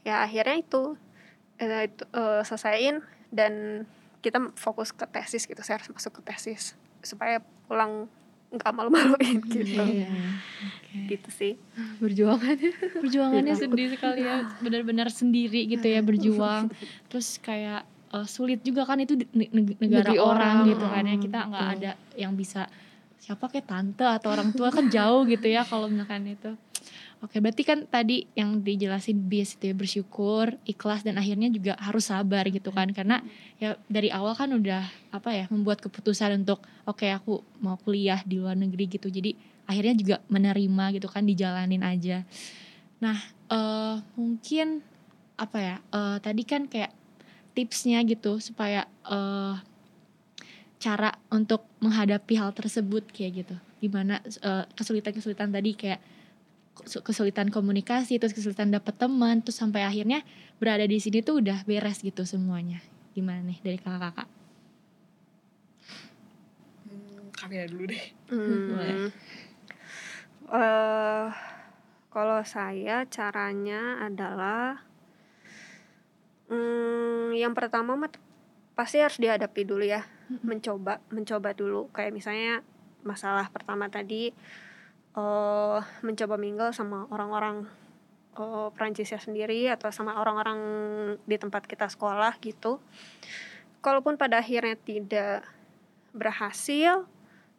ya 0.00 0.24
akhirnya 0.24 0.64
itu 0.64 0.96
eh, 1.60 1.92
itu 1.92 2.02
eh, 2.16 2.40
selesaiin 2.40 3.04
dan 3.28 3.84
kita 4.24 4.40
fokus 4.56 4.96
ke 4.96 5.04
tesis 5.04 5.44
gitu 5.44 5.60
saya 5.60 5.76
harus 5.76 5.92
masuk 5.92 6.20
ke 6.20 6.32
tesis 6.32 6.72
supaya 7.04 7.44
pulang 7.68 8.08
nggak 8.50 8.72
malu-maluin 8.74 9.38
gitu 9.46 9.78
Iya. 9.78 10.10
gitu 11.06 11.30
sih 11.30 11.52
Perjuangannya. 12.02 12.98
Perjuangannya 12.98 13.54
sedih 13.62 13.94
sekali 13.94 14.26
ya, 14.26 14.42
benar-benar 14.58 15.06
sendiri 15.06 15.70
gitu 15.70 15.86
ya 15.86 16.02
berjuang. 16.02 16.66
Terus 17.14 17.38
kayak 17.38 17.86
eh, 18.10 18.26
sulit 18.26 18.58
juga 18.66 18.82
kan 18.82 18.98
itu 18.98 19.14
negara 19.30 20.10
Negeri 20.10 20.18
orang, 20.18 20.66
orang. 20.66 20.70
gitu 20.74 20.86
kan 20.90 21.02
ya. 21.06 21.16
Kita 21.22 21.38
nggak 21.46 21.66
ada 21.78 21.90
yang 22.18 22.34
bisa 22.34 22.66
siapa 23.20 23.52
kayak 23.52 23.68
tante 23.68 24.02
atau 24.02 24.32
orang 24.32 24.50
tua 24.56 24.72
kan 24.72 24.88
jauh 24.88 25.28
gitu 25.28 25.46
ya 25.46 25.62
kalau 25.68 25.86
misalkan 25.92 26.24
itu. 26.24 26.56
Oke, 27.20 27.36
berarti 27.36 27.68
kan 27.68 27.84
tadi 27.84 28.24
yang 28.32 28.64
dijelasin 28.64 29.28
bias 29.28 29.60
itu 29.60 29.68
ya 29.68 29.74
bersyukur, 29.76 30.56
ikhlas 30.64 31.04
dan 31.04 31.20
akhirnya 31.20 31.52
juga 31.52 31.76
harus 31.76 32.08
sabar 32.08 32.48
gitu 32.48 32.72
kan 32.72 32.88
karena 32.96 33.20
ya 33.60 33.76
dari 33.92 34.08
awal 34.08 34.32
kan 34.32 34.48
udah 34.56 34.88
apa 35.12 35.28
ya 35.36 35.44
membuat 35.52 35.84
keputusan 35.84 36.40
untuk 36.40 36.64
oke 36.88 37.04
aku 37.04 37.44
mau 37.60 37.76
kuliah 37.76 38.24
di 38.24 38.40
luar 38.40 38.56
negeri 38.56 38.88
gitu. 38.88 39.12
Jadi 39.12 39.36
akhirnya 39.68 39.94
juga 40.00 40.16
menerima 40.32 40.84
gitu 40.96 41.12
kan 41.12 41.28
dijalanin 41.28 41.84
aja. 41.84 42.24
Nah, 43.04 43.20
eh 43.52 43.96
mungkin 44.16 44.80
apa 45.36 45.58
ya? 45.60 45.76
eh 45.92 46.16
tadi 46.24 46.42
kan 46.48 46.72
kayak 46.72 46.96
tipsnya 47.52 48.00
gitu 48.08 48.40
supaya 48.40 48.88
eh 49.04 49.54
cara 50.80 51.12
untuk 51.28 51.68
menghadapi 51.84 52.40
hal 52.40 52.56
tersebut 52.56 53.04
kayak 53.12 53.44
gitu. 53.44 53.56
Gimana 53.84 54.24
eh, 54.24 54.64
kesulitan-kesulitan 54.74 55.52
tadi 55.52 55.76
kayak 55.76 56.00
kesu- 56.72 57.04
kesulitan 57.04 57.52
komunikasi, 57.52 58.16
terus 58.16 58.32
kesulitan 58.32 58.72
dapat 58.72 58.96
teman, 58.96 59.44
terus 59.44 59.60
sampai 59.60 59.84
akhirnya 59.84 60.24
berada 60.56 60.88
di 60.88 60.96
sini 60.96 61.20
tuh 61.20 61.44
udah 61.44 61.68
beres 61.68 62.00
gitu 62.00 62.24
semuanya. 62.24 62.80
Gimana 63.12 63.44
nih 63.44 63.60
dari 63.60 63.76
kakak-kakak? 63.76 64.28
Hmm, 66.88 67.28
Kamila 67.36 67.64
dulu 67.68 67.84
deh. 67.92 68.04
Boleh. 68.32 68.96
Hmm. 68.96 69.10
Eh, 70.50 71.26
kalau 72.10 72.40
saya 72.42 73.06
caranya 73.06 74.02
adalah 74.02 74.82
hmm, 76.50 77.36
yang 77.38 77.54
pertama 77.54 77.94
mah 77.94 78.10
pasti 78.74 78.98
harus 78.98 79.20
dihadapi 79.20 79.62
dulu 79.62 79.84
ya, 79.86 80.02
mencoba, 80.42 81.02
mencoba 81.10 81.50
dulu. 81.52 81.90
Kayak 81.90 82.14
misalnya 82.14 82.54
masalah 83.02 83.50
pertama 83.50 83.90
tadi 83.90 84.30
eh 85.10 85.80
mencoba 86.06 86.38
mingle 86.38 86.70
sama 86.70 87.10
orang-orang 87.10 87.66
eh, 88.38 88.68
Perancisnya 88.70 89.18
sendiri 89.18 89.66
atau 89.66 89.90
sama 89.90 90.22
orang-orang 90.22 90.60
di 91.26 91.36
tempat 91.36 91.66
kita 91.66 91.90
sekolah 91.90 92.38
gitu. 92.38 92.78
Kalaupun 93.82 94.20
pada 94.20 94.38
akhirnya 94.38 94.76
tidak 94.76 95.42
berhasil, 96.14 97.08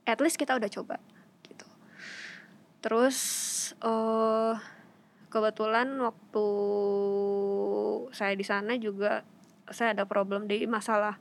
at 0.06 0.20
least 0.22 0.38
kita 0.40 0.56
udah 0.56 0.70
coba 0.72 0.96
gitu. 1.44 1.68
Terus 2.80 3.18
eh 3.84 4.56
kebetulan 5.32 5.88
waktu 6.04 6.48
saya 8.12 8.36
di 8.36 8.44
sana 8.44 8.76
juga 8.76 9.24
saya 9.72 9.96
ada 9.96 10.04
problem 10.04 10.52
di 10.52 10.68
masalah 10.68 11.16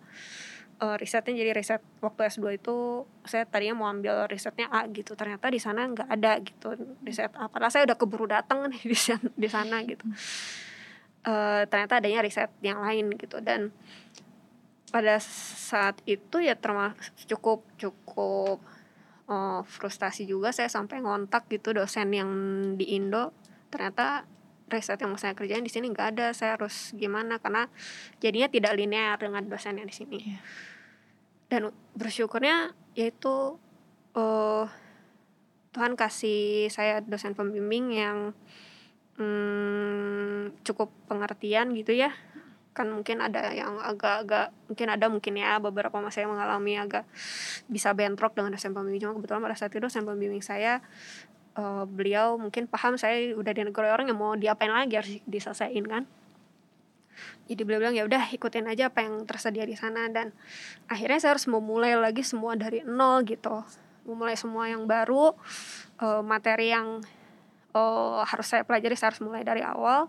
eh, 0.80 0.96
risetnya. 0.96 1.36
Jadi 1.36 1.50
riset 1.52 1.82
waktu 2.00 2.20
S2 2.32 2.56
itu 2.56 3.04
saya 3.28 3.44
tadinya 3.44 3.84
mau 3.84 3.88
ambil 3.92 4.24
risetnya 4.26 4.66
A 4.72 4.88
gitu. 4.88 5.12
Ternyata 5.14 5.52
di 5.52 5.60
sana 5.60 5.86
nggak 5.86 6.08
ada 6.08 6.32
gitu. 6.40 6.74
Riset 7.04 7.32
A. 7.36 7.46
Padahal 7.52 7.72
saya 7.72 7.84
udah 7.84 7.96
keburu 8.00 8.26
datang 8.26 8.66
nih 8.72 8.82
di 8.92 8.98
sana, 8.98 9.28
di 9.36 9.48
sana 9.48 9.76
gitu. 9.84 10.04
Eh, 11.20 11.62
ternyata 11.68 12.00
adanya 12.00 12.24
riset 12.24 12.50
yang 12.64 12.80
lain 12.80 13.12
gitu. 13.20 13.38
Dan 13.44 13.70
pada 14.90 15.22
saat 15.22 16.02
itu 16.08 16.42
ya 16.42 16.58
termasuk 16.58 17.14
cukup 17.28 17.62
cukup 17.76 18.58
eh, 19.28 19.60
frustasi 19.62 20.26
juga 20.26 20.50
saya 20.50 20.66
sampai 20.72 21.04
ngontak 21.04 21.46
gitu 21.52 21.76
dosen 21.76 22.08
yang 22.10 22.30
di 22.80 22.96
Indo. 22.96 23.36
Ternyata 23.68 24.24
riset 24.70 25.02
yang 25.02 25.10
mau 25.12 25.20
saya 25.20 25.34
kerjain 25.34 25.66
di 25.66 25.68
sini 25.68 25.90
nggak 25.92 26.08
ada. 26.16 26.26
Saya 26.32 26.56
harus 26.56 26.94
gimana? 26.96 27.36
Karena 27.42 27.66
jadinya 28.22 28.48
tidak 28.48 28.72
linear 28.78 29.18
dengan 29.18 29.44
dosen 29.44 29.76
yang 29.76 29.90
di 29.90 29.94
sini. 29.94 30.18
Iya. 30.24 30.40
Dan 31.50 31.74
bersyukurnya 31.98 32.72
yaitu 32.94 33.58
eh 34.14 34.66
Tuhan 35.70 35.94
kasih 35.94 36.66
saya 36.66 36.98
dosen 36.98 37.38
pembimbing 37.38 37.94
yang 37.94 38.18
hmm, 39.18 40.58
cukup 40.66 40.90
pengertian 41.06 41.70
gitu 41.78 41.94
ya. 41.94 42.10
Kan 42.74 42.90
mungkin 42.90 43.22
ada 43.22 43.54
yang 43.54 43.78
agak-agak 43.78 44.50
mungkin 44.66 44.88
ada 44.90 45.06
mungkin 45.06 45.34
ya 45.38 45.62
beberapa 45.62 45.94
masa 46.02 46.26
yang 46.26 46.34
mengalami 46.34 46.74
agak 46.74 47.06
bisa 47.70 47.94
bentrok 47.94 48.34
dengan 48.34 48.58
dosen 48.58 48.74
pembimbing. 48.74 49.02
Cuma 49.02 49.14
kebetulan 49.14 49.42
pada 49.46 49.56
saat 49.58 49.70
itu 49.70 49.78
dosen 49.78 50.02
pembimbing 50.02 50.42
saya 50.42 50.82
uh, 51.54 51.86
beliau 51.86 52.34
mungkin 52.34 52.66
paham 52.66 52.98
saya 52.98 53.34
udah 53.34 53.52
di 53.54 53.62
negara 53.62 53.94
orang 53.94 54.10
yang 54.10 54.18
mau 54.18 54.34
diapain 54.34 54.70
lagi 54.70 54.94
harus 54.98 55.12
diselesaikan 55.26 55.86
kan 55.86 56.02
jadi 57.50 57.66
beliau 57.66 57.82
bilang 57.82 57.98
ya 57.98 58.06
udah 58.06 58.30
ikutin 58.30 58.70
aja 58.70 58.94
apa 58.94 59.02
yang 59.02 59.26
tersedia 59.26 59.66
di 59.66 59.74
sana. 59.74 60.06
Dan 60.06 60.30
akhirnya 60.86 61.18
saya 61.18 61.34
harus 61.34 61.50
memulai 61.50 61.98
lagi 61.98 62.22
semua 62.22 62.54
dari 62.54 62.86
nol 62.86 63.26
gitu. 63.26 63.66
Memulai 64.06 64.38
semua 64.38 64.70
yang 64.70 64.86
baru 64.86 65.34
uh, 65.98 66.22
materi 66.22 66.70
yang 66.70 67.02
uh, 67.74 68.22
harus 68.22 68.46
saya 68.46 68.62
pelajari 68.62 68.94
saya 68.94 69.10
harus 69.10 69.22
mulai 69.26 69.42
dari 69.42 69.66
awal. 69.66 70.06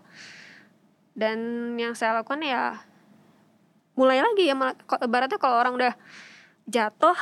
Dan 1.18 1.74
yang 1.82 1.98
saya 1.98 2.22
lakukan 2.22 2.46
ya 2.46 2.78
mulai 3.98 4.22
lagi 4.22 4.48
ya 4.48 4.56
ibaratnya 5.04 5.36
kalau 5.36 5.60
orang 5.60 5.76
udah 5.76 5.92
jatuh 6.64 7.12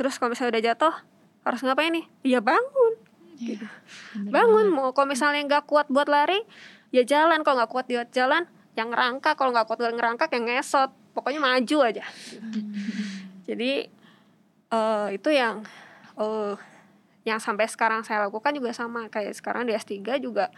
terus 0.00 0.16
kalau 0.16 0.32
misalnya 0.32 0.56
udah 0.56 0.64
jatuh 0.72 0.94
harus 1.42 1.60
ngapain 1.66 1.90
nih? 1.90 2.06
Ya 2.22 2.38
bangun. 2.38 2.94
Iya, 3.40 3.56
gitu. 3.56 3.66
bener 4.14 4.30
bangun 4.30 4.66
mau 4.68 4.94
kalau 4.94 5.10
misalnya 5.10 5.42
nggak 5.42 5.66
kuat 5.66 5.90
buat 5.90 6.06
lari 6.06 6.38
ya 6.94 7.02
jalan. 7.02 7.42
Kalau 7.42 7.58
nggak 7.58 7.72
kuat 7.74 7.90
buat 7.90 8.14
jalan 8.14 8.46
yang 8.80 8.88
ngerangkak 8.88 9.36
kalau 9.36 9.52
nggak 9.52 9.68
kuat 9.68 9.80
ngerangkak 9.92 10.32
yang 10.32 10.48
ngesot. 10.48 10.88
Pokoknya 11.12 11.40
maju 11.42 11.76
aja. 11.84 12.04
Jadi 13.44 13.84
eh 14.70 15.08
itu 15.12 15.28
yang 15.28 15.60
eh 16.16 16.54
yang 17.28 17.36
sampai 17.36 17.68
sekarang 17.68 18.00
saya 18.00 18.24
lakukan 18.24 18.56
juga 18.56 18.72
sama. 18.72 19.06
Kayak 19.12 19.36
sekarang 19.36 19.68
di 19.68 19.76
S3 19.76 20.00
juga 20.16 20.48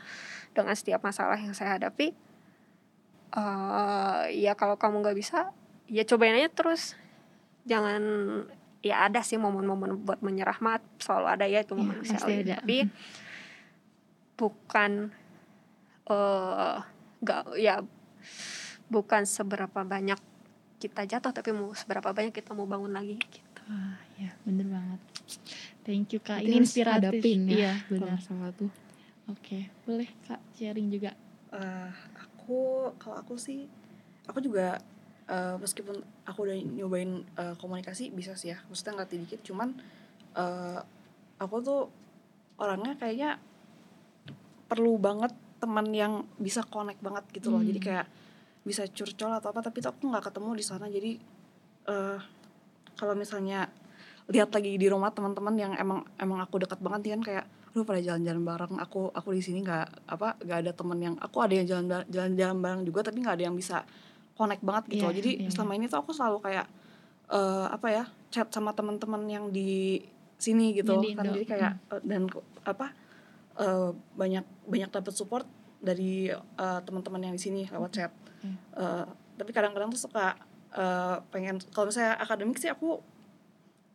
dengan 0.55 0.77
setiap 0.77 1.03
masalah 1.03 1.35
yang 1.37 1.53
saya 1.53 1.75
hadapi 1.81 2.15
eh 3.33 4.23
ya 4.37 4.53
kalau 4.53 4.77
kamu 4.77 5.01
nggak 5.01 5.17
bisa 5.17 5.51
ya 5.89 6.05
cobain 6.05 6.37
aja 6.37 6.53
terus. 6.53 6.95
Jangan 7.65 8.03
ya 8.83 9.07
ada 9.07 9.23
sih 9.23 9.39
momen-momen 9.39 10.03
buat 10.03 10.21
menyerah 10.21 10.59
mah 10.59 10.83
selalu 10.99 11.27
ada 11.31 11.47
ya 11.47 11.63
itu 11.63 11.79
Iya, 11.79 11.87
manusiawi 11.87 12.19
pasti 12.19 12.35
ada. 12.43 12.55
tapi 12.59 12.77
bukan 14.35 14.93
eh 16.11 16.77
nggak 17.23 17.43
ya 17.63 17.75
bukan 18.87 19.25
seberapa 19.25 19.81
banyak 19.83 20.19
kita 20.79 21.07
jatuh 21.07 21.31
tapi 21.31 21.55
mau 21.55 21.71
seberapa 21.73 22.11
banyak 22.11 22.35
kita 22.35 22.53
mau 22.53 22.67
bangun 22.67 22.91
lagi 22.91 23.17
gitu. 23.19 23.61
Wah, 23.71 23.99
ya 24.19 24.35
bener 24.43 24.67
banget. 24.67 25.01
Thank 25.87 26.15
you 26.15 26.21
kak. 26.21 26.43
Ini 26.43 26.59
inspiratif. 26.59 27.23
hadapin 27.23 27.41
ya, 27.47 27.55
Iya 27.55 27.73
benar. 27.87 28.19
masalah 28.19 28.51
tuh 28.55 28.71
Oke, 29.31 29.71
boleh 29.87 30.11
kak 30.27 30.43
sharing 30.59 30.91
juga. 30.91 31.15
Eh, 31.55 31.91
aku 32.19 32.91
kalau 32.99 33.23
aku 33.23 33.39
sih 33.39 33.71
aku 34.27 34.43
juga 34.43 34.83
eh, 35.31 35.55
meskipun 35.63 36.03
aku 36.27 36.39
udah 36.43 36.59
nyobain 36.59 37.23
eh, 37.39 37.55
komunikasi 37.57 38.11
bisa 38.11 38.35
sih 38.35 38.51
ya 38.51 38.59
maksudnya 38.67 38.99
nggak 38.99 39.11
dikit 39.15 39.41
cuman 39.47 39.79
eh, 40.35 40.81
aku 41.39 41.57
tuh 41.63 41.83
orangnya 42.59 42.99
kayaknya 42.99 43.39
perlu 44.67 44.99
banget 44.99 45.31
teman 45.63 45.87
yang 45.95 46.27
bisa 46.43 46.67
connect 46.67 46.99
banget 46.99 47.23
gitu 47.31 47.55
loh 47.55 47.63
Hmm. 47.63 47.71
jadi 47.71 47.81
kayak 47.81 48.07
bisa 48.67 48.83
curcol 48.91 49.31
atau 49.39 49.55
apa 49.55 49.63
tapi 49.63 49.79
tuh 49.79 49.95
aku 49.95 50.11
nggak 50.11 50.25
ketemu 50.31 50.51
di 50.59 50.65
sana 50.67 50.87
jadi 50.91 51.13
eh 51.87 52.19
kalau 52.99 53.15
misalnya 53.15 53.71
lihat 54.31 54.51
lagi 54.55 54.79
di 54.79 54.87
rumah 54.87 55.11
teman-teman 55.11 55.55
yang 55.59 55.73
emang 55.79 56.07
emang 56.19 56.39
aku 56.43 56.63
dekat 56.63 56.79
banget 56.79 57.19
kan 57.19 57.23
kayak 57.23 57.45
lu 57.73 57.83
pada 57.89 57.99
jalan-jalan 57.99 58.43
bareng 58.45 58.75
aku 58.79 59.11
aku 59.11 59.29
di 59.33 59.43
sini 59.43 59.65
nggak 59.65 60.07
apa 60.07 60.39
nggak 60.45 60.59
ada 60.67 60.73
temen 60.77 60.99
yang 61.01 61.15
aku 61.19 61.37
ada 61.41 61.55
yang 61.57 61.67
jalan 61.67 61.87
jalan-jalan 62.07 62.59
bareng 62.61 62.83
juga 62.87 63.01
tapi 63.11 63.25
nggak 63.25 63.37
ada 63.41 63.45
yang 63.49 63.57
bisa 63.57 63.83
connect 64.37 64.63
banget 64.63 64.85
gitu 64.93 65.05
loh. 65.09 65.15
jadi 65.15 65.31
iya. 65.43 65.51
selama 65.51 65.73
ini 65.81 65.87
tuh 65.89 65.99
aku 65.99 66.11
selalu 66.13 66.39
kayak 66.45 66.67
eh 67.33 67.67
apa 67.73 67.89
ya 67.89 68.05
chat 68.29 68.47
sama 68.53 68.77
teman-teman 68.77 69.25
yang 69.27 69.45
di 69.49 70.05
sini 70.37 70.77
gitu 70.77 71.01
Yang 71.01 71.03
di 71.03 71.11
kan 71.17 71.25
jadi 71.33 71.43
kayak 71.49 71.73
eh, 71.97 72.03
dan 72.05 72.23
apa 72.67 72.87
eh, 73.55 73.91
banyak 74.15 74.45
banyak 74.65 74.91
dapat 74.91 75.13
support 75.13 75.47
dari 75.79 76.31
eh, 76.31 76.81
teman-teman 76.83 77.21
yang 77.23 77.35
di 77.35 77.43
sini 77.43 77.63
lewat 77.67 77.91
chat. 77.91 78.13
Hmm. 78.41 78.57
Eh, 78.75 79.05
tapi 79.35 79.51
kadang-kadang 79.51 79.91
tuh 79.91 80.01
suka 80.01 80.35
eh, 80.71 81.17
pengen 81.29 81.61
kalau 81.71 81.89
misalnya 81.89 82.17
akademik 82.17 82.57
sih 82.57 82.69
aku 82.69 83.03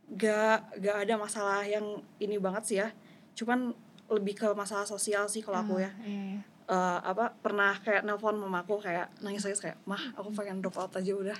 gak 0.08 0.72
gak 0.80 0.98
ada 1.04 1.16
masalah 1.16 1.62
yang 1.64 1.84
ini 2.18 2.38
banget 2.38 2.64
sih 2.64 2.78
ya. 2.80 2.90
Cuman 3.36 3.76
lebih 4.08 4.34
ke 4.34 4.48
masalah 4.54 4.88
sosial 4.88 5.28
sih 5.28 5.44
kalau 5.44 5.60
aku 5.60 5.84
ya. 5.84 5.92
Ah, 5.92 5.94
Iya, 6.02 6.22
iya. 6.32 6.42
Eh, 6.68 7.00
apa 7.02 7.32
pernah 7.32 7.80
kayak 7.80 8.04
nelpon 8.04 8.36
mama 8.36 8.60
aku 8.60 8.76
kayak 8.78 9.08
nangis 9.24 9.40
nangis 9.42 9.64
kayak 9.64 9.80
mah 9.84 10.04
aku 10.20 10.36
pengen 10.36 10.60
drop 10.60 10.76
out 10.76 10.92
aja 10.92 11.12
udah. 11.12 11.40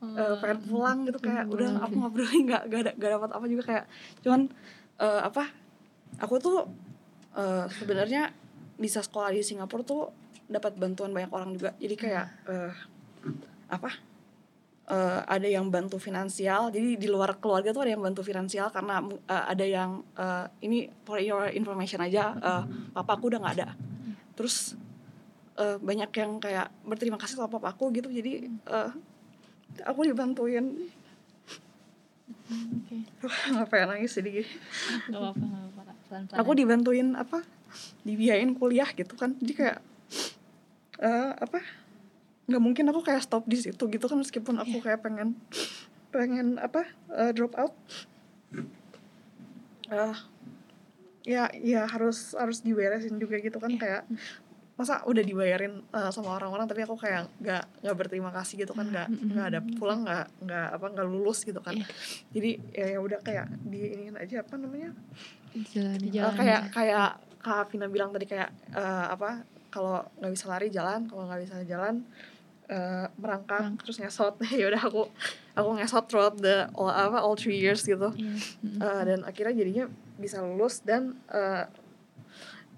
Oh, 0.00 0.16
Eh, 0.16 0.34
pengen 0.36 0.60
pulang 0.64 0.98
gitu 1.04 1.16
kayak 1.16 1.44
pengen 1.44 1.54
udah 1.56 1.68
pulang. 1.80 1.84
aku 1.84 1.96
peduli 2.12 2.38
nggak 2.44 2.62
nggak 2.68 2.80
ada 2.80 2.92
nggak 2.92 3.10
dapat 3.16 3.30
apa 3.32 3.44
juga 3.48 3.62
kayak. 3.64 3.84
Cuman 4.20 4.40
eh, 5.00 5.20
apa 5.24 5.44
aku 6.20 6.34
tuh 6.36 6.68
eh, 7.36 7.66
sebenarnya 7.70 8.32
bisa 8.80 9.04
sekolah 9.04 9.30
di 9.30 9.44
Singapura 9.44 9.84
tuh 9.84 10.08
dapat 10.50 10.74
bantuan 10.74 11.14
banyak 11.14 11.30
orang 11.30 11.50
juga. 11.54 11.70
Jadi 11.78 11.94
kayak 11.94 12.26
eh, 12.50 12.72
apa? 13.70 13.90
Eh, 14.90 15.20
ada 15.22 15.46
yang 15.46 15.70
bantu 15.70 16.02
finansial. 16.02 16.74
Jadi 16.74 16.98
di 16.98 17.06
luar 17.06 17.38
keluarga 17.38 17.70
tuh 17.70 17.86
ada 17.86 17.94
yang 17.94 18.02
bantu 18.02 18.26
finansial 18.26 18.72
karena 18.74 18.98
eh, 19.06 19.44
ada 19.54 19.64
yang 19.64 20.02
eh, 20.18 20.46
ini 20.66 20.90
for 21.06 21.22
your 21.22 21.46
information 21.54 22.02
aja 22.02 22.34
eh, 22.34 22.64
papaku 22.90 23.30
udah 23.30 23.38
nggak 23.38 23.56
ada. 23.62 23.68
Terus 24.34 24.74
eh, 25.60 25.78
banyak 25.78 26.10
yang 26.10 26.42
kayak 26.42 26.72
berterima 26.82 27.20
kasih 27.20 27.38
sama 27.38 27.52
papaku 27.52 27.94
gitu. 27.94 28.10
Jadi 28.10 28.50
eh, 28.50 28.90
aku 29.86 30.08
dibantuin. 30.08 30.90
Oke, 32.50 32.96
apa 33.62 33.74
ya 33.78 33.84
nangis 33.86 34.10
sedikit 34.10 34.46
nggak 35.06 35.22
apa-apa, 35.22 35.44
nggak. 35.46 35.99
Pelan-pelan. 36.10 36.38
aku 36.42 36.50
dibantuin 36.52 37.08
apa 37.14 37.46
dibiayain 38.02 38.50
kuliah 38.52 38.90
gitu 38.90 39.14
kan 39.14 39.38
jadi 39.38 39.52
kayak 39.54 39.78
eh 40.98 41.30
apa 41.38 41.62
nggak 42.50 42.58
mungkin 42.58 42.90
aku 42.90 43.00
kayak 43.00 43.22
stop 43.22 43.46
di 43.46 43.54
situ 43.54 43.78
gitu 43.86 44.04
kan 44.04 44.18
meskipun 44.18 44.58
aku 44.58 44.82
kayak 44.82 45.00
pengen 45.00 45.38
pengen 46.10 46.58
apa 46.58 46.82
eh, 47.14 47.30
drop 47.30 47.54
out 47.54 47.70
eh 49.86 50.16
ya 51.22 51.46
ya 51.54 51.86
harus 51.86 52.34
harus 52.34 52.66
diberesin 52.66 53.22
juga 53.22 53.38
gitu 53.38 53.62
kan 53.62 53.70
Iya. 53.70 53.78
kayak 53.78 54.02
masa 54.80 55.04
udah 55.04 55.20
dibayarin 55.20 55.84
eh, 55.84 56.10
sama 56.10 56.34
orang-orang 56.34 56.64
tapi 56.64 56.80
aku 56.80 56.96
kayak 56.96 57.28
nggak 57.36 57.62
nggak 57.80 57.96
berterima 57.96 58.30
kasih 58.30 58.54
gitu 58.58 58.72
kan 58.72 58.84
nggak 58.84 59.06
nggak 59.06 59.46
ada 59.46 59.60
pulang 59.76 60.00
nggak 60.02 60.24
nggak 60.40 60.68
apa 60.74 60.86
nggak 60.90 61.06
lulus 61.06 61.44
gitu 61.44 61.60
kan 61.60 61.72
Iya. 61.72 61.86
jadi 62.30 62.50
ya 62.72 62.86
ya 62.90 62.98
udah 62.98 63.18
kayak 63.20 63.46
diinin 63.62 64.16
aja 64.16 64.40
apa 64.40 64.54
namanya 64.54 64.90
Jalani. 65.50 66.06
Eh, 66.06 66.10
Jalan 66.10 66.34
kayak 66.34 66.60
kayak 66.70 67.08
Kak 67.40 67.68
Vina 67.68 67.86
bilang 67.86 68.10
tadi 68.10 68.24
kayak 68.24 68.48
eh, 68.70 69.06
apa 69.10 69.42
kalau 69.68 70.00
nggak 70.16 70.32
bisa 70.32 70.44
lari 70.46 70.68
jalan 70.68 71.06
kalau 71.06 71.24
nggak 71.24 71.40
bisa 71.42 71.56
jalan 71.62 72.02
eh, 72.66 73.06
merangkak 73.16 73.60
Merangkak. 73.60 73.82
terus 73.82 73.96
ngesot 73.98 74.34
ya 74.60 74.66
udah 74.66 74.82
aku 74.82 75.02
aku 75.52 75.70
ngesot 75.76 76.04
throughout 76.06 76.36
the 76.36 76.70
all 76.72 76.86
apa 76.86 77.18
all 77.18 77.34
three 77.34 77.58
years 77.58 77.82
gitu 77.82 78.10
Iya. 78.14 78.34
Mm. 78.62 78.78
Eh, 78.78 79.02
dan 79.06 79.18
akhirnya 79.24 79.54
jadinya 79.56 79.84
bisa 80.16 80.38
lulus 80.38 80.82
dan 80.82 81.16
eh, 81.28 81.64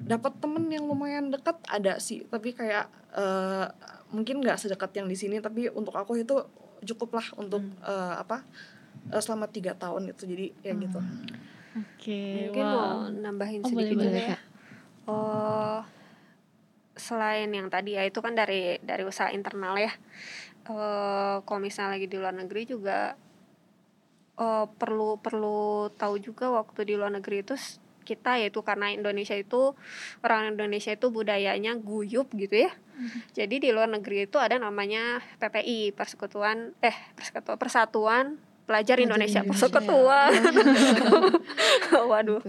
dapat 0.02 0.32
temen 0.42 0.66
yang 0.70 0.84
lumayan 0.86 1.30
dekat 1.30 1.56
ada 1.70 1.98
sih 2.02 2.26
tapi 2.26 2.52
kayak 2.54 2.90
eh, 3.14 3.66
mungkin 4.12 4.42
nggak 4.42 4.58
sedekat 4.60 4.92
yang 4.98 5.08
di 5.08 5.16
sini 5.16 5.38
tapi 5.38 5.70
untuk 5.72 5.94
aku 5.94 6.18
itu 6.18 6.42
cukup 6.82 7.22
lah 7.22 7.26
untuk 7.38 7.62
eh, 7.86 8.14
apa 8.18 8.42
eh, 9.10 9.22
selama 9.22 9.46
tiga 9.46 9.72
tahun 9.78 10.10
itu 10.10 10.26
jadi 10.26 10.46
ya 10.62 10.74
gitu 10.76 11.00
Oke, 11.72 12.52
Mungkin 12.52 12.66
wow. 12.68 12.76
mau 12.76 12.88
nambahin 13.08 13.64
Oh, 13.64 13.72
boleh, 13.72 13.88
sedikit 13.88 13.96
juga 13.96 14.08
boleh, 14.12 14.26
ya. 14.28 14.38
Oh, 15.08 15.80
selain 16.92 17.48
yang 17.48 17.72
tadi 17.72 17.96
ya 17.96 18.04
itu 18.04 18.20
kan 18.20 18.36
dari 18.36 18.76
dari 18.84 19.08
usaha 19.08 19.32
internal 19.32 19.80
ya. 19.80 19.88
Eh, 20.68 21.36
kalau 21.42 21.60
misalnya 21.64 21.96
lagi 21.96 22.12
di 22.12 22.16
luar 22.20 22.36
negeri 22.36 22.68
juga 22.68 23.16
eh, 24.36 24.66
perlu 24.68 25.16
perlu 25.16 25.88
tahu 25.96 26.20
juga 26.20 26.52
waktu 26.52 26.92
di 26.92 26.94
luar 26.94 27.16
negeri 27.16 27.40
itu 27.40 27.56
kita 28.02 28.38
yaitu 28.38 28.60
karena 28.62 28.90
Indonesia 28.92 29.34
itu 29.38 29.74
orang 30.20 30.54
Indonesia 30.54 30.92
itu 30.92 31.08
budayanya 31.08 31.78
guyup 31.78 32.30
gitu 32.34 32.68
ya. 32.68 32.72
Jadi 33.34 33.58
di 33.62 33.68
luar 33.74 33.88
negeri 33.90 34.28
itu 34.28 34.36
ada 34.38 34.60
namanya 34.60 35.18
PPI 35.40 35.96
Persekutuan 35.96 36.76
eh 36.84 36.94
Persekutuan 37.16 37.58
Persatuan 37.58 38.26
Pelajar 38.62 39.02
Indonesia, 39.02 39.42
Indonesia. 39.42 39.68
Persekutuan. 39.68 40.30
Waduh. 42.10 42.40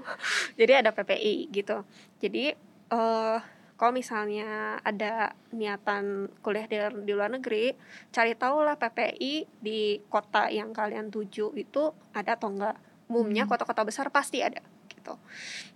Jadi 0.58 0.72
ada 0.74 0.90
PPI 0.90 1.54
gitu. 1.54 1.86
Jadi 2.18 2.50
eh 2.92 3.38
kalau 3.78 3.98
misalnya 3.98 4.78
ada 4.86 5.34
niatan 5.50 6.30
kuliah 6.38 6.70
di, 6.70 6.78
di 7.02 7.12
luar 7.18 7.34
negeri, 7.34 7.74
cari 8.14 8.38
tahu 8.38 8.62
lah 8.62 8.78
PPI 8.78 9.58
di 9.58 9.98
kota 10.06 10.46
yang 10.54 10.70
kalian 10.70 11.10
tuju 11.10 11.50
itu 11.58 11.90
ada 12.14 12.38
atau 12.38 12.54
enggak. 12.54 12.78
Umumnya 13.10 13.44
Hmm. 13.44 13.50
kota-kota 13.50 13.82
besar 13.82 14.06
pasti 14.14 14.38
ada 14.38 14.62
gitu. 15.02 15.18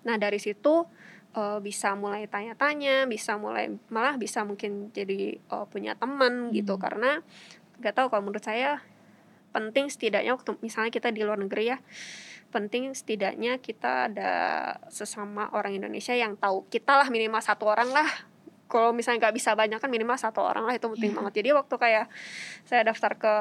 Nah, 0.06 0.14
dari 0.16 0.38
situ 0.38 0.86
eh, 1.34 1.58
bisa 1.58 1.92
mulai 1.92 2.24
tanya-tanya, 2.24 3.04
bisa 3.04 3.34
mulai 3.36 3.68
malah 3.90 4.14
bisa 4.14 4.46
mungkin 4.46 4.94
jadi 4.94 5.36
eh, 5.36 5.66
punya 5.66 5.98
teman 5.98 6.54
gitu 6.54 6.78
Hmm. 6.78 6.82
karena 6.86 7.10
nggak 7.76 7.92
tahu 7.92 8.06
kalau 8.08 8.22
menurut 8.24 8.40
saya 8.40 8.80
penting 9.52 9.90
setidaknya 9.90 10.32
waktu 10.32 10.56
misalnya 10.60 10.88
kita 10.88 11.12
di 11.12 11.20
luar 11.20 11.36
negeri 11.36 11.72
ya 11.72 11.78
penting 12.52 12.92
setidaknya 12.92 13.60
kita 13.60 14.08
ada 14.08 14.32
sesama 14.88 15.48
orang 15.52 15.76
Indonesia 15.76 16.12
yang 16.12 16.36
tahu 16.36 16.64
kita 16.68 16.96
lah 16.96 17.08
minimal 17.12 17.40
satu 17.40 17.68
orang 17.68 17.88
lah 17.92 18.04
kalau 18.68 18.96
misalnya 18.96 19.28
nggak 19.28 19.36
bisa 19.36 19.52
banyak 19.52 19.76
kan 19.76 19.88
minimal 19.92 20.16
satu 20.16 20.40
orang 20.40 20.64
lah 20.64 20.72
itu 20.72 20.88
penting 20.88 21.12
Iya. 21.12 21.16
banget 21.20 21.32
jadi 21.40 21.48
waktu 21.52 21.74
kayak 21.76 22.06
saya 22.64 22.82
daftar 22.84 23.12
ke 23.16 23.34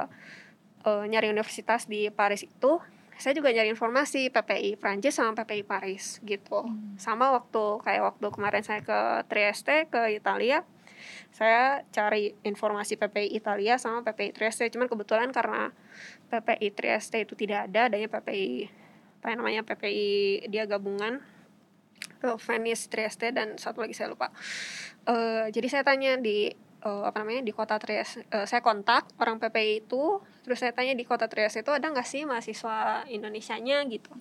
eh, 0.84 1.04
nyari 1.08 1.32
universitas 1.32 1.88
di 1.88 2.12
Paris 2.12 2.44
itu 2.44 2.80
saya 3.16 3.34
juga 3.36 3.52
nyari 3.52 3.72
informasi 3.72 4.28
PPI 4.30 4.76
Prancis 4.76 5.16
sama 5.16 5.36
PPI 5.36 5.64
Paris 5.64 6.20
gitu. 6.24 6.68
Hmm. 6.68 6.96
sama 7.00 7.32
waktu 7.32 7.80
kayak 7.84 8.16
waktu 8.16 8.28
kemarin 8.32 8.64
saya 8.64 8.82
ke 8.84 9.24
Trieste 9.32 9.88
ke 9.88 10.16
Italia 10.16 10.68
saya 11.36 11.84
cari 11.92 12.32
informasi 12.48 12.96
PPI 12.96 13.36
Italia 13.36 13.76
sama 13.76 14.02
PPI 14.08 14.32
Trieste. 14.32 14.72
Cuman 14.72 14.88
kebetulan 14.88 15.30
karena 15.36 15.76
PPI 16.32 16.72
Trieste 16.72 17.22
itu 17.22 17.36
tidak 17.36 17.68
ada 17.72 17.92
adanya 17.92 18.08
PPI 18.08 18.72
apa 19.20 19.34
yang 19.34 19.40
namanya 19.42 19.62
PPI 19.66 20.48
dia 20.54 20.64
gabungan 20.70 21.20
ke 22.22 22.30
Venice 22.40 22.88
Trieste 22.88 23.34
dan 23.34 23.58
satu 23.58 23.82
lagi 23.84 23.98
saya 23.98 24.14
lupa. 24.14 24.30
Eh, 25.06 25.50
jadi 25.52 25.68
saya 25.70 25.84
tanya 25.84 26.18
di 26.18 26.54
eh, 26.86 27.04
apa 27.10 27.18
namanya 27.26 27.42
di 27.42 27.52
kota 27.52 27.82
Trieste 27.82 28.24
eh, 28.30 28.46
saya 28.46 28.62
kontak 28.62 29.10
orang 29.18 29.42
PPI 29.42 29.90
itu 29.90 30.22
terus 30.46 30.62
saya 30.62 30.72
tanya 30.72 30.94
di 30.94 31.04
kota 31.04 31.26
Trieste 31.26 31.66
itu 31.66 31.74
ada 31.74 31.90
nggak 31.90 32.06
sih 32.06 32.24
mahasiswa 32.24 33.10
Indonesianya 33.10 33.82
gitu. 33.90 34.14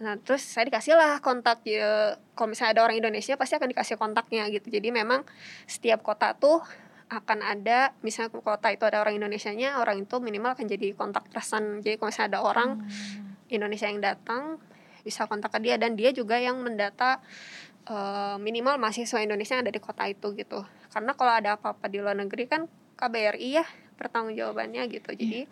Nah 0.00 0.16
terus 0.20 0.44
saya 0.44 0.68
dikasih 0.68 0.96
lah 0.96 1.20
kontak 1.20 1.60
ya 1.68 2.16
kalau 2.36 2.52
misalnya 2.52 2.80
ada 2.80 2.82
orang 2.88 2.96
Indonesia 3.00 3.36
pasti 3.36 3.56
akan 3.60 3.68
dikasih 3.72 3.96
kontaknya 4.00 4.48
gitu. 4.48 4.72
Jadi 4.72 4.88
memang 4.92 5.24
setiap 5.68 6.00
kota 6.00 6.32
tuh 6.32 6.64
akan 7.06 7.38
ada 7.38 7.94
misalnya 8.02 8.34
kota 8.34 8.66
itu 8.74 8.82
ada 8.82 8.98
orang 8.98 9.14
Indonesianya 9.14 9.78
orang 9.78 10.02
itu 10.02 10.18
minimal 10.18 10.58
akan 10.58 10.66
jadi 10.66 10.90
kontak 10.98 11.30
person. 11.30 11.84
Jadi 11.84 12.02
kalau 12.02 12.10
misalnya 12.10 12.28
ada 12.34 12.40
orang 12.42 12.70
Indonesia 13.46 13.86
yang 13.86 14.02
datang 14.02 14.58
bisa 15.06 15.22
kontak 15.30 15.54
ke 15.54 15.62
dia 15.62 15.78
dan 15.78 15.94
dia 15.94 16.10
juga 16.10 16.34
yang 16.34 16.58
mendata 16.58 17.22
eh, 17.86 18.36
minimal 18.42 18.74
mahasiswa 18.82 19.22
Indonesia 19.22 19.54
yang 19.54 19.62
ada 19.62 19.70
di 19.70 19.78
kota 19.78 20.02
itu 20.10 20.34
gitu 20.34 20.66
karena 20.96 21.12
kalau 21.12 21.28
ada 21.28 21.60
apa-apa 21.60 21.92
di 21.92 22.00
luar 22.00 22.16
negeri 22.16 22.48
kan 22.48 22.64
KBRI 22.96 23.60
ya 23.60 23.68
pertanggungjawabannya 24.00 24.88
gitu. 24.88 25.12
Jadi 25.12 25.44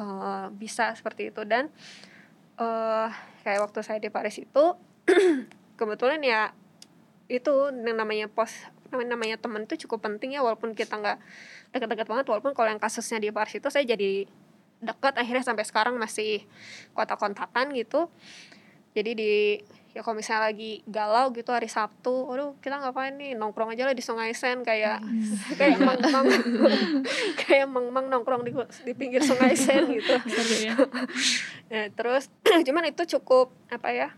eh, 0.00 0.46
bisa 0.56 0.96
seperti 0.96 1.28
itu. 1.28 1.44
Dan 1.44 1.68
eh 2.56 3.08
kayak 3.44 3.60
waktu 3.68 3.84
saya 3.84 4.00
di 4.00 4.08
Paris 4.08 4.40
itu 4.40 4.64
kebetulan 5.78 6.24
ya 6.24 6.56
itu 7.28 7.68
yang 7.68 8.00
namanya 8.00 8.32
pos 8.32 8.56
namanya, 8.88 9.20
namanya 9.20 9.36
teman 9.36 9.68
itu 9.68 9.84
cukup 9.84 10.08
penting 10.08 10.32
ya 10.32 10.40
walaupun 10.40 10.72
kita 10.72 10.96
nggak 10.96 11.20
dekat-dekat 11.76 12.08
banget. 12.08 12.24
Walaupun 12.32 12.56
kalau 12.56 12.72
yang 12.72 12.80
kasusnya 12.80 13.20
di 13.20 13.28
Paris 13.28 13.60
itu 13.60 13.68
saya 13.68 13.84
jadi 13.84 14.24
dekat 14.80 15.20
akhirnya 15.20 15.44
sampai 15.44 15.68
sekarang 15.68 16.00
masih 16.00 16.48
kontak-kontakan 16.96 17.76
gitu. 17.76 18.08
Jadi 18.96 19.10
di 19.12 19.32
ya 19.90 20.00
kalau 20.00 20.14
misalnya 20.14 20.48
lagi 20.48 20.86
galau 20.86 21.34
gitu 21.34 21.50
hari 21.50 21.66
Sabtu 21.66 22.30
aduh 22.30 22.54
kita 22.58 22.78
ngapain 22.78 23.10
nih 23.14 23.34
nongkrong 23.34 23.74
aja 23.74 23.84
lah 23.84 23.94
di 23.94 24.00
Sungai 24.00 24.30
Sen 24.30 24.62
kayak 24.62 25.02
kayak 25.58 25.78
mang 25.78 25.98
mang 25.98 26.26
kayak 27.42 27.66
mang 27.66 27.90
mang 27.90 28.06
nongkrong 28.06 28.46
di 28.46 28.54
di 28.86 28.92
pinggir 28.94 29.18
Sungai 29.20 29.58
Sen 29.58 29.90
gitu 29.90 30.14
ya. 30.66 30.74
Ya, 31.66 31.82
terus 31.90 32.30
cuman 32.66 32.86
itu 32.86 33.02
cukup 33.18 33.50
apa 33.66 33.90
ya? 33.90 34.08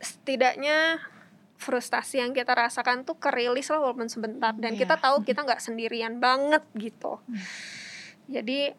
Setidaknya 0.00 1.00
frustasi 1.56 2.20
yang 2.20 2.32
kita 2.32 2.52
rasakan 2.52 3.04
tuh 3.04 3.16
kerilis 3.16 3.72
lah 3.72 3.80
walaupun 3.80 4.08
sebentar 4.08 4.52
dan 4.52 4.76
Iya. 4.76 4.84
kita 4.84 5.00
tahu 5.00 5.24
kita 5.24 5.44
nggak 5.44 5.60
sendirian 5.60 6.20
banget 6.20 6.60
gitu. 6.76 7.20
Jadi 8.28 8.72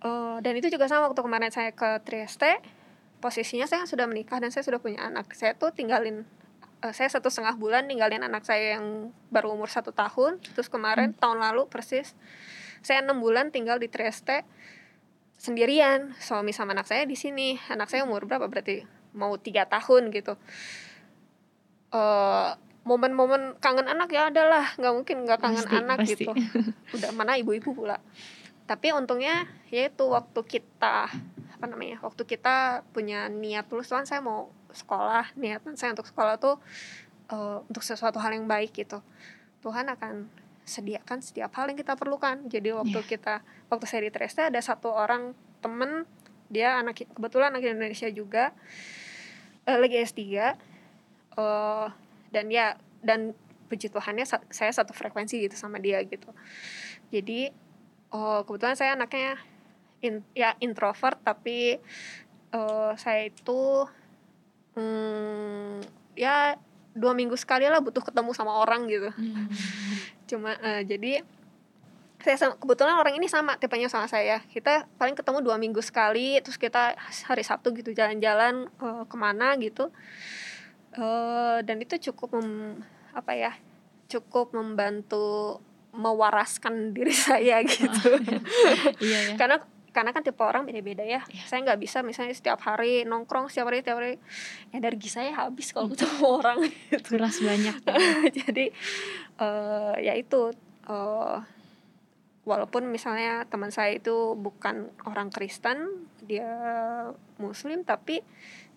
eh, 0.00 0.36
dan 0.38 0.52
itu 0.54 0.66
juga 0.66 0.86
sama 0.86 1.06
waktu 1.06 1.22
kemarin 1.22 1.50
saya 1.50 1.70
ke 1.70 2.02
Trieste, 2.02 2.58
posisinya 3.20 3.68
saya 3.68 3.84
sudah 3.84 4.08
menikah 4.08 4.40
dan 4.40 4.50
saya 4.50 4.64
sudah 4.64 4.80
punya 4.80 5.04
anak. 5.04 5.30
Saya 5.36 5.52
tuh 5.54 5.70
tinggalin 5.70 6.24
eh, 6.80 6.92
saya 6.96 7.06
satu 7.12 7.28
setengah 7.28 7.54
bulan 7.60 7.86
ninggalin 7.86 8.24
anak 8.24 8.42
saya 8.48 8.80
yang 8.80 9.12
baru 9.28 9.52
umur 9.54 9.68
satu 9.68 9.92
tahun. 9.92 10.40
Terus 10.40 10.72
kemarin 10.72 11.12
tahun 11.14 11.38
lalu 11.38 11.68
persis 11.68 12.16
saya 12.80 13.04
enam 13.04 13.20
bulan 13.20 13.52
tinggal 13.52 13.76
di 13.76 13.92
Trieste 13.92 14.42
sendirian 15.36 16.16
suami 16.16 16.52
sama 16.56 16.72
anak 16.72 16.88
saya 16.88 17.04
di 17.04 17.14
sini. 17.14 17.60
Anak 17.68 17.92
saya 17.92 18.08
umur 18.08 18.24
berapa? 18.24 18.48
Berarti 18.48 18.82
mau 19.12 19.36
tiga 19.36 19.68
tahun 19.68 20.08
gitu. 20.10 20.34
Eh 21.92 22.50
momen-momen 22.80 23.60
kangen 23.60 23.86
anak 23.86 24.08
ya 24.08 24.32
adalah 24.32 24.72
nggak 24.80 24.94
mungkin 24.96 25.16
nggak 25.28 25.40
kangen 25.40 25.66
Pasti, 25.68 25.76
anak 25.76 25.98
pasti. 26.00 26.12
gitu. 26.16 26.32
Udah 26.96 27.10
mana 27.12 27.36
ibu-ibu 27.36 27.76
pula. 27.76 28.00
Tapi 28.64 28.96
untungnya 28.96 29.44
yaitu 29.68 30.08
waktu 30.08 30.40
kita 30.46 31.12
apa 31.60 31.68
namanya 31.68 32.00
waktu 32.00 32.24
kita 32.24 32.88
punya 32.96 33.28
niat 33.28 33.68
terus 33.68 33.92
Tuhan 33.92 34.08
saya 34.08 34.24
mau 34.24 34.48
sekolah 34.72 35.36
niatan 35.36 35.76
saya 35.76 35.92
untuk 35.92 36.08
sekolah 36.08 36.40
tuh 36.40 36.56
eh, 37.28 37.58
untuk 37.68 37.84
sesuatu 37.84 38.16
hal 38.16 38.32
yang 38.32 38.48
baik 38.48 38.72
gitu. 38.72 39.04
Tuhan 39.60 39.92
akan 39.92 40.24
sediakan 40.64 41.20
setiap 41.20 41.52
hal 41.60 41.68
yang 41.68 41.76
kita 41.76 42.00
perlukan. 42.00 42.48
Jadi 42.48 42.72
waktu 42.72 42.96
kita 43.04 43.44
waktu 43.68 43.84
saya 43.84 44.08
di 44.08 44.10
Trieste 44.14 44.40
ada 44.48 44.56
satu 44.64 44.88
orang 44.88 45.36
temen 45.60 46.08
dia 46.48 46.80
anak 46.80 47.04
kebetulan 47.12 47.52
anak 47.52 47.68
Indonesia 47.68 48.08
juga 48.08 48.56
eh, 49.68 49.76
lagi 49.76 50.00
S3 50.00 50.16
eh 50.24 51.86
dan 52.32 52.46
ya 52.48 52.80
dan 53.04 53.36
puji 53.68 53.92
Tuhannya 53.92 54.24
sa- 54.24 54.42
saya 54.48 54.72
satu 54.72 54.96
frekuensi 54.96 55.36
gitu 55.44 55.60
sama 55.60 55.76
dia 55.76 56.00
gitu. 56.08 56.32
Jadi 57.12 57.52
oh 58.10 58.48
kebetulan 58.48 58.80
saya 58.80 58.96
anaknya 58.96 59.36
in- 60.00 60.26
ya 60.32 60.56
introvert 60.60 61.20
tapi 61.22 61.76
eh 62.50 62.92
saya 62.98 63.30
itu 63.30 63.86
hmm, 64.74 65.84
ya 66.18 66.56
dua 66.90 67.14
minggu 67.14 67.38
sekali 67.38 67.70
lah 67.70 67.78
butuh 67.78 68.02
ketemu 68.02 68.34
sama 68.34 68.58
orang 68.60 68.90
gitu. 68.90 69.10
Hmm. 69.14 69.46
cuma 70.26 70.54
eh, 70.62 70.86
jadi 70.86 71.26
saya 72.20 72.36
sama, 72.36 72.54
kebetulan 72.60 73.00
orang 73.00 73.16
ini 73.16 73.26
sama 73.26 73.56
tipenya 73.56 73.88
sama 73.88 74.04
saya. 74.06 74.44
Kita 74.44 74.84
paling 75.00 75.16
ketemu 75.16 75.40
dua 75.40 75.56
minggu 75.56 75.80
sekali 75.80 76.36
terus 76.44 76.60
kita 76.60 76.94
hari 77.26 77.42
Sabtu 77.42 77.72
gitu 77.74 77.90
jalan-jalan 77.96 78.68
eh, 78.68 79.04
ke 79.06 79.16
mana 79.16 79.56
gitu. 79.58 79.88
Eh, 80.94 81.58
dan 81.62 81.76
itu 81.78 82.10
cukup 82.10 82.38
mem- 82.38 82.82
apa 83.14 83.32
ya 83.34 83.52
cukup 84.10 84.50
membantu 84.54 85.58
mewaraskan 85.94 86.94
diri 86.94 87.14
saya 87.30 87.62
gitu. 87.62 88.18
Iya. 89.02 89.18
Ya. 89.30 89.34
karena 89.38 89.56
karena 89.90 90.10
kan 90.10 90.22
tipe 90.22 90.38
orang 90.40 90.62
beda-beda 90.62 91.02
ya 91.02 91.20
Iya. 91.26 91.44
saya 91.44 91.60
nggak 91.64 91.80
bisa 91.80 92.00
misalnya 92.00 92.30
setiap 92.30 92.62
hari 92.62 93.02
nongkrong 93.02 93.50
setiap 93.50 93.68
hari 93.68 93.82
setiap 93.82 93.98
hari 93.98 94.22
energi 94.70 95.08
saya 95.08 95.34
habis 95.34 95.70
kalau 95.70 95.90
ketemu 95.90 96.26
orang 96.38 96.58
gitu 96.62 97.18
Kuras 97.18 97.38
banyak. 97.40 97.76
jadi 98.46 98.64
eh 99.36 99.94
ya 100.00 100.14
itu 100.14 100.54
eh 100.86 101.38
walaupun 102.40 102.88
misalnya 102.88 103.44
teman 103.46 103.68
saya 103.68 103.94
itu 103.94 104.32
bukan 104.34 104.88
orang 105.04 105.28
Kristen 105.28 106.08
dia 106.20 106.48
Muslim 107.36 107.82
tapi 107.82 108.24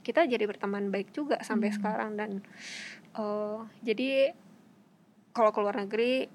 kita 0.03 0.27
jadi 0.27 0.43
berteman 0.43 0.89
baik 0.89 1.09
juga 1.11 1.39
sampai 1.41 1.71
Hmm. 1.71 1.77
sekarang 1.77 2.11
dan 2.17 2.31
eh 3.13 3.59
jadi 3.81 4.33
kalau 5.31 5.49
keluar 5.49 5.73
negeri 5.73 6.27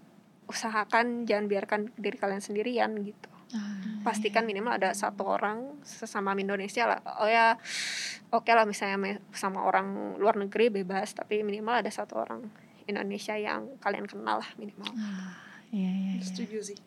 usahakan 0.46 1.22
jangan 1.22 1.46
biarkan 1.46 1.80
diri 1.94 2.16
kalian 2.16 2.40
sendirian 2.40 2.90
gitu 3.04 3.28
Ah, 3.48 4.04
pastikan 4.04 4.44
minimal 4.44 4.76
ada 4.76 4.92
satu 4.92 5.24
orang 5.24 5.80
sesama 5.80 6.36
Indonesia 6.36 6.84
lah. 6.84 7.00
Oh 7.20 7.28
ya 7.28 7.56
oke 8.28 8.52
lah 8.52 8.68
misalnya 8.68 9.20
sama 9.32 9.64
orang 9.64 10.16
luar 10.20 10.36
negeri 10.36 10.68
bebas 10.68 11.16
tapi 11.16 11.40
minimal 11.40 11.80
ada 11.80 11.88
satu 11.88 12.20
orang 12.20 12.44
Indonesia 12.84 13.36
yang 13.40 13.80
kalian 13.80 14.04
kenal 14.04 14.44
lah 14.44 14.50
minimal. 14.60 14.92
Ah, 15.00 15.32
Iya 15.72 15.90
iya. 15.92 16.12
iya. 16.16 16.24
Setuju 16.24 16.58
sih. 16.60 16.78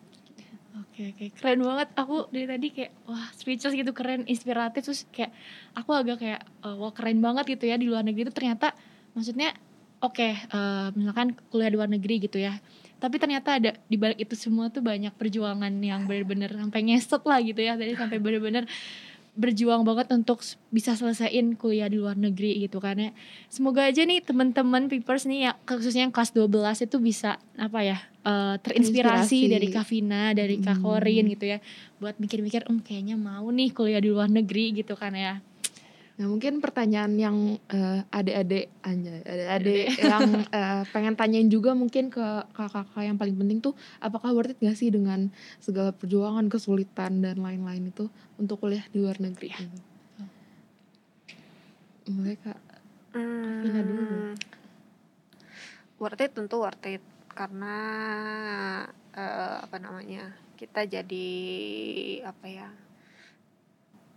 Oke 0.72 1.12
oke. 1.14 1.24
Keren 1.36 1.60
banget. 1.62 1.88
Aku 1.98 2.26
dari 2.30 2.46
tadi 2.48 2.66
kayak 2.72 2.92
wah 3.06 3.26
speechless 3.34 3.74
gitu 3.74 3.92
keren 3.94 4.24
inspiratif. 4.26 4.82
Terus 4.86 5.06
kayak 5.10 5.30
aku 5.74 5.90
agak 5.94 6.22
kayak 6.22 6.40
eh, 6.42 6.76
wah 6.78 6.92
keren 6.94 7.18
banget 7.22 7.58
gitu 7.58 7.70
ya 7.70 7.76
di 7.78 7.86
luar 7.86 8.02
negeri. 8.06 8.26
Itu 8.30 8.34
ternyata 8.34 8.74
maksudnya 9.14 9.54
oke 10.02 10.28
eh, 10.38 10.88
misalkan 10.94 11.38
kuliah 11.50 11.70
di 11.70 11.76
luar 11.78 11.90
negeri 11.90 12.22
gitu 12.22 12.38
ya 12.42 12.54
tapi 13.02 13.18
ternyata 13.18 13.58
ada 13.58 13.74
di 13.90 13.98
balik 13.98 14.22
itu 14.22 14.38
semua 14.38 14.70
tuh 14.70 14.78
banyak 14.78 15.10
perjuangan 15.18 15.74
yang 15.82 16.06
bener-bener 16.06 16.54
sampai 16.54 16.86
ngeset 16.86 17.22
lah 17.26 17.42
gitu 17.42 17.58
ya 17.58 17.74
tadi 17.74 17.98
sampai 17.98 18.22
bener-bener 18.22 18.62
berjuang 19.32 19.80
banget 19.80 20.12
untuk 20.12 20.44
bisa 20.68 20.92
selesaiin 20.92 21.56
kuliah 21.56 21.88
di 21.88 21.96
luar 21.96 22.20
negeri 22.20 22.68
gitu 22.68 22.84
kan 22.84 23.00
ya. 23.00 23.16
Semoga 23.48 23.88
aja 23.88 24.04
nih 24.04 24.20
teman-teman 24.20 24.92
Pipers 24.92 25.24
nih 25.24 25.48
ya 25.48 25.52
khususnya 25.64 26.04
yang 26.04 26.12
kelas 26.12 26.36
12 26.36 26.84
itu 26.84 26.96
bisa 27.00 27.40
apa 27.56 27.80
ya 27.80 27.96
eh, 28.22 28.60
terinspirasi 28.60 29.48
Terinspirasi. 29.48 29.48
dari 29.48 29.66
Kak 29.72 29.86
Vina, 29.88 30.22
dari 30.36 30.56
Kak 30.60 30.76
Hmm. 30.78 30.84
Korin 30.84 31.24
gitu 31.32 31.48
ya 31.48 31.58
buat 31.96 32.20
mikir-mikir 32.20 32.68
um 32.68 32.84
kayaknya 32.84 33.16
mau 33.16 33.48
nih 33.48 33.72
kuliah 33.72 34.04
di 34.04 34.12
luar 34.12 34.28
negeri 34.28 34.76
gitu 34.76 35.00
kan 35.00 35.16
ya. 35.16 35.40
Nah 36.22 36.30
mungkin 36.30 36.62
pertanyaan 36.62 37.18
yang 37.18 37.58
eh, 37.66 38.06
adik-adik 38.14 38.70
anjay 38.86 39.26
adik-adik 39.26 39.86
yang 40.06 40.22
eh, 40.54 40.82
pengen 40.94 41.18
tanyain 41.18 41.50
juga 41.50 41.74
mungkin 41.74 42.14
ke 42.14 42.22
kakak-kakak 42.54 43.10
yang 43.10 43.18
paling 43.18 43.34
penting 43.34 43.58
tuh 43.58 43.74
apakah 43.98 44.30
worth 44.30 44.54
it 44.54 44.62
gak 44.62 44.78
sih 44.78 44.94
dengan 44.94 45.34
segala 45.58 45.90
perjuangan 45.90 46.46
kesulitan 46.46 47.26
dan 47.26 47.42
lain-lain 47.42 47.90
itu 47.90 48.06
untuk 48.38 48.62
kuliah 48.62 48.86
di 48.94 49.02
luar 49.02 49.18
negeri? 49.18 49.50
Gitu. 49.50 49.78
boleh 52.06 52.38
kak? 52.38 52.60
Vina 53.66 53.82
dulu. 53.82 54.02
Hmm, 54.06 54.34
worth 55.98 56.22
it? 56.22 56.30
Tentu 56.38 56.62
worth 56.62 56.86
it. 56.86 57.02
Karena 57.34 57.76
eh, 59.10 59.56
apa 59.58 59.74
namanya 59.82 60.38
kita 60.54 60.86
jadi 60.86 61.26
apa 62.22 62.46
ya 62.46 62.70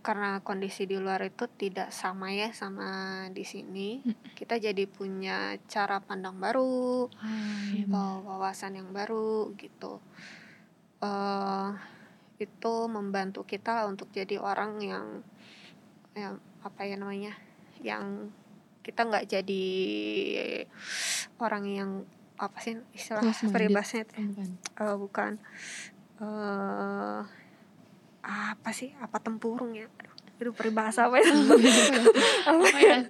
karena 0.06 0.38
kondisi 0.38 0.86
di 0.86 0.94
luar 1.02 1.18
itu 1.26 1.50
tidak 1.50 1.90
sama 1.90 2.30
ya 2.30 2.54
sama 2.54 3.26
di 3.34 3.42
sini 3.42 3.98
kita 4.38 4.54
jadi 4.62 4.86
punya 4.86 5.58
cara 5.66 5.98
pandang 5.98 6.38
baru 6.38 7.10
uh, 7.10 8.18
wawasan 8.22 8.78
yang 8.78 8.94
baru 8.94 9.50
gitu. 9.58 9.98
Eh 11.02 11.70
itu 12.38 12.74
membantu 12.86 13.42
kita 13.42 13.82
untuk 13.90 14.14
jadi 14.14 14.38
orang 14.38 14.78
yang 14.78 15.06
yang 16.14 16.38
apa 16.62 16.86
ya 16.86 16.94
namanya 16.94 17.34
yang 17.82 18.30
kita 18.86 19.02
nggak 19.02 19.26
jadi 19.26 19.66
orang 21.42 21.64
yang 21.66 21.90
apa 22.38 22.62
sih 22.62 22.78
istilah 22.94 23.26
peribahasanya 23.50 24.06
itu? 24.06 24.14
Oh, 24.78 25.02
bukan. 25.02 25.42
Bukan. 25.42 25.42
Eh 26.22 27.45
apa 28.26 28.70
sih 28.70 28.90
apa 28.96 29.16
tempurung 29.16 29.72
ya 29.72 29.86
aduh, 30.36 30.52
peribahasa 30.52 31.06
apa 31.06 31.16
ya 31.22 31.32
Oh 32.46 32.60
ya. 32.68 33.00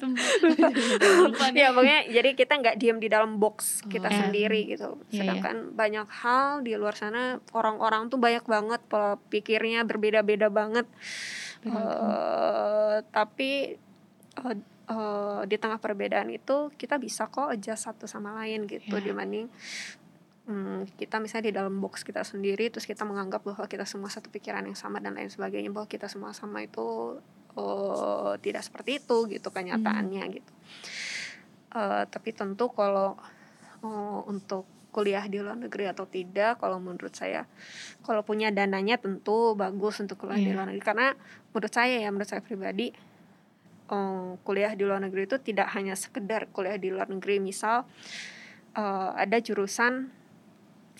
Lupa 1.19 1.51
nih. 1.51 1.59
ya 1.59 1.69
pokoknya 1.71 2.01
jadi 2.09 2.31
kita 2.33 2.53
nggak 2.55 2.77
diem 2.77 2.97
di 2.97 3.09
dalam 3.09 3.37
box 3.37 3.83
kita 3.85 4.07
Oh. 4.07 4.15
Sendiri 4.15 4.61
gitu 4.69 4.91
Iya, 5.03 5.03
iya. 5.03 5.19
sedangkan 5.19 5.57
banyak 5.73 6.07
hal 6.15 6.61
di 6.61 6.73
luar 6.73 6.95
sana 6.95 7.23
orang-orang 7.51 8.07
tuh 8.07 8.17
banyak 8.17 8.45
banget 8.45 8.79
pola 8.85 9.19
pikirnya 9.27 9.83
berbeda-beda 9.83 10.47
banget 10.49 10.87
Eh, 11.67 12.97
tapi 13.11 13.75
eh, 14.37 14.57
eh, 14.87 15.41
di 15.43 15.57
tengah 15.57 15.79
perbedaan 15.79 16.31
itu 16.31 16.71
kita 16.73 16.95
bisa 16.97 17.27
kok 17.27 17.51
adjust 17.51 17.83
satu 17.85 18.07
sama 18.07 18.37
lain 18.37 18.65
gitu 18.65 18.87
Iya. 18.93 19.03
dibanding 19.05 19.51
hmm, 20.47 20.95
kita 20.95 21.19
misalnya 21.19 21.51
di 21.51 21.55
dalam 21.55 21.75
box 21.79 22.03
kita 22.03 22.23
sendiri 22.23 22.71
terus 22.71 22.87
kita 22.87 23.03
menganggap 23.03 23.43
bahwa 23.43 23.67
kita 23.67 23.83
semua 23.85 24.09
satu 24.09 24.31
pikiran 24.31 24.63
yang 24.65 24.79
sama 24.79 25.03
dan 25.03 25.15
lain 25.19 25.29
sebagainya 25.29 25.71
bahwa 25.75 25.91
kita 25.91 26.07
semua 26.07 26.31
sama 26.33 26.63
itu 26.63 27.19
eh, 27.59 28.33
tidak 28.41 28.63
seperti 28.63 29.03
itu 29.03 29.17
gitu 29.29 29.49
kenyataannya 29.51 30.23
gitu. 30.33 30.53
Eh, 31.77 32.05
tapi 32.09 32.31
tentu 32.33 32.71
kalau 32.71 33.19
eh, 33.83 34.21
untuk 34.31 34.65
kuliah 34.95 35.29
di 35.29 35.37
luar 35.45 35.61
negeri 35.61 35.93
atau 35.93 36.09
tidak 36.09 36.57
kalau 36.57 36.81
menurut 36.81 37.13
saya 37.13 37.45
kalau 38.01 38.25
punya 38.25 38.49
dananya 38.49 38.97
tentu 38.97 39.53
bagus 39.53 40.01
untuk 40.01 40.25
kuliah 40.25 40.41
di 40.41 40.49
Iya. 40.49 40.57
luar 40.57 40.67
negeri. 40.73 40.85
Karena 40.85 41.09
menurut 41.53 41.73
saya 41.75 42.01
ya 42.01 42.09
menurut 42.09 42.31
saya 42.33 42.41
pribadi 42.41 42.95
eh, 43.93 44.31
kuliah 44.41 44.73
di 44.73 44.83
luar 44.89 45.03
negeri 45.05 45.29
itu 45.29 45.37
tidak 45.43 45.69
hanya 45.77 45.93
sekedar 45.99 46.49
kuliah 46.55 46.81
di 46.81 46.89
luar 46.89 47.11
negeri. 47.13 47.43
Misal 47.43 47.85
eh, 48.73 49.11
ada 49.17 49.37
jurusan 49.37 50.09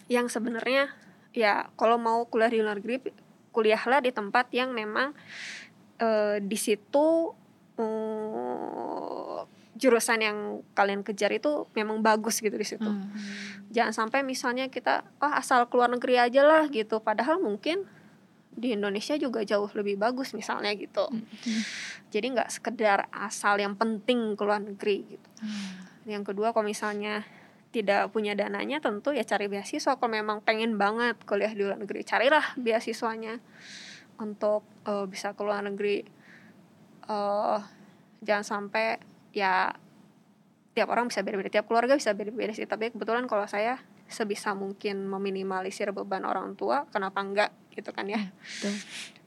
yang 0.07 0.31
sebenarnya 0.31 0.91
ya 1.37 1.69
kalau 1.77 2.01
mau 2.01 2.25
kuliah 2.27 2.51
di 2.51 2.63
luar 2.63 2.79
negeri 2.79 3.13
kuliahlah 3.53 4.05
di 4.05 4.13
tempat 4.13 4.53
yang 4.53 4.73
memang 4.73 5.17
eh, 6.01 6.39
di 6.41 6.59
situ 6.61 7.33
eh, 7.81 9.41
jurusan 9.77 10.19
yang 10.25 10.39
kalian 10.73 11.05
kejar 11.05 11.29
itu 11.37 11.69
memang 11.77 12.01
bagus 12.01 12.41
gitu 12.41 12.57
di 12.57 12.65
situ. 12.65 12.89
Ah, 12.89 13.13
jangan 13.69 13.93
sampai 13.93 14.25
misalnya 14.25 14.73
kita 14.73 15.05
ah 15.21 15.37
asal 15.37 15.69
keluar 15.69 15.93
negeri 15.93 16.17
aja 16.17 16.41
lah 16.41 16.65
gitu. 16.73 17.05
Padahal 17.05 17.37
mungkin 17.37 17.85
di 18.57 18.73
Indonesia 18.73 19.13
juga 19.21 19.45
jauh 19.45 19.69
lebih 19.77 20.01
bagus 20.01 20.33
misalnya 20.33 20.73
gitu. 20.73 21.05
Mm, 21.13 21.61
jadi 22.09 22.27
nggak 22.33 22.51
sekedar 22.57 23.05
asal 23.13 23.61
yang 23.61 23.77
penting 23.77 24.33
keluar 24.33 24.65
negeri 24.65 25.05
gitu. 25.05 25.29
Ah. 25.45 25.85
yang 26.07 26.23
kedua 26.23 26.55
kalau 26.55 26.65
misalnya 26.65 27.27
tidak 27.77 28.09
punya 28.09 28.33
dananya 28.33 28.81
tentu 28.81 29.13
ya 29.13 29.21
cari 29.21 29.53
beasiswa. 29.53 30.01
Kalau 30.01 30.09
memang 30.09 30.41
pengen 30.41 30.81
banget 30.81 31.21
kuliah 31.29 31.53
di 31.53 31.61
luar 31.61 31.77
negeri 31.77 32.01
carilah 32.09 32.57
beasiswanya 32.57 33.37
untuk 34.17 34.65
eh, 34.89 35.05
bisa 35.05 35.37
keluar 35.37 35.61
negeri. 35.61 36.01
Eh 37.05 37.61
jangan 38.25 38.45
sampai 38.49 38.97
ya 39.37 39.77
tiap 40.73 40.89
orang 40.89 41.13
bisa 41.13 41.21
beda-beda 41.21 41.61
tiap 41.61 41.69
keluarga 41.69 42.01
bisa 42.01 42.17
beda-beda 42.17 42.57
sih. 42.57 42.65
Tapi 42.65 42.97
kebetulan 42.97 43.29
kalau 43.29 43.45
saya 43.45 43.77
sebisa 44.09 44.57
mungkin 44.57 45.05
meminimalisir 45.05 45.93
beban 45.93 46.25
orang 46.25 46.57
tua 46.57 46.89
kenapa 46.89 47.21
enggak 47.21 47.51
gitu 47.77 47.93
kan 47.93 48.09
ya. 48.09 48.17
Iya, 48.17 48.33
betul. 48.33 48.75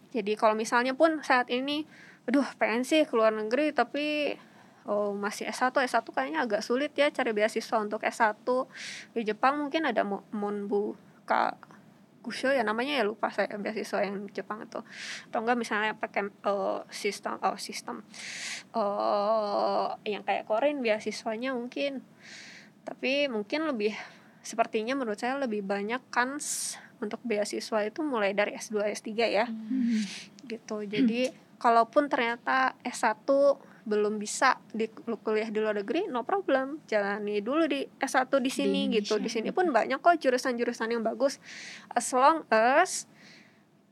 jadi 0.09 0.31
kalau 0.33 0.55
misalnya 0.57 0.97
pun 0.97 1.21
saat 1.21 1.53
ini 1.53 1.85
aduh 2.25 2.45
pengen 2.57 2.81
sih 2.81 3.05
keluar 3.05 3.29
negeri 3.29 3.73
tapi 3.73 4.37
oh 4.85 5.11
masih 5.17 5.49
S1 5.49 5.75
S1 5.75 6.05
kayaknya 6.07 6.45
agak 6.45 6.61
sulit 6.63 6.95
ya 6.95 7.11
cari 7.11 7.31
beasiswa. 7.35 7.77
Untuk 7.81 8.03
S1 8.05 8.45
di 9.15 9.21
Jepang 9.27 9.67
mungkin 9.67 9.89
ada 9.89 10.05
Mo- 10.05 10.27
Monbu 10.31 10.95
Ka 11.27 11.57
Gusho 12.19 12.51
ya 12.51 12.67
namanya 12.67 12.99
ya 12.99 13.07
lupa 13.07 13.31
saya 13.31 13.55
beasiswa 13.55 14.03
yang 14.03 14.27
Jepang 14.29 14.63
itu. 14.67 14.79
Atau 15.31 15.39
enggak 15.39 15.57
misalnya 15.57 15.95
pakai 15.95 16.27
eh, 16.27 16.79
sistem 16.91 17.39
oh 17.39 17.57
sistem 17.57 18.03
eh 18.75 19.87
yang 20.07 20.23
kayak 20.27 20.45
Korean 20.45 20.83
beasiswanya 20.83 21.55
mungkin. 21.55 22.03
Tapi 22.83 23.31
mungkin 23.31 23.65
lebih 23.71 23.95
sepertinya 24.43 24.95
menurut 24.95 25.19
saya 25.19 25.39
lebih 25.39 25.63
banyak 25.63 25.99
kans 26.11 26.75
untuk 26.99 27.19
beasiswa 27.23 27.79
itu 27.87 28.03
mulai 28.03 28.35
dari 28.35 28.55
S2 28.55 28.83
S3 28.91 29.09
ya. 29.27 29.45
Hmm. 29.47 30.03
gitu. 30.49 30.83
Jadi 30.83 31.31
kalaupun 31.59 32.07
ternyata 32.11 32.73
S1 32.83 33.23
belum 33.89 34.21
bisa 34.21 34.61
di 34.69 34.85
kuliah 35.25 35.49
di 35.49 35.57
luar 35.57 35.81
negeri 35.81 36.05
no 36.05 36.21
problem. 36.21 36.77
Jalani 36.85 37.41
dulu 37.41 37.65
di 37.65 37.81
S1 37.97 38.29
di 38.37 38.51
sini 38.53 38.81
Di 38.85 39.01
gitu. 39.01 39.17
Di 39.17 39.27
sini 39.27 39.49
pun 39.49 39.73
banyak 39.73 39.97
kok 39.97 40.21
jurusan-jurusan 40.21 40.93
yang 40.93 41.01
bagus. 41.01 41.41
As 41.89 42.13
long 42.13 42.45
as 42.53 43.09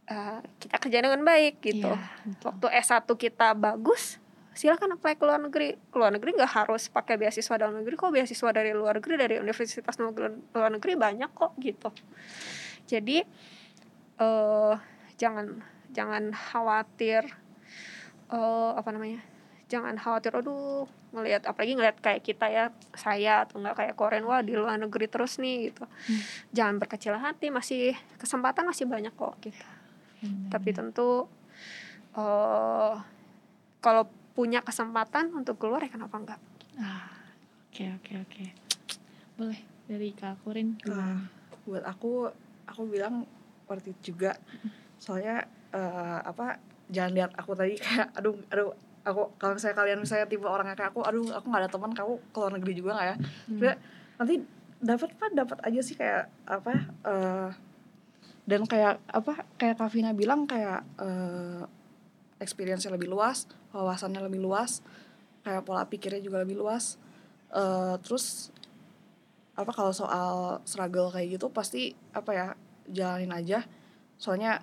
uh, 0.05 0.45
kita 0.61 0.77
kerja 0.77 1.01
dengan 1.01 1.25
baik 1.25 1.57
gitu. 1.65 1.89
Iya, 1.89 1.97
betul. 2.29 2.45
waktu 2.45 2.67
S1 2.85 3.09
kita 3.17 3.57
bagus 3.57 4.21
silakan 4.53 4.97
apply 4.97 5.17
ke 5.17 5.23
luar 5.25 5.41
negeri. 5.41 5.73
Ke 5.89 5.95
luar 5.97 6.13
negeri 6.13 6.37
nggak 6.37 6.53
harus 6.53 6.93
pakai 6.93 7.17
beasiswa 7.17 7.57
dalam 7.57 7.81
negeri 7.81 7.97
kok. 7.97 8.13
Beasiswa 8.13 8.49
dari 8.53 8.71
luar 8.77 9.01
negeri 9.01 9.15
dari 9.17 9.35
universitas 9.41 9.97
luar 10.53 10.69
negeri 10.69 10.93
banyak 10.93 11.33
kok 11.33 11.57
gitu. 11.57 11.89
Jadi 12.85 13.25
eh 14.17 14.75
jangan 15.17 15.45
jangan 15.93 16.29
khawatir 16.33 17.25
eh 18.27 18.71
apa 18.77 18.89
namanya 18.93 19.36
jangan 19.67 19.99
khawatir 19.99 20.31
aduh 20.31 20.87
ngelihat 21.11 21.43
apalagi 21.43 21.75
ngelihat 21.75 21.97
kayak 21.99 22.23
kita 22.23 22.47
ya 22.47 22.65
saya 22.95 23.43
atau 23.43 23.59
enggak 23.59 23.75
kayak 23.75 23.95
Koren 23.99 24.23
wah 24.23 24.39
di 24.39 24.55
luar 24.55 24.79
negeri 24.79 25.07
terus 25.07 25.39
nih 25.39 25.71
gitu 25.71 25.83
jangan 26.51 26.79
berkecil 26.79 27.15
hati 27.15 27.51
masih 27.51 27.91
kesempatan 28.15 28.63
masih 28.63 28.87
banyak 28.87 29.11
kok 29.11 29.35
gitu 29.43 29.59
Benar. 30.23 30.49
tapi 30.51 30.69
tentu 30.71 31.27
eh 32.15 32.93
kalau 33.77 34.03
punya 34.33 34.61
kesempatan 34.61 35.33
untuk 35.33 35.57
keluar 35.57 35.83
ya 35.83 35.91
kenapa 35.91 36.15
enggak 36.17 36.41
Ah, 36.77 37.09
oke 37.73 37.89
oke 37.97 38.13
oke. 38.21 38.43
Boleh 39.33 39.57
dari 39.89 40.13
Kak 40.13 40.45
Kurin 40.45 40.77
gimana? 40.77 41.25
buat 41.65 41.81
aku 41.81 42.29
aku 42.63 42.81
bilang 42.85 43.25
worth 43.65 43.89
it 43.89 43.97
juga 43.99 44.37
soalnya 44.95 45.41
eh, 45.73 46.19
apa 46.21 46.61
jangan 46.87 47.11
lihat 47.17 47.31
aku 47.33 47.51
tadi 47.51 47.75
kayak 47.81 48.13
aduh 48.13 48.37
aduh 48.47 48.71
aku 49.07 49.31
kalau 49.39 49.55
misalnya 49.55 49.77
kalian 49.77 49.99
misalnya 49.99 50.27
tipe 50.27 50.43
orangnya 50.43 50.75
kayak 50.75 50.91
aku 50.91 50.99
aduh 51.01 51.31
aku 51.31 51.45
nggak 51.47 51.61
ada 51.63 51.71
teman 51.71 51.91
kamu 51.91 52.13
ke 52.27 52.37
luar 52.37 52.51
negeri 52.53 52.73
juga 52.75 52.89
nggak 52.93 53.07
ya 53.07 53.15
Hmm. 53.15 53.29
Sebenarnya 53.47 53.77
nanti 54.17 54.35
dapat 54.77 55.09
apa 55.11 55.25
dapat 55.33 55.57
aja 55.63 55.79
sih 55.79 55.95
kayak 55.95 56.23
apa 56.45 56.71
eh 57.03 57.49
dan 58.43 58.61
kayak 58.63 58.99
apa 59.07 59.33
kayak 59.55 59.75
Kavina 59.75 60.11
bilang 60.11 60.43
kayak 60.43 60.83
eh 60.97 61.63
experience-nya 62.37 62.93
lebih 62.93 63.07
luas 63.07 63.47
wawasannya 63.71 64.21
lebih 64.21 64.37
luas 64.37 64.85
kayak 65.41 65.63
pola 65.63 65.83
pikirnya 65.83 66.19
juga 66.19 66.43
lebih 66.43 66.59
luas 66.59 66.99
eh 67.49 67.95
terus 68.01 68.51
apa 69.53 69.71
kalau 69.71 69.89
soal 69.89 70.61
struggle 70.63 71.09
kayak 71.09 71.33
gitu 71.33 71.49
pasti 71.49 71.89
apa 72.13 72.31
ya 72.31 72.47
jalanin 72.85 73.33
aja 73.33 73.65
soalnya 74.15 74.61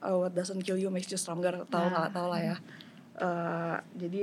uh, 0.00 0.16
what 0.16 0.32
doesn't 0.32 0.64
kill 0.64 0.74
you 0.74 0.88
makes 0.88 1.08
you 1.08 1.16
stronger 1.16 1.52
tahu 1.68 1.86
Nah. 1.86 2.08
nggak 2.08 2.12
tahu 2.12 2.26
lah 2.28 2.40
ya 2.40 2.56
Eh, 3.20 3.76
jadi 4.00 4.22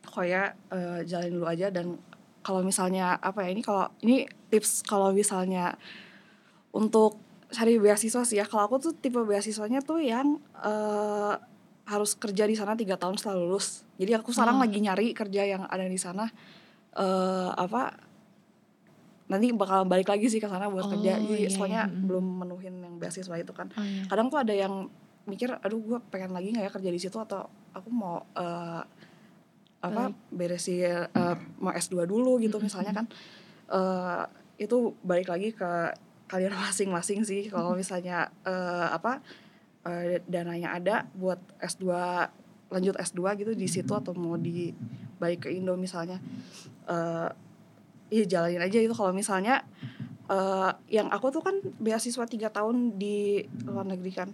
pokoknya 0.00 0.42
uh, 0.72 1.00
jalanin 1.04 1.36
dulu 1.36 1.46
aja 1.46 1.68
dan 1.68 2.00
kalau 2.40 2.64
misalnya 2.64 3.20
apa 3.20 3.44
ya 3.44 3.52
ini 3.52 3.60
kalau 3.60 3.92
ini 4.00 4.24
tips 4.48 4.80
kalau 4.82 5.12
misalnya 5.12 5.76
untuk 6.72 7.20
cari 7.48 7.76
beasiswa 7.76 8.24
sih 8.24 8.40
ya. 8.40 8.48
Kalau 8.48 8.64
aku 8.64 8.80
tuh 8.80 8.92
tipe 8.92 9.20
beasiswanya 9.20 9.80
tuh 9.80 10.00
yang 10.00 10.40
eh, 10.60 11.34
harus 11.84 12.12
kerja 12.14 12.44
di 12.44 12.52
sana 12.52 12.72
tiga 12.72 12.96
tahun 12.96 13.16
setelah 13.16 13.40
lulus. 13.40 13.84
Jadi 13.96 14.16
aku 14.16 14.32
sekarang 14.32 14.56
Oh. 14.56 14.62
lagi 14.64 14.78
nyari 14.78 15.12
kerja 15.12 15.44
yang 15.44 15.62
ada 15.64 15.84
di 15.84 15.96
sana 15.96 16.28
eh 16.92 17.50
apa 17.50 17.92
nanti 19.28 19.52
bakal 19.52 19.84
balik 19.84 20.08
lagi 20.08 20.24
sih 20.26 20.40
ke 20.40 20.48
sana 20.48 20.68
buat 20.68 20.88
Oh, 20.88 20.90
kerja. 20.90 21.20
Jadi 21.20 21.44
iya, 21.44 21.50
soalnya 21.52 21.82
iya, 21.84 22.00
belum 22.00 22.24
menuhin 22.44 22.80
yang 22.80 22.96
beasiswa 22.96 23.36
itu 23.36 23.52
kan. 23.52 23.68
Oh 23.76 23.84
iya. 23.84 24.08
kadang 24.08 24.28
tuh 24.28 24.40
ada 24.40 24.52
yang 24.52 24.88
mikir 25.28 25.52
aduh 25.60 25.78
gue 25.78 25.98
pengen 26.08 26.32
lagi 26.32 26.50
nggak 26.56 26.64
ya 26.66 26.72
kerja 26.72 26.90
di 26.90 27.00
situ 27.00 27.16
atau 27.20 27.46
aku 27.76 27.88
mau 27.92 28.24
eh, 28.34 28.82
apa 29.78 30.10
beresi 30.34 30.82
uh, 30.82 31.38
mau 31.62 31.70
S2 31.70 32.02
dulu 32.02 32.42
gitu 32.42 32.58
misalnya 32.58 32.90
kan. 32.90 33.06
Uh, 33.70 34.26
itu 34.58 34.96
balik 35.06 35.30
lagi 35.30 35.54
ke 35.54 35.94
kalian 36.26 36.50
masing-masing 36.66 37.22
sih 37.22 37.46
kalau 37.46 37.78
misalnya 37.78 38.34
uh, 38.42 38.90
apa 38.90 39.22
uh, 39.86 40.18
dananya 40.26 40.74
ada 40.74 41.06
buat 41.14 41.38
S2 41.62 41.86
lanjut 42.68 42.98
S2 42.98 43.20
gitu 43.38 43.52
di 43.54 43.68
situ 43.70 43.92
atau 43.94 44.12
mau 44.18 44.34
di 44.34 44.74
balik 45.22 45.46
ke 45.46 45.54
Indo 45.54 45.78
misalnya. 45.78 46.18
Uh, 46.90 47.30
ya 48.08 48.24
jalanin 48.24 48.64
aja 48.64 48.80
itu 48.80 48.96
kalau 48.96 49.12
misalnya 49.12 49.62
uh, 50.32 50.72
yang 50.88 51.12
aku 51.12 51.28
tuh 51.28 51.44
kan 51.44 51.60
beasiswa 51.76 52.24
tiga 52.24 52.48
tahun 52.48 52.96
di 52.96 53.44
luar 53.68 53.84
negeri 53.84 54.12
kan 54.16 54.32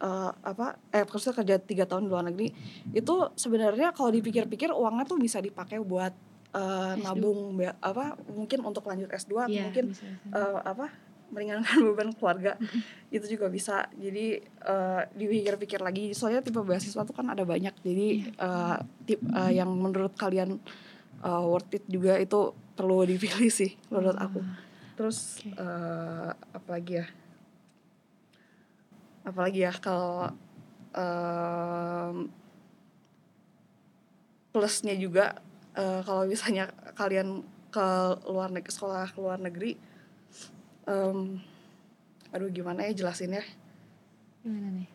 uh, 0.00 0.30
apa 0.42 0.78
eh 0.94 1.02
maksudnya 1.02 1.36
kerja 1.42 1.56
tiga 1.60 1.84
tahun 1.84 2.06
di 2.06 2.10
luar 2.10 2.24
negeri 2.28 2.48
itu 2.94 3.14
sebenarnya 3.34 3.90
kalau 3.92 4.10
dipikir-pikir 4.14 4.70
uangnya 4.70 5.04
tuh 5.06 5.18
bisa 5.18 5.42
dipakai 5.42 5.82
buat 5.82 6.14
uh, 6.56 6.94
nabung 7.00 7.58
apa 7.82 8.16
mungkin 8.30 8.64
untuk 8.64 8.86
lanjut 8.86 9.10
S2 9.12 9.32
atau 9.32 9.52
yeah, 9.52 9.64
mungkin 9.68 9.84
uh, 10.32 10.60
apa 10.62 10.86
meringankan 11.30 11.82
beban 11.90 12.10
keluarga 12.14 12.54
itu 13.14 13.26
juga 13.26 13.50
bisa. 13.50 13.90
Jadi 13.98 14.40
uh, 14.66 15.02
dipikir-pikir 15.14 15.82
lagi. 15.82 16.14
Soalnya 16.14 16.42
tipe 16.42 16.62
beasiswa 16.62 17.02
tuh 17.02 17.14
kan 17.14 17.26
ada 17.26 17.42
banyak. 17.42 17.74
Jadi 17.82 18.30
uh, 18.38 18.78
tip 19.04 19.20
uh, 19.34 19.50
yang 19.50 19.70
menurut 19.70 20.14
kalian 20.14 20.62
uh, 21.22 21.42
worth 21.42 21.74
it 21.74 21.84
juga 21.90 22.18
itu 22.18 22.54
perlu 22.76 23.02
dipilih 23.08 23.50
sih 23.50 23.74
menurut 23.90 24.18
aku. 24.20 24.40
Ah, 24.44 24.58
terus 24.96 25.40
okay. 25.42 25.52
uh, 25.56 26.30
apa 26.32 26.68
lagi 26.72 27.02
ya 27.02 27.06
apalagi 29.26 29.66
ya 29.66 29.74
kalau 29.74 30.30
um, 30.94 32.30
plusnya 34.54 34.94
juga 34.94 35.42
uh, 35.74 36.00
kalau 36.06 36.30
misalnya 36.30 36.70
kalian 36.94 37.42
ke 37.74 37.88
luar 38.30 38.54
negeri 38.54 38.72
sekolah 38.72 39.10
ke 39.10 39.18
luar 39.18 39.42
negeri 39.42 39.74
um, 40.86 41.42
aduh 42.30 42.48
gimana 42.54 42.86
ya 42.86 42.94
jelasinnya? 42.94 43.42
Gimana 44.46 44.68
nih? 44.78 44.88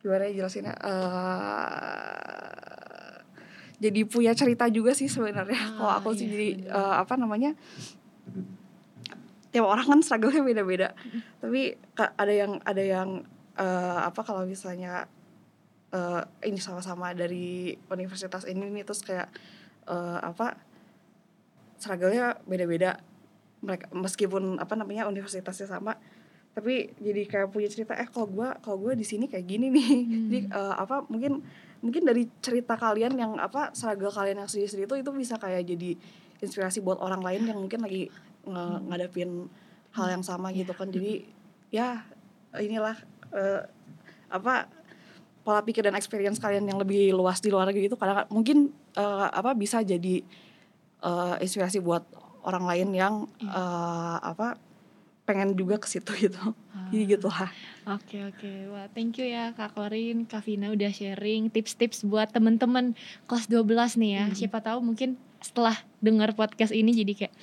Gimana 0.00 0.22
ya 0.30 0.32
jelasinnya? 0.44 0.74
Uh, 0.78 2.14
jadi 3.82 4.00
punya 4.06 4.32
cerita 4.32 4.70
juga 4.70 4.94
sih 4.94 5.10
sebenarnya. 5.10 5.76
Oh, 5.76 5.84
kalau 5.84 5.92
aku 5.98 6.10
iya, 6.14 6.18
sih 6.22 6.26
jadi 6.30 6.48
uh, 6.70 7.02
apa 7.02 7.18
namanya 7.18 7.58
tiap 9.54 9.70
orang 9.70 9.86
kan 9.86 10.00
struggle-nya 10.02 10.42
beda-beda. 10.42 10.88
Tapi 11.38 11.78
ada 11.94 12.32
yang 12.34 12.58
ada 12.66 12.82
yang 12.82 13.22
uh, 13.54 14.00
apa 14.02 14.20
kalau 14.26 14.42
misalnya 14.42 15.06
uh, 15.94 16.26
ini 16.42 16.58
sama-sama 16.58 17.14
dari 17.14 17.78
universitas 17.86 18.42
ini 18.50 18.66
nih 18.66 18.82
terus 18.82 19.06
kayak 19.06 19.30
uh, 19.86 20.18
apa 20.18 20.58
struggle-nya 21.78 22.42
beda-beda. 22.50 22.98
Mereka 23.62 23.94
meskipun 23.94 24.58
apa 24.58 24.74
namanya 24.74 25.06
universitasnya 25.06 25.70
sama 25.70 25.94
tapi 26.54 26.94
jadi 27.02 27.26
kayak 27.26 27.50
punya 27.50 27.66
cerita 27.66 27.98
eh 27.98 28.06
kalau 28.06 28.30
gue 28.30 28.46
kalau 28.62 28.78
gue 28.78 28.94
di 28.94 29.02
sini 29.02 29.26
kayak 29.26 29.42
gini 29.42 29.74
nih 29.74 29.90
hmm. 29.90 30.06
jadi 30.30 30.38
uh, 30.54 30.74
apa 30.86 31.02
mungkin 31.10 31.42
mungkin 31.82 32.06
dari 32.06 32.30
cerita 32.38 32.78
kalian 32.78 33.18
yang 33.18 33.34
apa 33.42 33.74
struggle 33.74 34.14
kalian 34.14 34.38
yang 34.38 34.46
sedih-sedih 34.46 34.86
itu 34.86 34.94
itu 35.02 35.10
bisa 35.10 35.34
kayak 35.34 35.66
jadi 35.66 35.98
inspirasi 36.38 36.78
buat 36.78 37.02
orang 37.02 37.26
lain 37.26 37.50
yang 37.50 37.58
mungkin 37.58 37.82
lagi 37.82 38.06
ng 38.46 38.88
ngadapin 38.90 39.48
hal 39.94 40.06
yang 40.10 40.24
sama 40.26 40.50
gitu 40.50 40.74
kan 40.74 40.90
jadi 40.90 41.24
ya 41.70 42.02
inilah 42.58 42.98
uh, 43.34 43.62
apa 44.30 44.70
pola 45.44 45.60
pikir 45.60 45.84
dan 45.84 45.94
experience 45.94 46.40
kalian 46.40 46.64
yang 46.64 46.80
lebih 46.80 47.12
luas 47.12 47.38
di 47.38 47.52
luar 47.52 47.68
negeri 47.68 47.92
itu 47.92 47.98
kadang 48.00 48.24
mungkin 48.32 48.72
uh, 48.96 49.28
apa 49.28 49.52
bisa 49.52 49.84
jadi 49.84 50.24
uh, 51.04 51.36
inspirasi 51.38 51.84
buat 51.84 52.02
orang 52.44 52.64
lain 52.64 52.88
yang 52.96 53.14
uh, 53.44 54.16
apa 54.24 54.56
pengen 55.24 55.56
juga 55.56 55.80
ke 55.80 55.88
situ 55.88 56.12
gitu. 56.28 56.40
Ah. 56.72 56.88
Jadi 56.92 57.16
gitu 57.16 57.28
lah. 57.32 57.48
Oke 57.88 58.20
okay, 58.20 58.20
oke. 58.28 58.38
Okay. 58.40 58.58
Wah, 58.68 58.86
thank 58.92 59.16
you 59.16 59.26
ya 59.28 59.56
Kak 59.56 59.76
Korin, 59.76 60.28
Kak 60.28 60.44
Vina 60.44 60.68
udah 60.72 60.92
sharing 60.92 61.48
tips-tips 61.48 62.04
buat 62.04 62.32
temen-temen 62.32 62.92
kelas 63.24 63.48
12 63.48 64.00
nih 64.00 64.10
ya. 64.20 64.24
Hmm. 64.28 64.34
Siapa 64.36 64.58
tahu 64.60 64.84
mungkin 64.84 65.16
setelah 65.40 65.76
dengar 66.00 66.32
podcast 66.32 66.72
ini 66.72 66.92
jadi 66.92 67.12
kayak 67.12 67.34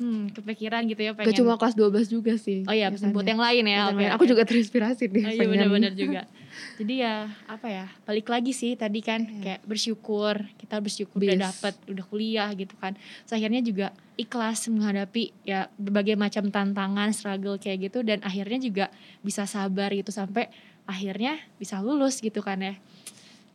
hmm 0.00 0.32
kepikiran 0.32 0.88
gitu 0.88 1.00
ya 1.04 1.12
pengen. 1.12 1.28
Gak 1.28 1.38
cuma 1.44 1.60
kelas 1.60 1.76
12 1.76 2.08
juga 2.08 2.32
sih. 2.40 2.64
Oh 2.64 2.72
iya, 2.72 2.88
buat 2.88 3.28
yang 3.28 3.38
lain 3.38 3.64
ya. 3.68 3.92
Okay, 3.92 4.08
Aku 4.16 4.24
juga 4.24 4.42
terinspirasi 4.48 5.12
deh. 5.12 5.24
Oh, 5.28 5.32
iya 5.36 5.46
benar-benar 5.46 5.92
juga. 5.92 6.24
jadi 6.80 6.94
ya 7.04 7.14
apa 7.46 7.68
ya 7.68 7.86
balik 8.08 8.26
lagi 8.26 8.50
sih 8.56 8.74
tadi 8.74 9.04
kan 9.04 9.22
yeah. 9.22 9.42
kayak 9.44 9.60
bersyukur 9.68 10.34
kita 10.58 10.80
bersyukur 10.82 11.20
Bis. 11.20 11.36
udah 11.36 11.52
dapet 11.52 11.74
udah 11.92 12.04
kuliah 12.08 12.50
gitu 12.56 12.72
kan. 12.80 12.96
So, 13.28 13.36
akhirnya 13.36 13.60
juga 13.60 13.92
ikhlas 14.16 14.64
menghadapi 14.72 15.36
ya 15.44 15.68
berbagai 15.76 16.16
macam 16.16 16.48
tantangan 16.48 17.12
struggle 17.12 17.60
kayak 17.60 17.92
gitu 17.92 18.00
dan 18.00 18.24
akhirnya 18.24 18.58
juga 18.58 18.86
bisa 19.20 19.44
sabar 19.44 19.92
gitu 19.92 20.08
sampai 20.08 20.48
akhirnya 20.88 21.38
bisa 21.60 21.78
lulus 21.84 22.24
gitu 22.24 22.40
kan 22.40 22.56
ya. 22.64 22.74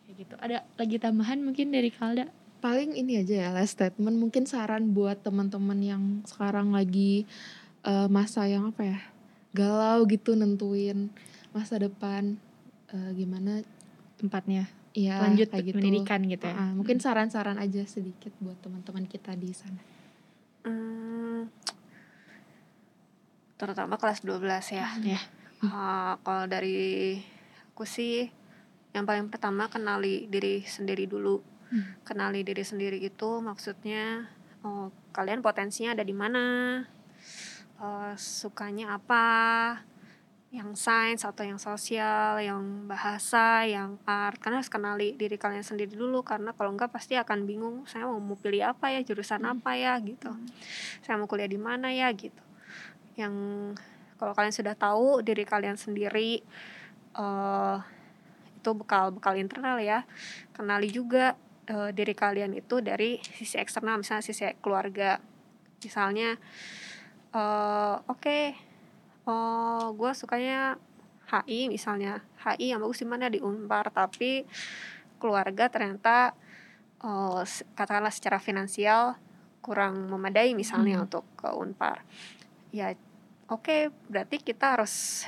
Kayak 0.05 0.15
gitu. 0.21 0.35
Ada 0.37 0.57
lagi 0.77 0.95
tambahan 1.01 1.41
mungkin 1.41 1.73
dari 1.73 1.89
Kalda? 1.89 2.29
Paling 2.65 2.97
ini 2.97 3.21
aja 3.21 3.45
ya 3.45 3.49
last 3.53 3.77
statement 3.77 4.17
mungkin 4.17 4.49
saran 4.49 4.89
buat 4.97 5.21
teman-teman 5.21 5.77
yang 5.85 6.03
sekarang 6.25 6.73
lagi 6.73 7.29
uh, 7.85 8.09
masa 8.09 8.49
yang 8.49 8.73
apa 8.73 8.81
ya 8.81 8.99
galau 9.53 10.01
gitu 10.09 10.33
nentuin 10.33 11.13
masa 11.53 11.77
depan 11.77 12.41
uh, 12.89 13.11
gimana 13.13 13.61
tempatnya. 14.17 14.65
Ya 14.97 15.21
lanjut 15.21 15.53
kayak 15.53 15.69
gitu. 15.69 15.77
pendidikan 15.77 16.25
gitu 16.25 16.49
ya. 16.49 16.57
Uh, 16.57 16.73
mungkin 16.73 16.97
saran-saran 16.97 17.61
aja 17.61 17.85
sedikit 17.85 18.33
buat 18.41 18.57
teman-teman 18.65 19.05
kita 19.05 19.37
di 19.37 19.53
sana. 19.53 19.81
Hmm, 20.65 21.45
terutama 23.61 24.01
kelas 24.01 24.25
12 24.25 24.41
ya. 24.73 24.89
Ya 25.05 25.21
uh, 25.69 26.17
kalau 26.25 26.49
dari 26.49 27.19
aku 27.71 27.85
sih 27.85 28.27
yang 28.97 29.05
paling 29.05 29.29
pertama 29.29 29.67
kenali 29.67 30.25
diri 30.31 30.63
sendiri 30.63 31.05
dulu 31.05 31.54
hmm. 31.75 32.07
kenali 32.07 32.47
diri 32.47 32.63
sendiri 32.63 32.97
itu 33.03 33.43
maksudnya 33.43 34.31
oh, 34.63 34.95
kalian 35.11 35.43
potensinya 35.43 35.91
ada 35.91 36.07
di 36.07 36.15
mana 36.15 36.43
uh, 37.83 38.15
sukanya 38.15 38.95
apa 38.95 39.25
yang 40.55 40.71
sains 40.71 41.27
atau 41.27 41.43
yang 41.43 41.59
sosial, 41.59 42.39
yang 42.39 42.87
bahasa, 42.87 43.67
yang 43.67 43.99
art. 44.07 44.39
Karena 44.39 44.63
harus 44.63 44.71
kenali 44.71 45.11
diri 45.19 45.35
kalian 45.35 45.67
sendiri 45.67 45.91
dulu 45.91 46.23
karena 46.23 46.55
kalau 46.55 46.71
enggak 46.71 46.95
pasti 46.95 47.19
akan 47.19 47.43
bingung 47.43 47.83
saya 47.83 48.07
mau 48.07 48.23
mau 48.23 48.39
pilih 48.39 48.63
apa 48.63 48.95
ya, 48.95 49.03
jurusan 49.03 49.43
hmm. 49.43 49.53
apa 49.59 49.71
ya 49.75 49.99
gitu. 49.99 50.31
Hmm. 50.31 50.47
Saya 51.03 51.19
mau 51.19 51.27
kuliah 51.27 51.51
di 51.51 51.59
mana 51.59 51.91
ya 51.91 52.07
gitu. 52.15 52.39
Yang 53.19 53.35
kalau 54.15 54.31
kalian 54.31 54.55
sudah 54.55 54.79
tahu 54.79 55.19
diri 55.19 55.43
kalian 55.43 55.75
sendiri 55.75 56.39
uh, 57.19 57.83
itu 58.55 58.71
bekal 58.71 59.11
bekal 59.11 59.35
internal 59.35 59.75
ya. 59.83 60.07
Kenali 60.55 60.87
juga 60.87 61.35
uh, 61.69 61.89
diri 61.91 62.13
kalian 62.13 62.53
itu 62.53 62.81
dari 62.81 63.21
sisi 63.21 63.57
eksternal 63.57 64.01
misalnya 64.01 64.25
sisi 64.25 64.45
keluarga. 64.61 65.17
Misalnya 65.81 66.37
uh, 67.35 68.01
oke 68.09 68.21
okay, 68.21 68.43
uh, 69.29 69.33
eh, 69.33 69.85
gue 69.93 70.11
sukanya 70.13 70.77
HI 71.29 71.69
misalnya. 71.69 72.21
HI 72.41 72.73
yang 72.73 72.81
bagus 72.81 73.01
di 73.01 73.07
mana? 73.09 73.29
Di 73.29 73.41
Unpar. 73.41 73.89
Tapi 73.89 74.45
keluarga 75.17 75.69
ternyata 75.69 76.37
uh, 77.01 77.41
katakanlah 77.73 78.13
secara 78.13 78.37
finansial 78.37 79.17
kurang 79.65 80.13
memadai 80.13 80.53
misalnya 80.53 81.01
hmm. 81.01 81.05
untuk 81.09 81.25
ke 81.37 81.49
Unpar. 81.49 82.05
Ya 82.69 82.93
oke 83.49 83.65
okay, 83.65 83.81
berarti 84.09 84.37
kita 84.41 84.77
harus 84.77 85.25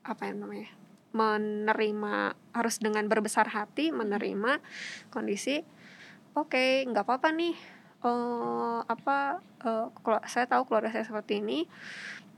apa 0.00 0.32
yang 0.32 0.40
namanya 0.40 0.79
menerima 1.10 2.38
harus 2.54 2.76
dengan 2.78 3.06
berbesar 3.10 3.50
hati 3.50 3.90
menerima 3.90 4.62
kondisi 5.10 5.62
oke 6.38 6.54
okay, 6.54 6.86
nggak 6.86 7.02
apa-apa 7.06 7.34
nih 7.34 7.56
uh, 8.06 8.80
apa 8.86 9.42
uh, 9.66 9.90
saya 10.26 10.46
tahu 10.46 10.70
keluarga 10.70 10.94
saya 10.94 11.04
seperti 11.06 11.42
ini 11.42 11.66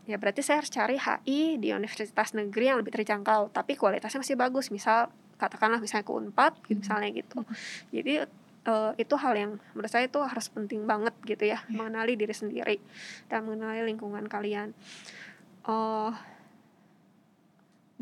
ya 0.02 0.18
berarti 0.18 0.42
saya 0.42 0.58
harus 0.64 0.72
cari 0.72 0.98
HI 0.98 1.62
di 1.62 1.70
universitas 1.70 2.34
negeri 2.34 2.74
yang 2.74 2.78
lebih 2.82 2.90
terjangkau 2.90 3.54
tapi 3.54 3.78
kualitasnya 3.78 4.24
masih 4.24 4.34
bagus 4.34 4.74
misal 4.74 5.14
katakanlah 5.38 5.78
misalnya 5.78 6.06
ke 6.06 6.12
Unpad 6.14 6.52
hmm. 6.58 6.82
misalnya 6.82 7.08
gitu 7.14 7.38
jadi 7.94 8.26
uh, 8.66 8.92
itu 8.98 9.14
hal 9.14 9.34
yang 9.38 9.52
menurut 9.74 9.90
saya 9.90 10.10
itu 10.10 10.18
harus 10.18 10.50
penting 10.50 10.86
banget 10.86 11.14
gitu 11.22 11.46
ya 11.46 11.58
yeah. 11.58 11.60
mengenali 11.70 12.18
diri 12.18 12.34
sendiri 12.34 12.76
dan 13.30 13.46
mengenali 13.46 13.86
lingkungan 13.86 14.26
kalian 14.26 14.74
uh, 15.70 16.10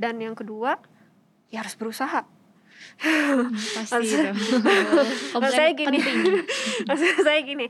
dan 0.01 0.17
yang 0.17 0.33
kedua 0.33 0.81
ya 1.53 1.61
harus 1.61 1.77
berusaha. 1.77 2.25
Pasti 3.77 4.17
maksud 5.37 5.53
saya 5.53 5.77
gini. 5.77 6.01
Maksud 6.89 7.21
saya 7.21 7.41
gini. 7.45 7.69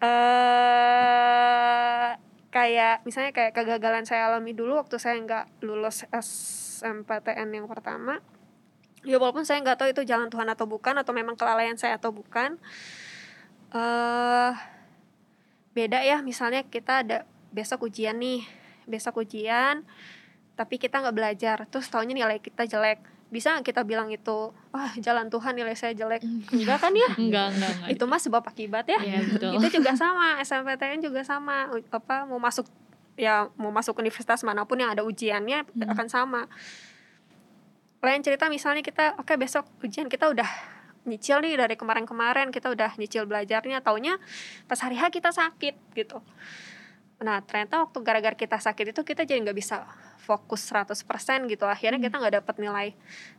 Uh, 0.00 2.16
kayak 2.56 3.04
misalnya 3.04 3.36
kayak 3.36 3.52
kegagalan 3.52 4.08
saya 4.08 4.32
alami 4.32 4.56
dulu 4.56 4.80
waktu 4.80 4.96
saya 4.96 5.20
nggak 5.20 5.60
lulus 5.60 6.08
SMPTN 6.08 7.52
yang 7.52 7.68
pertama. 7.68 8.24
Ya 9.04 9.20
walaupun 9.20 9.44
saya 9.44 9.60
nggak 9.60 9.84
tahu 9.84 9.92
itu 9.92 10.08
jalan 10.08 10.32
Tuhan 10.32 10.48
atau 10.48 10.64
bukan 10.64 10.96
atau 10.96 11.12
memang 11.12 11.36
kelalaian 11.36 11.76
saya 11.76 12.00
atau 12.00 12.16
bukan 12.16 12.56
eh 13.76 14.52
beda 15.76 16.00
ya. 16.00 16.24
Misalnya 16.24 16.64
kita 16.64 17.04
ada 17.04 17.28
besok 17.52 17.92
ujian 17.92 18.16
nih. 18.16 18.48
Besok 18.88 19.20
ujian 19.20 19.84
tapi 20.58 20.74
kita 20.74 20.98
nggak 20.98 21.14
belajar. 21.14 21.56
Terus 21.70 21.86
tahunya 21.86 22.18
nilai 22.18 22.42
kita 22.42 22.66
jelek. 22.66 22.98
Bisa 23.30 23.54
nggak 23.54 23.70
kita 23.70 23.86
bilang 23.86 24.10
itu 24.10 24.50
wah 24.74 24.90
jalan 24.98 25.30
Tuhan 25.30 25.54
nilai 25.54 25.78
saya 25.78 25.94
jelek. 25.94 26.26
Enggak. 26.50 26.82
Kan 26.82 26.98
ya? 26.98 27.06
Enggak 27.22 27.46
enggak 27.54 27.70
enggak. 27.78 27.88
Itu 27.94 28.04
mah 28.10 28.18
sebab 28.18 28.42
akibat 28.42 28.90
ya. 28.90 28.98
Iya, 28.98 29.20
betul. 29.22 29.50
itu 29.54 29.78
juga 29.78 29.94
sama 29.94 30.42
SNPTN 30.42 30.98
juga 30.98 31.22
sama. 31.22 31.70
Apa 31.94 32.26
mau 32.26 32.42
masuk 32.42 32.66
ya 33.14 33.46
mau 33.54 33.70
masuk 33.70 33.94
universitas 33.98 34.42
mana 34.42 34.66
pun 34.66 34.82
yang 34.82 34.90
ada 34.90 35.06
ujiannya 35.06 35.62
Hmm. 35.62 35.92
akan 35.94 36.06
sama. 36.10 36.42
Lain 38.02 38.22
cerita 38.22 38.50
misalnya 38.50 38.82
kita 38.82 39.14
oke 39.14 39.34
besok 39.38 39.66
ujian 39.82 40.10
kita 40.10 40.26
udah 40.26 40.46
nyicil 41.02 41.38
nih 41.38 41.54
dari 41.54 41.78
kemarin-kemarin. 41.78 42.50
Kita 42.50 42.74
udah 42.74 42.98
nyicil 42.98 43.30
belajarnya. 43.30 43.78
Taunya 43.78 44.18
pas 44.66 44.82
hari 44.82 44.98
H 44.98 45.14
kita 45.14 45.30
sakit 45.30 45.74
gitu 45.94 46.18
nah 47.18 47.42
ternyata 47.42 47.82
waktu 47.82 47.98
gara-gara 48.00 48.34
kita 48.34 48.56
sakit 48.56 48.94
itu 48.94 49.00
kita 49.02 49.26
jadi 49.26 49.42
nggak 49.42 49.58
bisa 49.58 49.82
fokus 50.22 50.62
100% 50.70 51.02
gitu 51.50 51.64
akhirnya 51.66 51.98
kita 51.98 52.14
nggak 52.14 52.34
dapat 52.42 52.54
nilai 52.62 52.88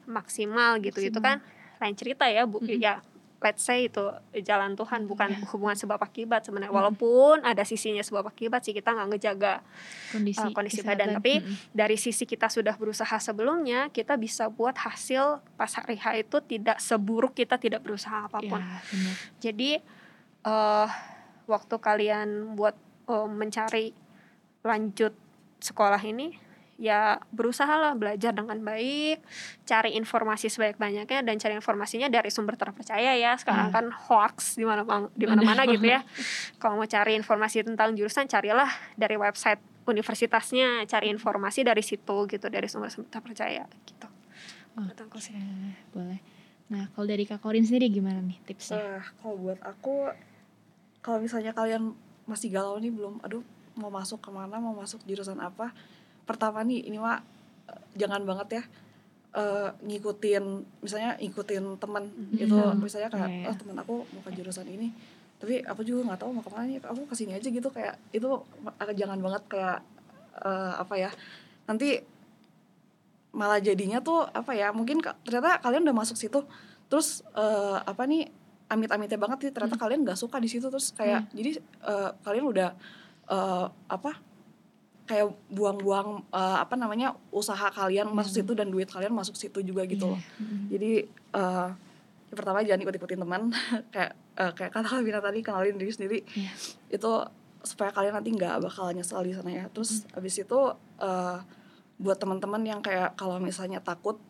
maksimal 0.03 0.75
gitu 0.79 0.99
itu 0.99 1.19
kan 1.19 1.39
lain 1.79 1.95
cerita 1.95 2.27
ya 2.27 2.43
bu 2.43 2.59
Mm-mm. 2.59 2.75
ya 2.75 2.99
let's 3.39 3.63
say 3.63 3.87
itu 3.87 4.03
jalan 4.43 4.75
Tuhan 4.75 5.07
bukan 5.07 5.31
Iya. 5.31 5.47
hubungan 5.55 5.71
sebab 5.71 5.95
akibat 5.95 6.43
sebenarnya 6.43 6.75
Mm-mm. 6.75 6.81
walaupun 6.91 7.39
ada 7.39 7.63
sisinya 7.63 8.03
sebab 8.03 8.27
akibat 8.27 8.67
sih 8.67 8.75
kita 8.75 8.91
nggak 8.91 9.15
ngejaga 9.15 9.63
kondisi 10.11 10.43
uh, 10.43 10.51
kondisi 10.51 10.83
kesehatan. 10.83 11.15
badan. 11.15 11.23
Tapi 11.23 11.33
Mm-mm. 11.39 11.55
dari 11.71 11.95
sisi 11.95 12.27
kita 12.27 12.51
sudah 12.51 12.75
berusaha 12.75 13.15
sebelumnya 13.15 13.87
kita 13.95 14.19
bisa 14.19 14.51
buat 14.51 14.75
hasil 14.75 15.39
pas 15.55 15.71
hari 15.71 15.95
H 15.95 16.19
itu 16.19 16.37
tidak 16.43 16.83
seburuk 16.83 17.31
kita 17.31 17.55
tidak 17.55 17.79
berusaha 17.79 18.27
apa 18.27 18.43
pun 18.43 18.59
ya 18.59 18.83
benar 18.91 19.15
jadi 19.39 19.71
eh 20.43 20.89
waktu 21.47 21.75
kalian 21.79 22.59
buat 22.59 22.75
eh, 23.09 23.27
mencari 23.27 23.91
lanjut 24.61 25.13
sekolah 25.59 25.99
ini 26.05 26.35
ya 26.79 27.19
berusahalah 27.35 27.91
belajar 27.99 28.31
dengan 28.31 28.55
baik 28.63 29.19
cari 29.67 29.99
informasi 29.99 30.47
sebanyak-banyaknya 30.47 31.27
dan 31.27 31.35
cari 31.35 31.59
informasinya 31.59 32.07
dari 32.07 32.31
sumber 32.31 32.55
terpercaya 32.55 33.19
ya. 33.19 33.35
Sekarang 33.35 33.67
Iya. 33.67 33.75
kan 33.75 33.85
hoax 33.91 34.55
di 34.55 34.63
mana 34.63 34.87
di 35.11 35.27
mana-mana 35.27 35.67
gitu 35.67 35.83
ya. 35.83 36.07
Kalau 36.55 36.79
mau 36.79 36.87
cari 36.87 37.19
informasi 37.19 37.67
tentang 37.67 37.91
jurusan 37.99 38.31
carilah 38.31 38.71
dari 38.95 39.19
website 39.19 39.59
universitasnya 39.83 40.87
cari 40.87 41.11
informasi 41.11 41.67
dari 41.67 41.83
situ 41.83 42.15
gitu 42.31 42.47
dari 42.47 42.71
sumber-sumber 42.71 43.11
terpercaya 43.11 43.67
gitu. 43.83 44.07
Oke, 44.79 45.35
boleh. 45.91 46.19
Nah 46.71 46.87
kalau 46.95 47.11
dari 47.11 47.27
kak 47.27 47.43
Korin 47.43 47.67
sendiri 47.67 47.91
gimana 47.91 48.23
nih 48.23 48.39
tipsnya? 48.47 48.79
Eh, 48.79 49.03
kalau 49.19 49.35
buat 49.35 49.59
aku 49.59 50.07
kalau 51.03 51.19
misalnya 51.19 51.51
kalian 51.51 51.91
masih 52.29 52.49
galau 52.49 52.77
nih 52.77 52.93
belum 52.93 53.17
aduh 53.19 53.41
mau 53.73 53.89
masuk 53.89 54.21
ke 54.21 54.29
mana 54.29 54.55
mau 54.57 54.71
masuk 54.71 55.01
jurusan 55.03 55.39
apa 55.39 55.73
pertama 56.23 56.61
nih 56.61 56.85
ini 56.85 56.97
mah 56.97 57.19
eh, 57.65 57.81
jangan 57.97 58.21
banget 58.21 58.47
ya 58.51 58.63
eh, 59.33 59.69
ngikutin 59.81 60.43
misalnya 60.79 61.17
ngikutin 61.17 61.65
teman 61.75 62.03
gitu 62.33 62.53
Hmm. 62.53 62.77
misalnya 62.77 63.09
kayak 63.09 63.25
Iya, 63.25 63.37
iya. 63.39 63.47
oh 63.49 63.55
teman 63.55 63.77
aku 63.77 63.95
mau 64.05 64.21
ke 64.21 64.31
jurusan 64.31 64.65
ini 64.65 64.93
tapi 65.39 65.63
aku 65.63 65.81
juga 65.81 66.11
nggak 66.11 66.19
tahu 66.19 66.29
mau 66.31 66.43
ke 66.43 66.51
mana 66.51 66.65
nih 66.67 66.77
aku 66.83 67.07
ke 67.07 67.15
sini 67.15 67.31
aja 67.33 67.47
gitu 67.47 67.69
kayak 67.69 67.95
itu 68.11 68.27
jangan 68.93 69.19
banget 69.19 69.43
kayak 69.47 69.79
eh, 70.37 70.73
apa 70.75 70.93
ya 70.95 71.09
nanti 71.65 72.03
malah 73.29 73.61
jadinya 73.61 74.01
tuh 74.01 74.25
apa 74.25 74.51
ya 74.51 74.73
mungkin 74.73 74.99
ternyata 75.21 75.61
kalian 75.61 75.85
udah 75.85 75.95
masuk 75.95 76.17
situ 76.17 76.41
terus 76.89 77.21
eh, 77.31 77.77
apa 77.79 78.03
nih 78.03 78.25
amit-amitnya 78.69 79.17
banget 79.17 79.37
nih 79.41 79.51
ternyata 79.51 79.75
kalian 79.75 80.05
nggak 80.05 80.15
suka 80.15 80.37
di 80.37 80.45
situ. 80.45 80.65
Terus 80.65 80.93
kayak 80.93 81.27
jadi 81.31 81.57
eh, 81.59 82.09
kalian 82.19 82.45
udah 82.47 82.69
eh, 83.27 83.65
apa 83.87 84.11
kayak 85.03 85.25
buang-buang 85.49 86.21
eh, 86.29 86.57
apa 86.59 86.73
namanya 86.73 87.17
usaha 87.29 87.67
kalian 87.67 88.09
masuk 88.09 88.33
situ 88.35 88.53
dan 88.53 88.69
duit 88.69 88.85
kalian 88.85 89.09
masuk 89.09 89.33
situ 89.33 89.59
juga 89.59 89.81
gitu 89.83 90.05
Iya. 90.05 90.13
loh 90.13 90.21
Mm-mm. 90.37 90.61
jadi 90.69 90.91
eh 91.31 91.69
yang 92.29 92.37
pertama 92.37 92.61
jangan 92.61 92.81
ikut-ikutin 92.85 93.19
teman. 93.19 93.41
Kayak 93.93 94.11
eh, 94.37 94.51
kayak 94.53 94.69
kata 94.69 94.85
Kalvina 94.87 95.17
tadi 95.17 95.41
kenalin 95.41 95.75
diri 95.75 95.89
sendiri. 95.89 96.19
Iya. 96.29 96.53
itu 96.87 97.11
supaya 97.59 97.89
kalian 97.89 98.13
nanti 98.15 98.29
nggak 98.31 98.61
bakal 98.61 98.93
nyesel 98.93 99.19
di 99.19 99.33
sana 99.33 99.49
ya. 99.49 99.65
Terus 99.67 100.05
abis 100.13 100.37
itu 100.39 100.59
eh, 101.01 101.37
buat 101.97 102.15
teman-teman 102.15 102.61
yang 102.61 102.79
kayak 102.79 103.17
kalau 103.17 103.41
misalnya 103.41 103.81
takut 103.81 104.21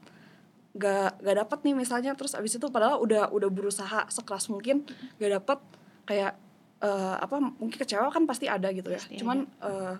gak 0.75 1.21
gak 1.21 1.35
dapet 1.45 1.59
nih 1.65 1.75
misalnya. 1.75 2.11
Terus 2.13 2.37
abis 2.37 2.57
itu 2.57 2.67
padahal 2.69 3.01
udah 3.01 3.33
udah 3.33 3.49
berusaha 3.49 4.05
sekeras 4.09 4.51
mungkin 4.51 4.85
gak 5.17 5.31
dapet. 5.41 5.59
Kayak 6.05 6.33
eh, 6.81 7.15
apa 7.19 7.35
mungkin 7.39 7.77
kecewa 7.77 8.09
kan 8.09 8.25
pasti 8.29 8.45
ada 8.45 8.69
gitu 8.73 8.89
ya. 8.93 9.01
Pasti 9.01 9.17
cuman 9.21 9.45
eh, 9.45 9.95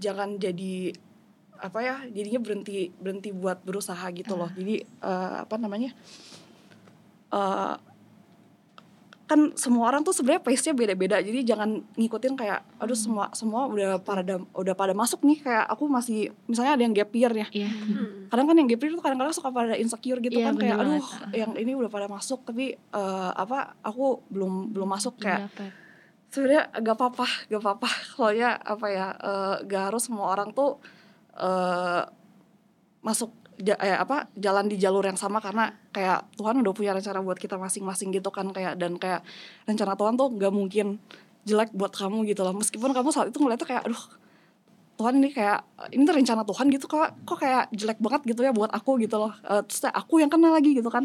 jangan 0.00 0.36
jadi 0.36 0.92
apa 1.56 1.80
ya 1.80 1.96
jadinya 2.12 2.40
berhenti 2.44 2.92
berhenti 3.00 3.32
buat 3.32 3.64
berusaha 3.64 4.06
gitu 4.12 4.36
loh. 4.36 4.48
Jadi 4.52 4.84
eh, 4.84 5.36
apa 5.44 5.56
namanya 5.56 5.92
eh 7.32 7.74
kan 9.26 9.50
semua 9.52 9.90
orang 9.90 10.00
tuh 10.00 10.14
sebenarnya 10.14 10.38
pace-nya 10.38 10.70
beda-beda 10.72 11.18
jadi 11.18 11.42
jangan 11.44 11.68
ngikutin 11.92 12.34
kayak 12.34 12.62
aduh 12.78 12.94
semua 12.94 13.26
semua 13.32 13.66
udah 13.66 13.98
pada 13.98 14.22
udah 14.52 14.72
pada 14.72 14.92
masuk 14.92 15.20
nih 15.20 15.42
kayak 15.42 15.66
aku 15.66 15.86
masih 15.86 16.30
misalnya 16.46 16.74
ada 16.74 16.82
yang 16.82 16.94
gap 16.94 17.10
year 17.10 17.34
ya 17.34 17.46
Iya. 17.52 17.66
Hmm. 17.66 18.30
kadang 18.30 18.46
kan 18.46 18.54
yang 18.54 18.66
gap 18.66 18.78
year 18.78 18.92
tuh 18.92 19.02
kadang-kadang 19.02 19.34
suka 19.34 19.50
pada 19.50 19.74
insecure 19.74 20.18
gitu 20.20 20.38
Iya, 20.38 20.46
kan 20.46 20.54
kayak 20.56 20.76
aduh 20.76 21.02
banget. 21.02 21.34
yang 21.34 21.52
ini 21.54 21.72
udah 21.74 21.90
pada 21.90 22.06
masuk 22.06 22.40
tapi 22.42 22.64
eh, 22.72 23.30
apa 23.34 23.74
aku 23.82 24.22
belum 24.28 24.70
belum 24.70 24.88
masuk 24.88 25.18
kayak 25.18 25.50
sebenarnya 26.28 26.62
gak 26.76 26.94
apa-apa 26.94 27.26
gak 27.46 27.60
apa-apa 27.60 27.88
kalau 28.14 28.30
ya 28.30 28.54
apa 28.54 28.86
ya 28.88 29.06
eh, 29.10 29.56
gak 29.64 29.82
harus 29.90 30.06
semua 30.06 30.30
orang 30.30 30.50
tuh 30.50 30.78
eh, 31.34 32.02
masuk 33.00 33.34
ja- 33.60 33.80
eh, 33.80 33.96
apa 33.96 34.28
jalan 34.36 34.68
di 34.68 34.76
jalur 34.76 35.04
yang 35.04 35.16
sama 35.16 35.40
karena 35.40 35.72
kayak 35.92 36.28
Tuhan 36.36 36.60
udah 36.60 36.72
punya 36.76 36.92
rencana 36.92 37.24
buat 37.24 37.40
kita 37.40 37.56
masing-masing 37.56 38.12
gitu 38.12 38.28
kan 38.28 38.52
kayak 38.52 38.76
dan 38.76 39.00
kayak 39.00 39.24
rencana 39.64 39.96
Tuhan 39.96 40.14
tuh 40.20 40.28
gak 40.36 40.52
mungkin 40.52 41.00
jelek 41.46 41.70
buat 41.72 41.92
kamu 41.94 42.26
gitu 42.28 42.42
loh. 42.42 42.54
Meskipun 42.58 42.90
kamu 42.92 43.08
saat 43.14 43.30
itu 43.30 43.38
ngeliatnya 43.38 43.66
kayak 43.66 43.82
aduh 43.86 44.02
Tuhan 44.96 45.20
ini 45.20 45.28
kayak 45.28 45.60
ini 45.92 46.02
tuh 46.08 46.14
rencana 46.16 46.42
Tuhan 46.42 46.66
gitu 46.72 46.86
kok 46.88 47.12
kok 47.28 47.38
kayak 47.38 47.68
jelek 47.72 48.00
banget 48.00 48.32
gitu 48.32 48.40
ya 48.44 48.52
buat 48.52 48.72
aku 48.72 48.96
gitu 49.00 49.16
loh. 49.20 49.32
Eh, 49.44 49.62
terus 49.64 49.84
aku 49.92 50.20
yang 50.20 50.32
kena 50.32 50.52
lagi 50.52 50.72
gitu 50.76 50.88
kan 50.88 51.04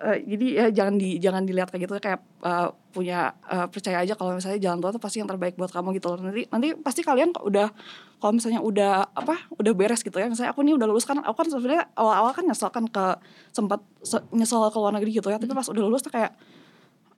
Eh, 0.00 0.18
jadi 0.24 0.46
ya 0.48 0.66
jangan 0.72 0.94
di 0.96 1.20
jangan 1.20 1.44
dilihat 1.44 1.68
kayak 1.68 1.84
gitu 1.84 1.92
kayak 2.00 2.20
eh, 2.40 2.68
punya 2.90 3.36
eh, 3.52 3.68
percaya 3.68 4.00
aja 4.00 4.16
kalau 4.16 4.32
misalnya 4.32 4.56
jalan 4.56 4.80
Tuhan 4.80 4.92
tuh 4.96 5.02
pasti 5.02 5.16
yang 5.20 5.28
terbaik 5.28 5.54
buat 5.60 5.68
kamu 5.68 5.92
gitu 6.00 6.16
loh. 6.16 6.18
Nanti 6.24 6.48
nanti 6.48 6.68
pasti 6.80 7.04
kalian 7.04 7.36
udah 7.36 7.68
kalau 8.16 8.32
misalnya 8.32 8.64
udah 8.64 9.12
apa 9.12 9.52
udah 9.60 9.72
beres 9.76 10.00
gitu 10.00 10.16
ya. 10.16 10.26
Misalnya 10.26 10.56
aku 10.56 10.64
nih 10.64 10.72
udah 10.74 10.88
lulus 10.88 11.04
kan 11.04 11.20
aku 11.20 11.36
kan 11.44 11.48
sebenarnya 11.52 11.84
awal-awal 11.94 12.32
kan 12.32 12.48
nyesel 12.48 12.72
kan 12.72 12.88
ke 12.88 13.04
sempat 13.52 13.84
se- 14.00 14.24
nyesel 14.32 14.64
ke 14.72 14.78
luar 14.80 14.96
negeri 14.96 15.20
gitu 15.20 15.28
ya. 15.28 15.36
Tapi 15.36 15.52
pas 15.52 15.68
udah 15.68 15.82
lulus 15.84 16.00
tuh 16.00 16.12
kayak 16.16 16.32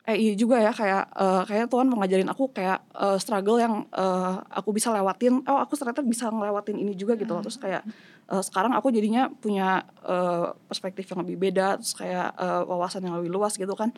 eh 0.03 0.19
iya 0.19 0.35
juga 0.35 0.59
ya 0.59 0.75
kayak 0.75 1.15
eh, 1.15 1.43
kayak 1.47 1.67
Tuhan 1.71 1.87
mau 1.87 2.03
ngajarin 2.03 2.27
aku 2.27 2.51
kayak 2.51 2.83
eh, 2.99 3.19
struggle 3.23 3.63
yang 3.63 3.87
eh, 3.95 4.35
aku 4.51 4.75
bisa 4.75 4.91
lewatin. 4.91 5.47
Oh 5.47 5.63
aku 5.63 5.79
ternyata 5.79 6.03
bisa 6.03 6.27
ngelewatin 6.27 6.75
ini 6.75 6.99
juga 6.99 7.15
gitu 7.15 7.31
loh. 7.31 7.47
Terus 7.47 7.63
kayak 7.63 7.87
eh, 8.31 8.43
sekarang 8.43 8.77
aku 8.77 8.93
jadinya 8.95 9.33
punya 9.33 9.83
eh, 10.05 10.55
perspektif 10.69 11.11
yang 11.11 11.27
lebih 11.27 11.37
beda 11.51 11.81
terus 11.81 11.95
kayak 11.97 12.37
eh, 12.37 12.63
wawasan 12.69 13.03
yang 13.07 13.19
lebih 13.19 13.33
luas 13.33 13.57
gitu 13.59 13.73
kan. 13.75 13.91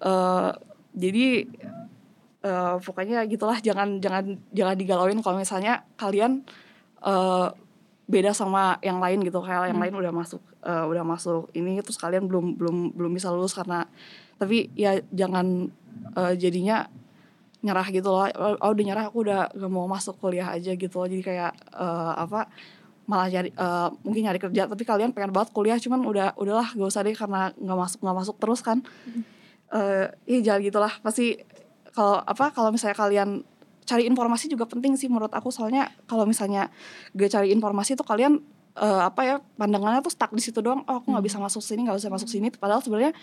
Eh, 0.00 0.50
jadi 0.96 1.44
eh, 2.42 2.76
pokoknya 2.80 3.26
gitulah 3.28 3.58
jangan 3.60 3.98
jangan 4.00 4.38
jangan 4.54 4.76
digalauin 4.78 5.20
kalau 5.20 5.36
misalnya 5.36 5.84
kalian 5.98 6.46
eh, 7.04 7.48
beda 8.08 8.32
sama 8.32 8.80
yang 8.80 8.98
lain 9.02 9.20
gitu. 9.20 9.42
Kayak 9.44 9.74
yang 9.74 9.80
lain 9.82 9.94
udah 9.98 10.12
masuk 10.14 10.40
eh, 10.64 10.84
udah 10.88 11.04
masuk 11.04 11.52
ini 11.52 11.78
terus 11.84 12.00
kalian 12.00 12.24
belum 12.30 12.56
belum 12.56 12.76
belum 12.96 13.12
bisa 13.12 13.28
lulus 13.28 13.52
karena 13.52 13.84
tapi 14.40 14.70
ya 14.78 15.02
jangan 15.12 15.68
eh, 16.16 16.34
jadinya 16.38 16.88
nyerah 17.58 17.86
gitu 17.90 18.08
loh. 18.14 18.30
Oh 18.38 18.54
oh, 18.54 18.70
udah 18.70 18.84
nyerah 18.86 19.04
aku 19.10 19.26
udah 19.26 19.50
gak 19.50 19.70
mau 19.70 19.90
masuk 19.90 20.14
kuliah 20.22 20.46
aja 20.54 20.72
gitu 20.78 20.94
loh. 20.94 21.08
Jadi 21.10 21.22
kayak 21.26 21.52
eh, 21.74 22.12
apa 22.16 22.46
malah 23.08 23.32
nyari 23.32 23.50
eh, 23.50 23.88
mungkin 24.04 24.22
nyari 24.28 24.38
kerja. 24.38 24.68
Tapi 24.68 24.84
kalian 24.84 25.16
pengen 25.16 25.32
banget 25.32 25.50
kuliah 25.56 25.80
cuman 25.80 26.04
udah 26.04 26.36
udahlah 26.36 26.68
gak 26.76 26.88
usah 26.92 27.00
deh 27.00 27.16
karena 27.16 27.50
nggak 27.56 27.78
masuk 27.80 27.98
nggak 28.04 28.16
masuk 28.20 28.36
terus 28.36 28.60
kan. 28.60 28.78
Eh 29.72 30.06
iya 30.28 30.38
jangan 30.44 30.60
gitulah. 30.60 30.92
Pasti 31.00 31.40
kalau 31.96 32.20
apa 32.20 32.52
kalau 32.52 32.68
misalnya 32.68 32.94
kalian 32.94 33.42
cari 33.88 34.04
informasi 34.04 34.52
juga 34.52 34.68
penting 34.68 35.00
sih 35.00 35.08
menurut 35.08 35.32
aku. 35.32 35.48
Soalnya 35.48 35.88
kalau 36.04 36.28
misalnya 36.28 36.68
gak 37.16 37.32
cari 37.32 37.48
informasi 37.56 37.96
itu 37.96 38.04
kalian 38.04 38.44
eh, 38.76 39.02
apa 39.08 39.20
ya 39.24 39.36
pandangannya 39.56 40.04
tuh 40.04 40.12
stuck 40.12 40.30
di 40.36 40.44
situ 40.44 40.60
doang. 40.60 40.84
Oh 40.84 41.00
aku 41.00 41.08
nggak 41.08 41.24
bisa 41.24 41.40
masuk 41.40 41.64
sini 41.64 41.88
nggak 41.88 41.96
bisa 41.96 42.12
masuk 42.12 42.28
sini. 42.28 42.52
Padahal 42.52 42.84
sebenarnya 42.84 43.16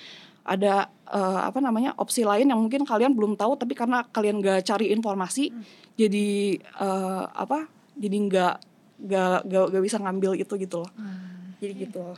ada 0.46 0.90
eh, 1.10 1.42
apa 1.46 1.62
namanya 1.62 1.94
opsi 2.02 2.26
lain 2.26 2.50
yang 2.50 2.58
mungkin 2.58 2.90
kalian 2.90 3.14
belum 3.14 3.38
tahu 3.38 3.58
tapi 3.58 3.74
karena 3.74 4.06
kalian 4.10 4.46
gak 4.46 4.66
cari 4.70 4.94
informasi 4.94 5.50
jadi 5.98 6.58
eh, 6.62 7.24
apa 7.34 7.66
jadi 7.98 8.18
nggak 8.30 8.56
nggak 8.98 9.38
nggak 9.44 9.64
nggak 9.72 9.84
bisa 9.84 9.98
ngambil 10.00 10.32
itu 10.34 10.54
gitu 10.56 10.82
loh 10.82 10.90
Ah, 10.96 11.52
jadi 11.60 11.74
gitu 11.88 12.16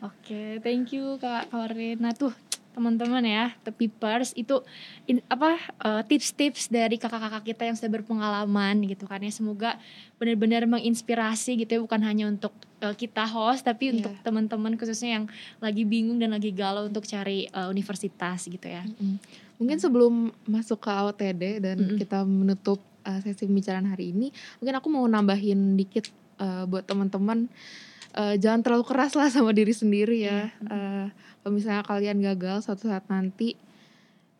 Oke, 0.00 0.56
thank 0.64 0.96
you 0.96 1.20
Kak. 1.20 1.52
Nah 2.00 2.16
tuh 2.16 2.32
teman-teman 2.72 3.20
ya, 3.20 3.52
The 3.60 3.68
Peepers 3.68 4.32
itu 4.32 4.64
in- 5.04 5.20
apa 5.28 5.60
eh, 5.76 6.02
tips-tips 6.08 6.72
dari 6.72 6.96
kakak-kakak 6.96 7.44
kita 7.44 7.62
yang 7.68 7.76
sudah 7.76 8.00
berpengalaman 8.00 8.80
gitu 8.88 9.04
kan 9.04 9.20
ya. 9.20 9.28
Semoga 9.28 9.76
benar-benar 10.16 10.64
menginspirasi 10.64 11.60
gitu 11.60 11.70
ya, 11.76 11.80
bukan 11.84 12.00
hanya 12.00 12.32
untuk 12.32 12.48
eh, 12.80 12.96
kita 12.96 13.28
host 13.28 13.68
tapi 13.68 13.92
Iya. 13.92 13.94
untuk 14.00 14.14
teman-teman 14.24 14.80
khususnya 14.80 15.20
yang 15.20 15.24
lagi 15.58 15.84
bingung 15.84 16.16
dan 16.16 16.32
lagi 16.32 16.48
galau 16.48 16.88
untuk 16.88 17.04
cari 17.04 17.44
eh, 17.44 17.68
universitas 17.68 18.48
gitu 18.48 18.64
ya. 18.64 18.80
Mm-mm. 18.80 19.20
Mungkin 19.60 19.76
sebelum 19.76 20.32
masuk 20.48 20.80
ke 20.80 20.88
AOTD 20.88 21.42
dan 21.60 21.76
Mm-mm. 21.76 21.98
kita 22.00 22.24
menutup 22.24 22.80
uh, 23.10 23.18
sesi 23.18 23.50
pembicaraan 23.50 23.90
hari 23.90 24.14
ini, 24.14 24.30
mungkin 24.62 24.74
aku 24.78 24.86
mau 24.86 25.02
nambahin 25.10 25.74
dikit 25.74 26.06
uh, 26.38 26.70
buat 26.70 26.86
teman-teman 26.86 27.50
uh, 28.14 28.34
jangan 28.38 28.62
terlalu 28.62 28.84
keras 28.86 29.12
lah 29.18 29.28
sama 29.30 29.50
diri 29.50 29.74
sendiri 29.74 30.22
ya. 30.22 30.50
Uh, 30.66 31.10
kalau 31.42 31.52
misalnya 31.54 31.82
kalian 31.82 32.18
gagal 32.22 32.66
suatu 32.66 32.86
saat 32.90 33.06
nanti, 33.10 33.58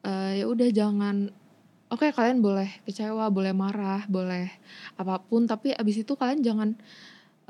uh, 0.07 0.33
ya 0.35 0.47
udah 0.47 0.69
jangan. 0.71 1.31
Oke 1.91 2.15
kalian 2.15 2.39
boleh 2.39 2.71
kecewa, 2.87 3.27
boleh 3.35 3.51
marah, 3.51 4.07
boleh 4.07 4.47
apa 4.95 5.19
pun, 5.19 5.51
tapi 5.51 5.75
abis 5.75 6.07
itu 6.07 6.15
kalian 6.15 6.39
jangan 6.39 6.71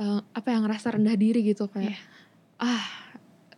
uh, 0.00 0.24
apa 0.32 0.48
yang 0.56 0.64
ngerasa 0.64 0.96
rendah 0.96 1.12
diri 1.12 1.44
gitu 1.44 1.68
kayak 1.68 2.00
ah 2.56 2.80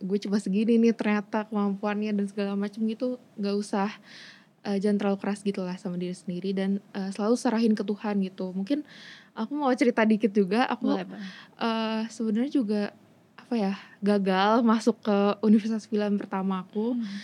gue 0.03 0.19
cuma 0.19 0.35
segini 0.35 0.75
nih 0.75 0.91
ternyata 0.91 1.47
kemampuannya 1.47 2.11
dan 2.11 2.25
segala 2.27 2.59
macam 2.59 2.83
gitu 2.83 3.15
nggak 3.39 3.55
usah 3.55 3.87
eh, 4.63 4.77
jangan 4.79 4.97
terlalu 4.99 5.17
keras 5.19 5.39
gitu 5.43 5.61
lah 5.63 5.75
sama 5.75 5.99
diri 5.99 6.15
sendiri 6.15 6.55
dan 6.55 6.79
eh, 6.95 7.11
selalu 7.11 7.35
serahin 7.35 7.73
ke 7.75 7.83
Tuhan 7.83 8.23
gitu. 8.23 8.55
Mungkin 8.55 8.83
aku 9.35 9.51
mau 9.53 9.71
cerita 9.75 10.07
dikit 10.07 10.31
juga 10.31 10.65
aku 10.67 10.95
Boleh, 10.95 11.07
eh, 11.59 12.01
sebenarnya 12.07 12.51
juga 12.51 12.83
apa 13.37 13.53
ya 13.59 13.73
gagal 13.99 14.63
masuk 14.63 15.03
ke 15.03 15.17
universitas 15.43 15.85
pilihan 15.85 16.15
pertama 16.15 16.63
aku. 16.63 16.95
Hmm. 16.95 17.17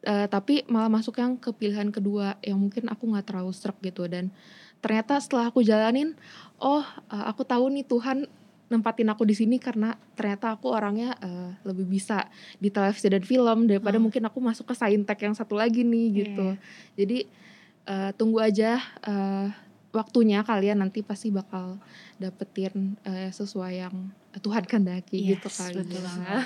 Eh, 0.00 0.26
tapi 0.32 0.64
malah 0.64 0.88
masuk 0.88 1.20
yang 1.20 1.36
ke 1.36 1.52
pilihan 1.52 1.92
kedua 1.92 2.40
yang 2.40 2.56
mungkin 2.56 2.88
aku 2.88 3.04
nggak 3.04 3.30
terlalu 3.30 3.52
struck 3.52 3.78
gitu. 3.84 4.08
Dan 4.10 4.32
ternyata 4.80 5.20
setelah 5.20 5.52
aku 5.52 5.60
jalanin 5.60 6.16
oh 6.58 6.84
eh, 7.12 7.24
aku 7.28 7.46
tahu 7.46 7.68
nih 7.70 7.86
Tuhan 7.86 8.26
nempatin 8.70 9.06
aku 9.06 9.22
di 9.22 9.34
sini 9.34 9.58
karena 9.58 9.92
ternyata 10.14 10.54
aku 10.54 10.70
orangnya 10.70 11.18
eh, 11.18 11.50
lebih 11.64 11.84
bisa 11.84 12.30
di 12.56 12.70
televisi 12.70 13.06
dan 13.06 13.20
film 13.20 13.66
daripada 13.66 13.98
Oh. 13.98 14.02
mungkin 14.02 14.22
aku 14.22 14.38
masuk 14.38 14.64
ke 14.64 14.74
saintek 14.74 15.18
yang 15.20 15.34
satu 15.34 15.54
lagi 15.54 15.82
nih 15.82 16.06
gitu 16.24 16.46
Iya. 16.48 16.62
jadi 16.96 17.18
eh, 17.84 18.10
tunggu 18.14 18.38
aja 18.38 18.78
eh, 19.02 19.46
waktunya 19.90 20.40
kalian 20.40 20.78
nanti 20.78 21.02
pasti 21.02 21.28
bakal 21.28 21.82
dapetin 22.16 22.94
eh, 23.02 23.28
sesuai 23.28 23.72
yang 23.76 23.96
Tuhan 24.30 24.62
kehendaki 24.62 25.18
Yes, 25.18 25.30
gitu 25.34 25.48
kali 25.50 25.74
betul 25.82 25.90
ya. 25.90 26.02
banget. 26.06 26.42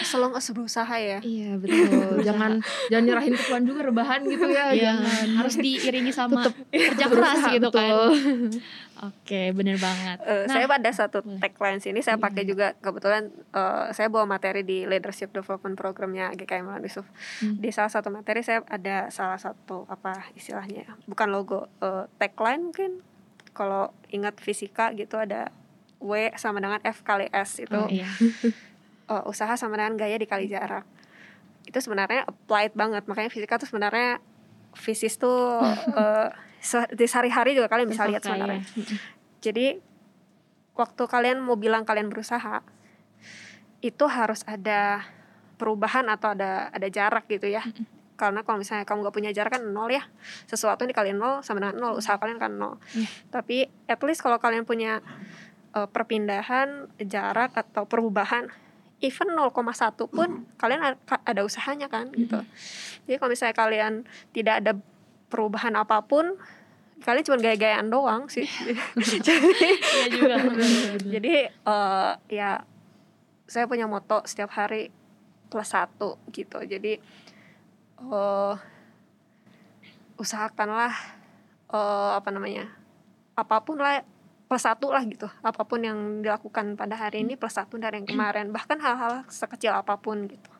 Selong 0.00 0.32
harus 0.32 0.48
berusaha 0.48 0.96
ya. 0.96 1.20
Iya 1.20 1.60
betul. 1.60 2.24
jangan 2.24 2.64
jangan 2.88 3.04
nyerahin 3.04 3.36
ke 3.36 3.44
Tuhan 3.44 3.62
juga 3.62 3.80
rebahan 3.84 4.24
gitu 4.24 4.48
ya. 4.48 4.72
Iya, 4.72 4.82
jangan. 4.96 5.26
harus 5.36 5.54
diiringi 5.58 6.08
sama 6.10 6.48
Tetep 6.48 6.56
kerja 6.72 7.04
keras 7.04 7.12
berusaha, 7.36 7.52
gitu 7.52 7.68
kan. 7.68 7.92
Oke, 8.98 9.52
bener 9.52 9.76
banget. 9.76 10.16
Eh, 10.20 10.44
Nah, 10.44 10.56
saya 10.56 10.66
ada 10.66 10.90
satu 10.90 11.20
tagline 11.36 11.78
sini 11.78 12.00
saya 12.00 12.16
pakai 12.16 12.42
Iya. 12.42 12.48
juga 12.48 12.66
kebetulan 12.78 13.28
eh, 13.28 13.86
saya 13.90 14.08
bawa 14.08 14.24
materi 14.26 14.62
di 14.62 14.84
leadership 14.84 15.30
development 15.30 15.74
programnya 15.74 16.32
GKM 16.32 16.64
Mulan 16.64 16.80
Yusuf. 16.80 17.04
Hmm. 17.38 17.56
Di 17.56 17.68
salah 17.68 17.88
satu 17.88 18.08
materi 18.08 18.40
saya 18.40 18.64
ada 18.64 19.10
salah 19.10 19.36
satu 19.36 19.84
apa 19.86 20.32
istilahnya 20.32 20.82
ya, 20.82 20.92
bukan 21.04 21.28
logo 21.28 21.68
eh, 21.78 22.08
tagline 22.16 22.62
mungkin 22.64 23.04
kalau 23.52 23.88
ingat 24.08 24.36
fisika 24.36 24.92
gitu 24.92 25.16
ada 25.16 25.52
W 25.96 26.12
sama 26.34 26.60
dengan 26.60 26.80
F 26.82 27.00
kali 27.02 27.28
S 27.28 27.56
itu 27.58 27.72
Oh, 27.72 27.88
iya. 27.88 28.08
eh, 29.12 29.22
usaha 29.24 29.52
sama 29.54 29.76
dengan 29.76 29.96
gaya 29.96 30.16
dikali 30.16 30.46
jarak. 30.46 30.88
Itu 31.62 31.80
sebenarnya 31.80 32.24
applied 32.24 32.72
banget 32.72 33.04
makanya 33.04 33.28
fisika 33.28 33.56
tuh 33.56 33.66
sebenarnya 33.66 34.24
fisis 34.72 35.16
tuh 35.16 35.60
eh, 36.00 36.28
se- 36.28 36.44
di 36.90 37.06
sehari-hari 37.06 37.54
juga 37.54 37.68
kalian 37.68 37.88
bisa 37.88 38.04
lihat 38.06 38.22
sebenarnya. 38.22 38.60
ya. 38.62 38.84
Jadi 39.40 39.66
waktu 40.72 41.02
kalian 41.04 41.38
mau 41.38 41.54
bilang 41.54 41.82
kalian 41.82 42.08
berusaha 42.08 42.60
itu 43.80 44.04
harus 44.06 44.42
ada 44.44 45.04
perubahan 45.56 46.08
atau 46.08 46.32
ada 46.32 46.68
ada 46.68 46.88
jarak 46.88 47.28
gitu 47.28 47.48
ya. 47.48 47.62
Karena 48.16 48.40
kalau 48.40 48.58
misalnya 48.58 48.88
kamu 48.88 49.04
nggak 49.04 49.14
punya 49.14 49.30
jarak 49.30 49.60
kan 49.60 49.64
nol 49.66 49.88
ya. 49.88 50.04
Sesuatu 50.44 50.82
yang 50.82 50.90
dikaliin 50.90 51.16
nol 51.16 51.44
sama 51.44 51.60
dengan 51.60 51.76
nol, 51.78 51.94
usaha 51.94 52.16
kalian 52.16 52.40
kan 52.40 52.52
nol. 52.52 52.80
Iya. 52.92 53.08
Tapi 53.28 53.56
at 53.86 54.00
least 54.02 54.24
kalau 54.24 54.40
kalian 54.40 54.64
punya 54.64 55.04
eh, 55.72 55.88
perpindahan, 55.88 56.88
jarak 56.98 57.52
atau 57.54 57.84
perubahan 57.84 58.48
even 59.04 59.36
0,1 59.36 59.52
pun 60.08 60.28
kalian 60.56 60.80
a- 60.96 60.96
ada 61.22 61.44
usahanya 61.44 61.92
kan 61.92 62.08
gitu. 62.16 62.40
Jadi 63.04 63.16
kalau 63.20 63.30
misalnya 63.30 63.52
kalian 63.54 63.92
tidak 64.32 64.64
ada 64.64 64.72
perubahan 65.28 65.76
apa 65.76 66.00
pun, 66.00 66.40
kalian 66.96 67.24
cuma 67.24 67.38
gaya-gayaan 67.38 67.88
doang 67.88 68.26
sih. 68.26 68.48
Jadi 69.26 69.68
Iya 69.80 70.06
juga. 70.08 70.34
bener-bener. 70.40 70.96
jadi 71.04 71.34
eh, 71.52 72.12
ya 72.32 72.64
saya 73.46 73.68
punya 73.68 73.84
moto 73.86 74.24
setiap 74.24 74.50
hari 74.52 74.88
plus 75.46 75.70
satu 75.70 76.16
gitu. 76.32 76.58
Jadi 76.64 76.98
eh 77.96 78.54
usahakanlah 80.16 80.92
eh 81.68 82.10
apa 82.16 82.28
namanya 82.32 82.72
apa 83.36 83.60
pun 83.60 83.76
lah 83.76 84.00
plus 84.46 84.62
satu 84.64 84.94
lah 84.94 85.02
gitu. 85.04 85.26
Apa 85.42 85.66
pun 85.66 85.82
yang 85.82 86.22
dilakukan 86.24 86.78
pada 86.78 86.96
hari 86.96 87.26
ini 87.26 87.34
plus 87.36 87.54
satu 87.58 87.76
dari 87.76 88.00
yang 88.00 88.08
kemarin. 88.08 88.54
Bahkan 88.54 88.78
hal-hal 88.80 89.26
sekecil 89.28 89.74
apa 89.74 89.98
pun 90.00 90.24
gitu. 90.30 90.50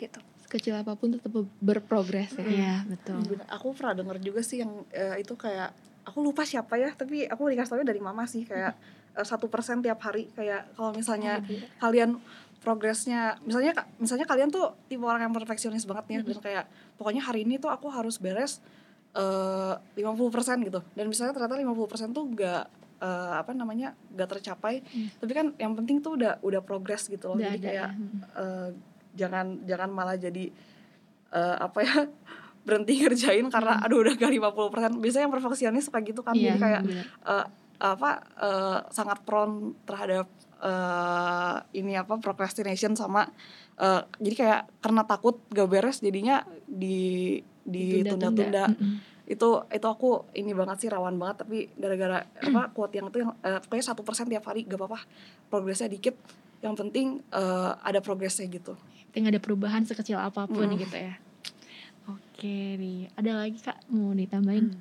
Gitu. 0.00 0.18
Sekecil 0.54 0.78
apa 0.78 0.94
pun 0.94 1.10
tetap 1.10 1.34
berprogres 1.58 2.30
ya. 2.32 2.46
Iya, 2.46 2.74
betul. 2.86 3.42
Aku 3.50 3.74
pernah 3.74 3.90
denger 3.92 4.22
juga 4.22 4.38
sih 4.40 4.62
yang 4.62 4.70
eh, 4.88 5.18
itu 5.18 5.34
kayak 5.34 5.74
aku 6.04 6.22
lupa 6.22 6.44
siapa 6.44 6.76
ya 6.76 6.92
tapi 6.92 7.24
aku 7.24 7.48
dikasih 7.48 7.74
tahu 7.74 7.82
dari 7.82 7.98
mama 7.98 8.22
sih 8.24 8.46
kayak 8.46 8.78
eh, 9.18 9.26
satu 9.26 9.50
persen 9.50 9.82
tiap 9.82 9.98
hari 9.98 10.30
kayak 10.30 10.70
kalau 10.72 10.94
misalnya 10.94 11.42
kalian 11.78 12.22
progresnya 12.60 13.34
misalnya 13.42 13.74
misalnya 13.98 14.24
kalian 14.24 14.48
tuh 14.48 14.78
tipe 14.86 15.02
orang 15.02 15.26
yang 15.26 15.34
perfeksionis 15.34 15.84
banget 15.84 16.04
nih 16.06 16.16
dan 16.22 16.38
kayak 16.38 16.64
pokoknya 16.94 17.20
hari 17.20 17.42
ini 17.42 17.58
tuh 17.58 17.68
aku 17.68 17.90
harus 17.90 18.16
beres 18.16 18.62
eh 19.12 19.74
50% 19.96 20.00
gitu 20.64 20.80
dan 20.92 21.04
misalnya 21.04 21.32
ternyata 21.32 21.54
50% 21.56 22.10
tuh 22.10 22.24
enggak 22.24 22.64
apa 23.36 23.52
namanya 23.52 23.92
enggak 24.08 24.28
tercapai 24.32 24.80
Hmm. 24.80 25.12
tapi 25.20 25.32
kan 25.32 25.46
yang 25.56 25.76
penting 25.76 26.00
tuh 26.00 26.16
udah 26.16 26.40
udah 26.40 26.60
progres 26.60 27.04
gitu 27.04 27.28
loh 27.28 27.36
Udah 27.36 27.52
jadi 27.52 27.58
ada 27.60 27.68
kayak 27.68 27.76
ya. 27.76 27.88
Hmm. 27.92 28.70
Jangan 29.14 29.62
jangan 29.64 29.90
malah 29.90 30.14
jadi 30.14 30.50
eh, 31.30 31.56
apa 31.58 31.78
ya 31.80 31.94
berhenti 32.66 32.96
ngerjain 32.96 33.46
karena 33.48 33.76
aduh 33.78 34.00
udah 34.00 34.14
gak 34.14 34.32
50% 34.32 34.96
biasanya 34.96 35.24
yang 35.28 35.34
perfeksionis 35.34 35.84
suka 35.84 36.00
gitu 36.00 36.20
kan 36.20 36.32
Hmm. 36.32 36.40
Iya, 36.40 36.50
jadi 36.50 36.60
kayak 36.60 36.82
bener. 36.82 37.04
eh, 37.26 37.46
apa 37.74 38.10
eh, 38.38 38.78
sangat 38.88 39.18
prone 39.22 39.76
terhadap 39.84 40.26
eh, 40.58 41.56
ini 41.74 41.92
apa 41.94 42.16
procrastination 42.16 42.94
sama 42.94 43.28
eh, 43.76 44.02
jadi 44.16 44.34
kayak 44.34 44.60
karena 44.80 45.02
takut 45.04 45.38
gak 45.48 45.68
beres 45.68 46.00
jadinya 46.00 46.40
di 46.64 47.36
ditunda-tunda 47.64 48.64
Mm-mm. 48.70 48.96
itu 49.24 49.48
itu 49.68 49.86
aku 49.88 50.28
ini 50.32 50.52
banget 50.52 50.84
sih 50.84 50.88
rawan 50.88 51.16
banget 51.16 51.44
tapi 51.44 51.68
gara-gara 51.74 52.24
apa 52.48 52.72
quote 52.72 52.94
yang 52.94 53.08
itu 53.08 53.20
yang 53.20 53.32
pokoknya 53.60 53.84
satu 53.84 54.00
persen 54.00 54.28
tiap 54.28 54.44
hari 54.44 54.64
gak 54.64 54.76
apa-apa 54.76 55.00
progresnya 55.48 55.88
dikit 55.88 56.16
yang 56.60 56.72
penting 56.72 57.20
eh, 57.28 57.72
ada 57.80 58.00
progresnya 58.00 58.48
gitu 58.48 58.72
Penting 59.14 59.30
ada 59.30 59.38
perubahan 59.38 59.86
sekecil 59.86 60.18
apa 60.18 60.50
pun 60.50 60.66
Mm. 60.66 60.74
gitu 60.76 60.98
ya. 60.98 61.14
Oke, 62.10 62.74
Ri. 62.74 63.06
Ada 63.14 63.30
lagi 63.38 63.62
Kak 63.62 63.86
mau 63.88 64.10
ditambahin? 64.10 64.74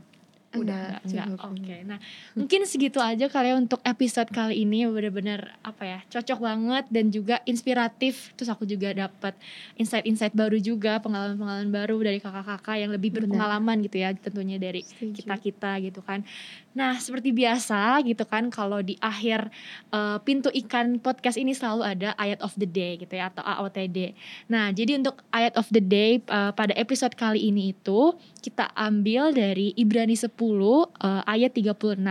Enggak, 0.53 1.01
enggak. 1.01 1.33
cukup. 1.33 1.49
Oke. 1.53 1.75
Nah, 1.81 1.97
mungkin 2.33 2.65
segitu 2.65 2.97
aja 2.97 3.25
kali 3.25 3.49
ya 3.49 3.55
untuk 3.55 3.77
episode 3.81 4.29
kali 4.29 4.61
ini 4.61 4.85
benar-benar 4.85 5.53
apa 5.61 5.81
ya? 5.83 5.99
cocok 6.07 6.39
banget 6.39 6.85
dan 6.89 7.09
juga 7.09 7.41
inspiratif. 7.43 8.33
Terus 8.33 8.49
aku 8.49 8.65
juga 8.65 8.89
dapat 8.91 9.37
insight-insight 9.77 10.33
baru 10.33 10.57
juga, 10.57 10.97
pengalaman-pengalaman 10.97 11.69
baru 11.69 11.97
dari 11.99 12.17
kakak-kakak 12.17 12.77
yang 12.79 12.89
lebih 12.89 13.09
Benar. 13.09 13.29
berpengalaman 13.29 13.81
gitu 13.81 13.97
ya, 13.97 14.13
tentunya 14.13 14.57
dari 14.57 14.81
Setuju. 14.81 15.25
kita-kita 15.25 15.77
gitu 15.79 16.01
kan. 16.01 16.25
Nah, 16.73 16.97
seperti 16.97 17.29
biasa 17.29 18.01
gitu 18.01 18.25
kan 18.25 18.49
kalau 18.49 18.81
di 18.81 18.97
akhir 18.97 19.53
eh, 19.93 20.17
pintu 20.25 20.49
ikan 20.65 20.97
podcast 20.97 21.37
ini 21.37 21.53
selalu 21.53 21.85
ada 21.85 22.09
ayat 22.17 22.41
of 22.41 22.53
the 22.57 22.65
day 22.65 22.97
gitu 22.97 23.13
ya 23.13 23.29
atau 23.29 23.45
AOTD. 23.45 24.17
Nah, 24.49 24.73
jadi 24.73 24.97
untuk 24.97 25.21
ayat 25.29 25.53
of 25.53 25.69
the 25.69 25.81
day 25.81 26.17
eh, 26.17 26.51
pada 26.53 26.73
episode 26.73 27.13
kali 27.13 27.45
ini 27.45 27.77
itu 27.77 28.17
kita 28.41 28.73
ambil 28.73 29.29
dari 29.29 29.77
Ibrani 29.77 30.17
10 30.17 30.33
eh, 30.33 31.21
ayat 31.29 31.53
36. 31.53 32.01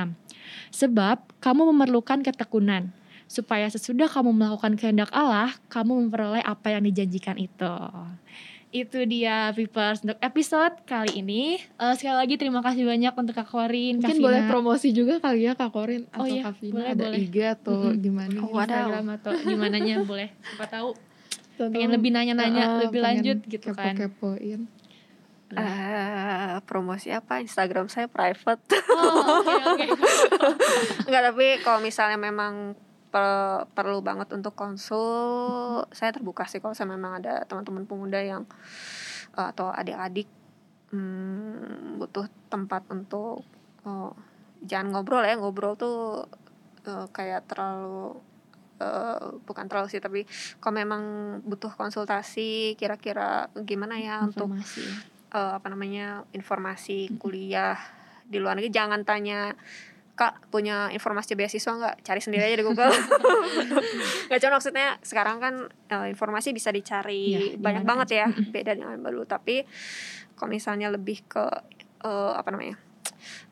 Sebab 0.70 1.16
kamu 1.42 1.74
memerlukan 1.74 2.22
ketekunan 2.22 2.94
supaya 3.26 3.64
sesudah 3.66 4.12
kamu 4.12 4.30
melakukan 4.36 4.76
kehendak 4.76 5.08
Allah, 5.08 5.56
kamu 5.72 6.06
memperoleh 6.06 6.44
apa 6.44 6.76
yang 6.76 6.84
dijanjikan 6.84 7.40
itu. 7.40 7.74
Itu 8.72 9.04
dia 9.04 9.52
Vipers 9.52 10.00
untuk 10.00 10.16
episode 10.18 10.72
kali 10.82 11.20
ini. 11.20 11.60
Eh, 11.60 11.94
sekali 11.94 12.16
lagi 12.16 12.34
terima 12.34 12.58
kasih 12.58 12.82
banyak 12.82 13.12
untuk 13.12 13.34
Kak 13.34 13.44
Korin, 13.46 14.00
Kak 14.00 14.08
Mungkin 14.08 14.16
Vina. 14.16 14.24
boleh 14.24 14.40
promosi 14.48 14.88
juga 14.90 15.20
kali 15.20 15.44
ya 15.44 15.52
Kak 15.52 15.70
Korin 15.70 16.08
atau 16.08 16.18
Oh 16.18 16.26
iya, 16.26 16.42
Kak 16.42 16.56
Vina 16.56 16.72
boleh, 16.74 16.88
ada 16.88 17.04
boleh. 17.04 17.18
IG 17.20 17.36
atau 17.52 17.76
Mm-mm. 17.86 18.00
gimana? 18.00 18.32
Oh. 18.38 18.48
Instagram 18.50 19.06
atau 19.12 19.30
gimana 19.38 19.76
nya 19.76 19.96
boleh 20.08 20.28
siapa 20.32 20.66
tahu 20.66 20.88
pengen 21.62 21.92
lebih 21.92 22.10
nanya-nanya 22.10 22.64
Heeh, 22.64 22.80
lebih 22.82 23.00
lanjut 23.00 23.38
gitu 23.44 23.70
kan 23.70 23.92
kepo-kepoin. 23.92 24.60
Eh, 25.52 26.56
promosi 26.64 27.12
apa 27.12 27.38
Instagram 27.38 27.84
saya 27.84 28.08
private 28.08 28.72
oh 28.88 29.44
oke 29.44 29.52
oke 29.68 29.84
Enggak 31.06 31.22
tapi 31.28 31.60
kalau 31.60 31.78
misalnya 31.78 32.16
memang 32.16 32.72
per- 33.12 33.68
perlu 33.76 34.00
banget 34.00 34.32
untuk 34.32 34.56
konsul. 34.56 35.84
Saya 35.92 36.10
terbuka 36.16 36.48
sih 36.48 36.58
kalau 36.58 36.72
saya 36.72 36.88
memang 36.88 37.20
ada 37.20 37.44
teman-teman 37.44 37.84
pemuda 37.84 38.18
yang 38.18 38.48
eh, 39.36 39.46
atau 39.52 39.68
adik-adik 39.68 40.26
hmm, 40.90 42.00
butuh 42.00 42.26
tempat 42.48 42.88
untuk 42.88 43.44
oh, 43.84 44.16
jangan 44.64 44.96
ngobrol 44.96 45.22
ya. 45.22 45.36
Ngobrol 45.36 45.76
tuh 45.76 46.24
eh, 46.88 47.06
kayak 47.12 47.44
terlalu 47.52 48.16
eh, 48.80 49.36
bukan 49.44 49.68
terlalu 49.68 49.92
sih 49.92 50.00
tapi 50.00 50.24
kalau 50.56 50.80
memang 50.80 51.02
butuh 51.44 51.70
konsultasi 51.76 52.80
kira-kira 52.80 53.52
gimana 53.68 54.00
ya 54.00 54.24
untuk 54.24 54.48
informasi. 54.48 54.82
eh, 55.36 55.52
apa 55.60 55.66
namanya 55.68 56.24
informasi 56.32 57.12
kuliah 57.20 57.76
di 58.24 58.40
luar 58.40 58.56
negeri. 58.56 58.72
Jangan 58.72 59.04
tanya 59.04 59.52
kak 60.12 60.52
punya 60.52 60.92
informasi 60.92 61.32
beasiswa 61.32 61.72
nggak? 61.72 61.96
Cari 62.04 62.20
sendiri 62.20 62.44
aja 62.44 62.56
di 62.60 62.66
Google. 62.68 62.92
Nggak 64.28 64.40
cuma 64.44 64.52
maksudnya 64.60 64.88
sekarang 65.00 65.40
kan 65.40 65.54
eh, 65.88 66.06
informasi 66.12 66.52
bisa 66.52 66.68
dicari 66.68 67.32
Iya, 67.32 67.40
banyak 67.56 67.84
banget 67.88 68.06
aja. 68.12 68.18
ya 68.20 68.26
beda 68.52 68.72
dengan 68.76 69.00
dulu 69.00 69.24
tapi 69.24 69.64
kalau 70.36 70.52
misalnya 70.52 70.92
lebih 70.92 71.24
ke 71.24 71.44
eh, 72.04 72.32
apa 72.36 72.48
namanya 72.52 72.76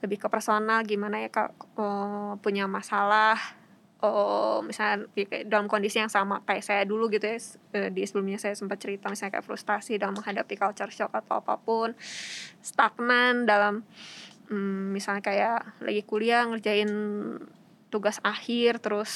lebih 0.04 0.20
ke 0.20 0.28
personal 0.28 0.84
gimana 0.84 1.24
ya 1.24 1.32
kak 1.32 1.56
eh, 1.80 2.32
punya 2.44 2.68
masalah 2.68 3.40
oh 4.00 4.64
misalnya 4.64 5.04
dalam 5.44 5.68
kondisi 5.68 6.00
yang 6.00 6.08
sama 6.08 6.40
kayak 6.48 6.64
saya 6.64 6.82
dulu 6.88 7.12
gitu 7.12 7.24
ya 7.28 7.36
di 7.92 8.00
sebelumnya 8.08 8.40
saya 8.40 8.56
sempat 8.56 8.80
cerita 8.80 9.12
misalnya 9.12 9.36
kayak 9.36 9.44
frustasi 9.44 10.00
dalam 10.00 10.16
menghadapi 10.16 10.56
culture 10.56 10.88
shock 10.88 11.12
atau 11.12 11.44
apa 11.44 11.60
pun 11.60 11.92
stagnan 12.64 13.44
dalam 13.44 13.84
mm, 14.50 14.90
misalnya 14.90 15.22
kayak 15.22 15.78
lagi 15.80 16.02
kuliah 16.02 16.42
ngerjain 16.44 16.90
tugas 17.88 18.18
akhir 18.20 18.78
terus 18.78 19.12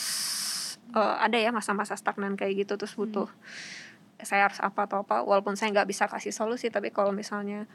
eh, 0.91 1.17
ada 1.19 1.35
ya 1.35 1.51
masa-masa 1.51 1.95
stagnan 1.95 2.35
kayak 2.35 2.65
gitu 2.65 2.75
terus 2.75 2.95
butuh 2.95 3.27
saya 4.17 4.49
harus 4.49 4.57
apa 4.59 4.87
atau 4.87 5.03
apa. 5.03 5.21
Walaupun 5.21 5.53
saya 5.53 5.69
nggak 5.71 5.91
bisa 5.91 6.07
kasih 6.07 6.33
solusi 6.33 6.71
tapi 6.71 6.89
kalau 6.89 7.11
misalnya 7.11 7.67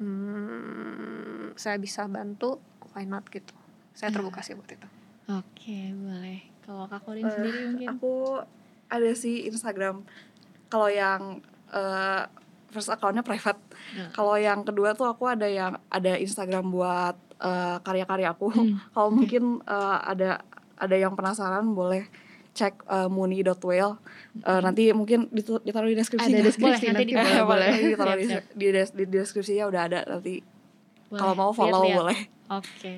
hmm, 0.00 1.54
saya 1.54 1.76
bisa 1.76 2.04
bantu 2.06 2.58
why 2.92 3.04
not 3.04 3.26
gitu. 3.28 3.52
Saya 3.92 4.12
terbuka 4.12 4.40
sih 4.40 4.52
buat 4.52 4.68
itu. 4.68 4.88
Oke 5.26 5.92
boleh. 5.92 6.40
Kalau 6.62 6.84
kak 6.86 7.00
Korin 7.02 7.22
Eh, 7.22 7.30
sendiri 7.30 7.58
mungkin? 7.66 7.86
aku 7.92 8.42
ada 8.88 9.10
sih 9.12 9.46
Instagram. 9.46 10.04
Kalau 10.68 10.88
yang 10.88 11.40
eh, 11.70 12.22
first 12.68 12.88
accountnya 12.88 13.20
private 13.20 13.58
Nah. 13.92 14.10
kalau 14.10 14.34
yang 14.34 14.60
kedua 14.60 14.92
tuh 14.92 15.06
aku 15.06 15.26
ada 15.26 15.44
yang 15.44 15.78
ada 15.86 16.16
Instagram 16.16 16.68
buat 16.68 17.14
eh, 17.38 17.76
karya-karya 17.80 18.30
aku 18.30 18.48
Hmm. 18.48 18.76
kalau 18.94 19.10
mungkin 19.10 19.42
eh, 19.60 19.98
ada 20.02 20.42
ada 20.74 20.92
yang 20.94 21.12
penasaran 21.12 21.64
boleh 21.70 22.04
cek 22.52 22.84
uh, 22.84 23.06
muni.well 23.06 24.00
Eh, 24.38 24.60
nanti 24.60 24.88
mungkin 24.90 25.28
ditaruh 25.32 25.88
di 25.88 25.96
deskripsi 25.96 26.28
Ada 26.30 26.40
deskripsi 26.42 26.84
Boleh, 26.84 26.92
nanti 26.92 27.04
ditaruh, 27.06 27.24
boleh, 27.24 27.44
boleh 27.46 27.68
boleh. 27.68 27.88
ditaruh 27.90 28.14
di, 28.14 28.26
Siap, 28.26 28.44
di, 28.52 28.66
des- 28.70 28.94
di 28.94 29.04
deskripsinya 29.06 29.64
udah 29.66 29.82
ada 29.82 30.00
nanti 30.06 30.34
Boleh, 31.08 31.20
kalau 31.22 31.34
mau 31.38 31.50
follow 31.54 31.82
lihat-lihat. 31.84 32.00
boleh 32.02 32.20
Oke. 32.46 32.94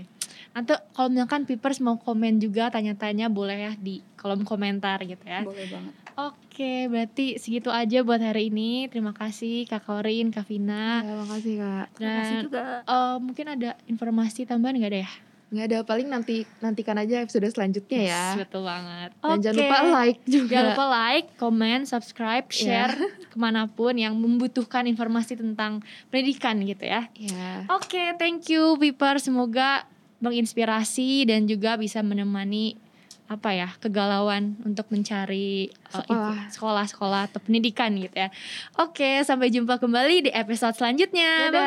Nanti 0.53 0.73
kalau 0.93 1.09
misalkan 1.09 1.43
Pipers 1.49 1.81
mau 1.81 1.97
komen 1.97 2.41
juga 2.41 2.69
tanya-tanya 2.69 3.33
boleh 3.33 3.59
ya 3.59 3.73
di 3.79 4.01
kolom 4.21 4.45
komentar 4.45 5.01
gitu 5.05 5.25
ya. 5.25 5.41
boleh 5.45 5.67
banget 5.69 5.95
Oke, 6.19 6.91
berarti 6.91 7.39
segitu 7.39 7.71
aja 7.71 8.03
buat 8.03 8.19
hari 8.19 8.51
ini. 8.51 8.91
Terima 8.91 9.15
kasih 9.15 9.71
Kak 9.71 9.87
Korin, 9.87 10.35
Kak 10.35 10.51
Vina. 10.51 11.07
Ya, 11.07 11.15
makasih 11.15 11.55
kak. 11.63 11.87
terima 11.95 12.11
kasih 12.19 12.35
Dan 12.35 12.45
juga 12.51 12.63
eh, 12.83 13.17
mungkin 13.23 13.47
ada 13.55 13.71
informasi 13.87 14.43
tambahan 14.43 14.83
nggak 14.83 14.91
ada 14.91 15.01
ya? 15.07 15.11
Nggak 15.49 15.65
ada 15.65 15.79
paling 15.81 16.07
nanti 16.07 16.45
nantikan 16.61 16.93
aja 16.95 17.25
episode 17.25 17.49
selanjutnya 17.49 17.99
ya. 17.99 18.25
Yes, 18.37 18.45
betul 18.45 18.63
banget. 18.63 19.11
Dan 19.17 19.39
jangan 19.41 19.55
Oke. 19.55 19.63
lupa 19.65 19.79
like 19.97 20.21
juga. 20.25 20.53
Jangan 20.53 20.67
lupa 20.71 20.87
like, 20.87 21.29
comment, 21.35 21.83
subscribe, 21.85 22.47
Iya. 22.47 22.55
share 22.55 22.95
ke 23.25 23.37
mana 23.37 23.65
pun 23.65 23.97
yang 23.97 24.13
membutuhkan 24.13 24.85
informasi 24.85 25.35
tentang 25.35 25.81
pendidikan 26.09 26.61
gitu 26.61 26.85
ya. 26.85 27.09
Ya. 27.17 27.65
Oke, 27.71 28.13
thank 28.17 28.45
you 28.47 28.77
Piper. 28.77 29.17
Semoga 29.19 29.89
menginspirasi 30.19 31.25
dan 31.25 31.45
juga 31.45 31.75
bisa 31.75 32.03
menemani 32.03 32.77
apa 33.25 33.53
ya 33.53 33.69
kegalauan 33.77 34.57
untuk 34.63 34.89
mencari 34.89 35.69
uh, 35.93 36.01
Sekolah. 36.01 36.09
info- 36.33 36.49
sekolah-sekolah 36.51 37.21
atau 37.29 37.41
pendidikan 37.41 37.93
gitu 37.95 38.17
ya. 38.19 38.29
Oke, 38.77 39.21
sampai 39.23 39.49
jumpa 39.49 39.77
kembali 39.77 40.29
di 40.29 40.31
episode 40.31 40.73
selanjutnya. 40.75 41.49
Dadah. 41.49 41.57
Bye 41.57 41.65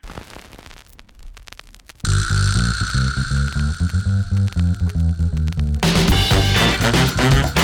bye. 0.00 0.53
Mm-hmm. 7.24 7.63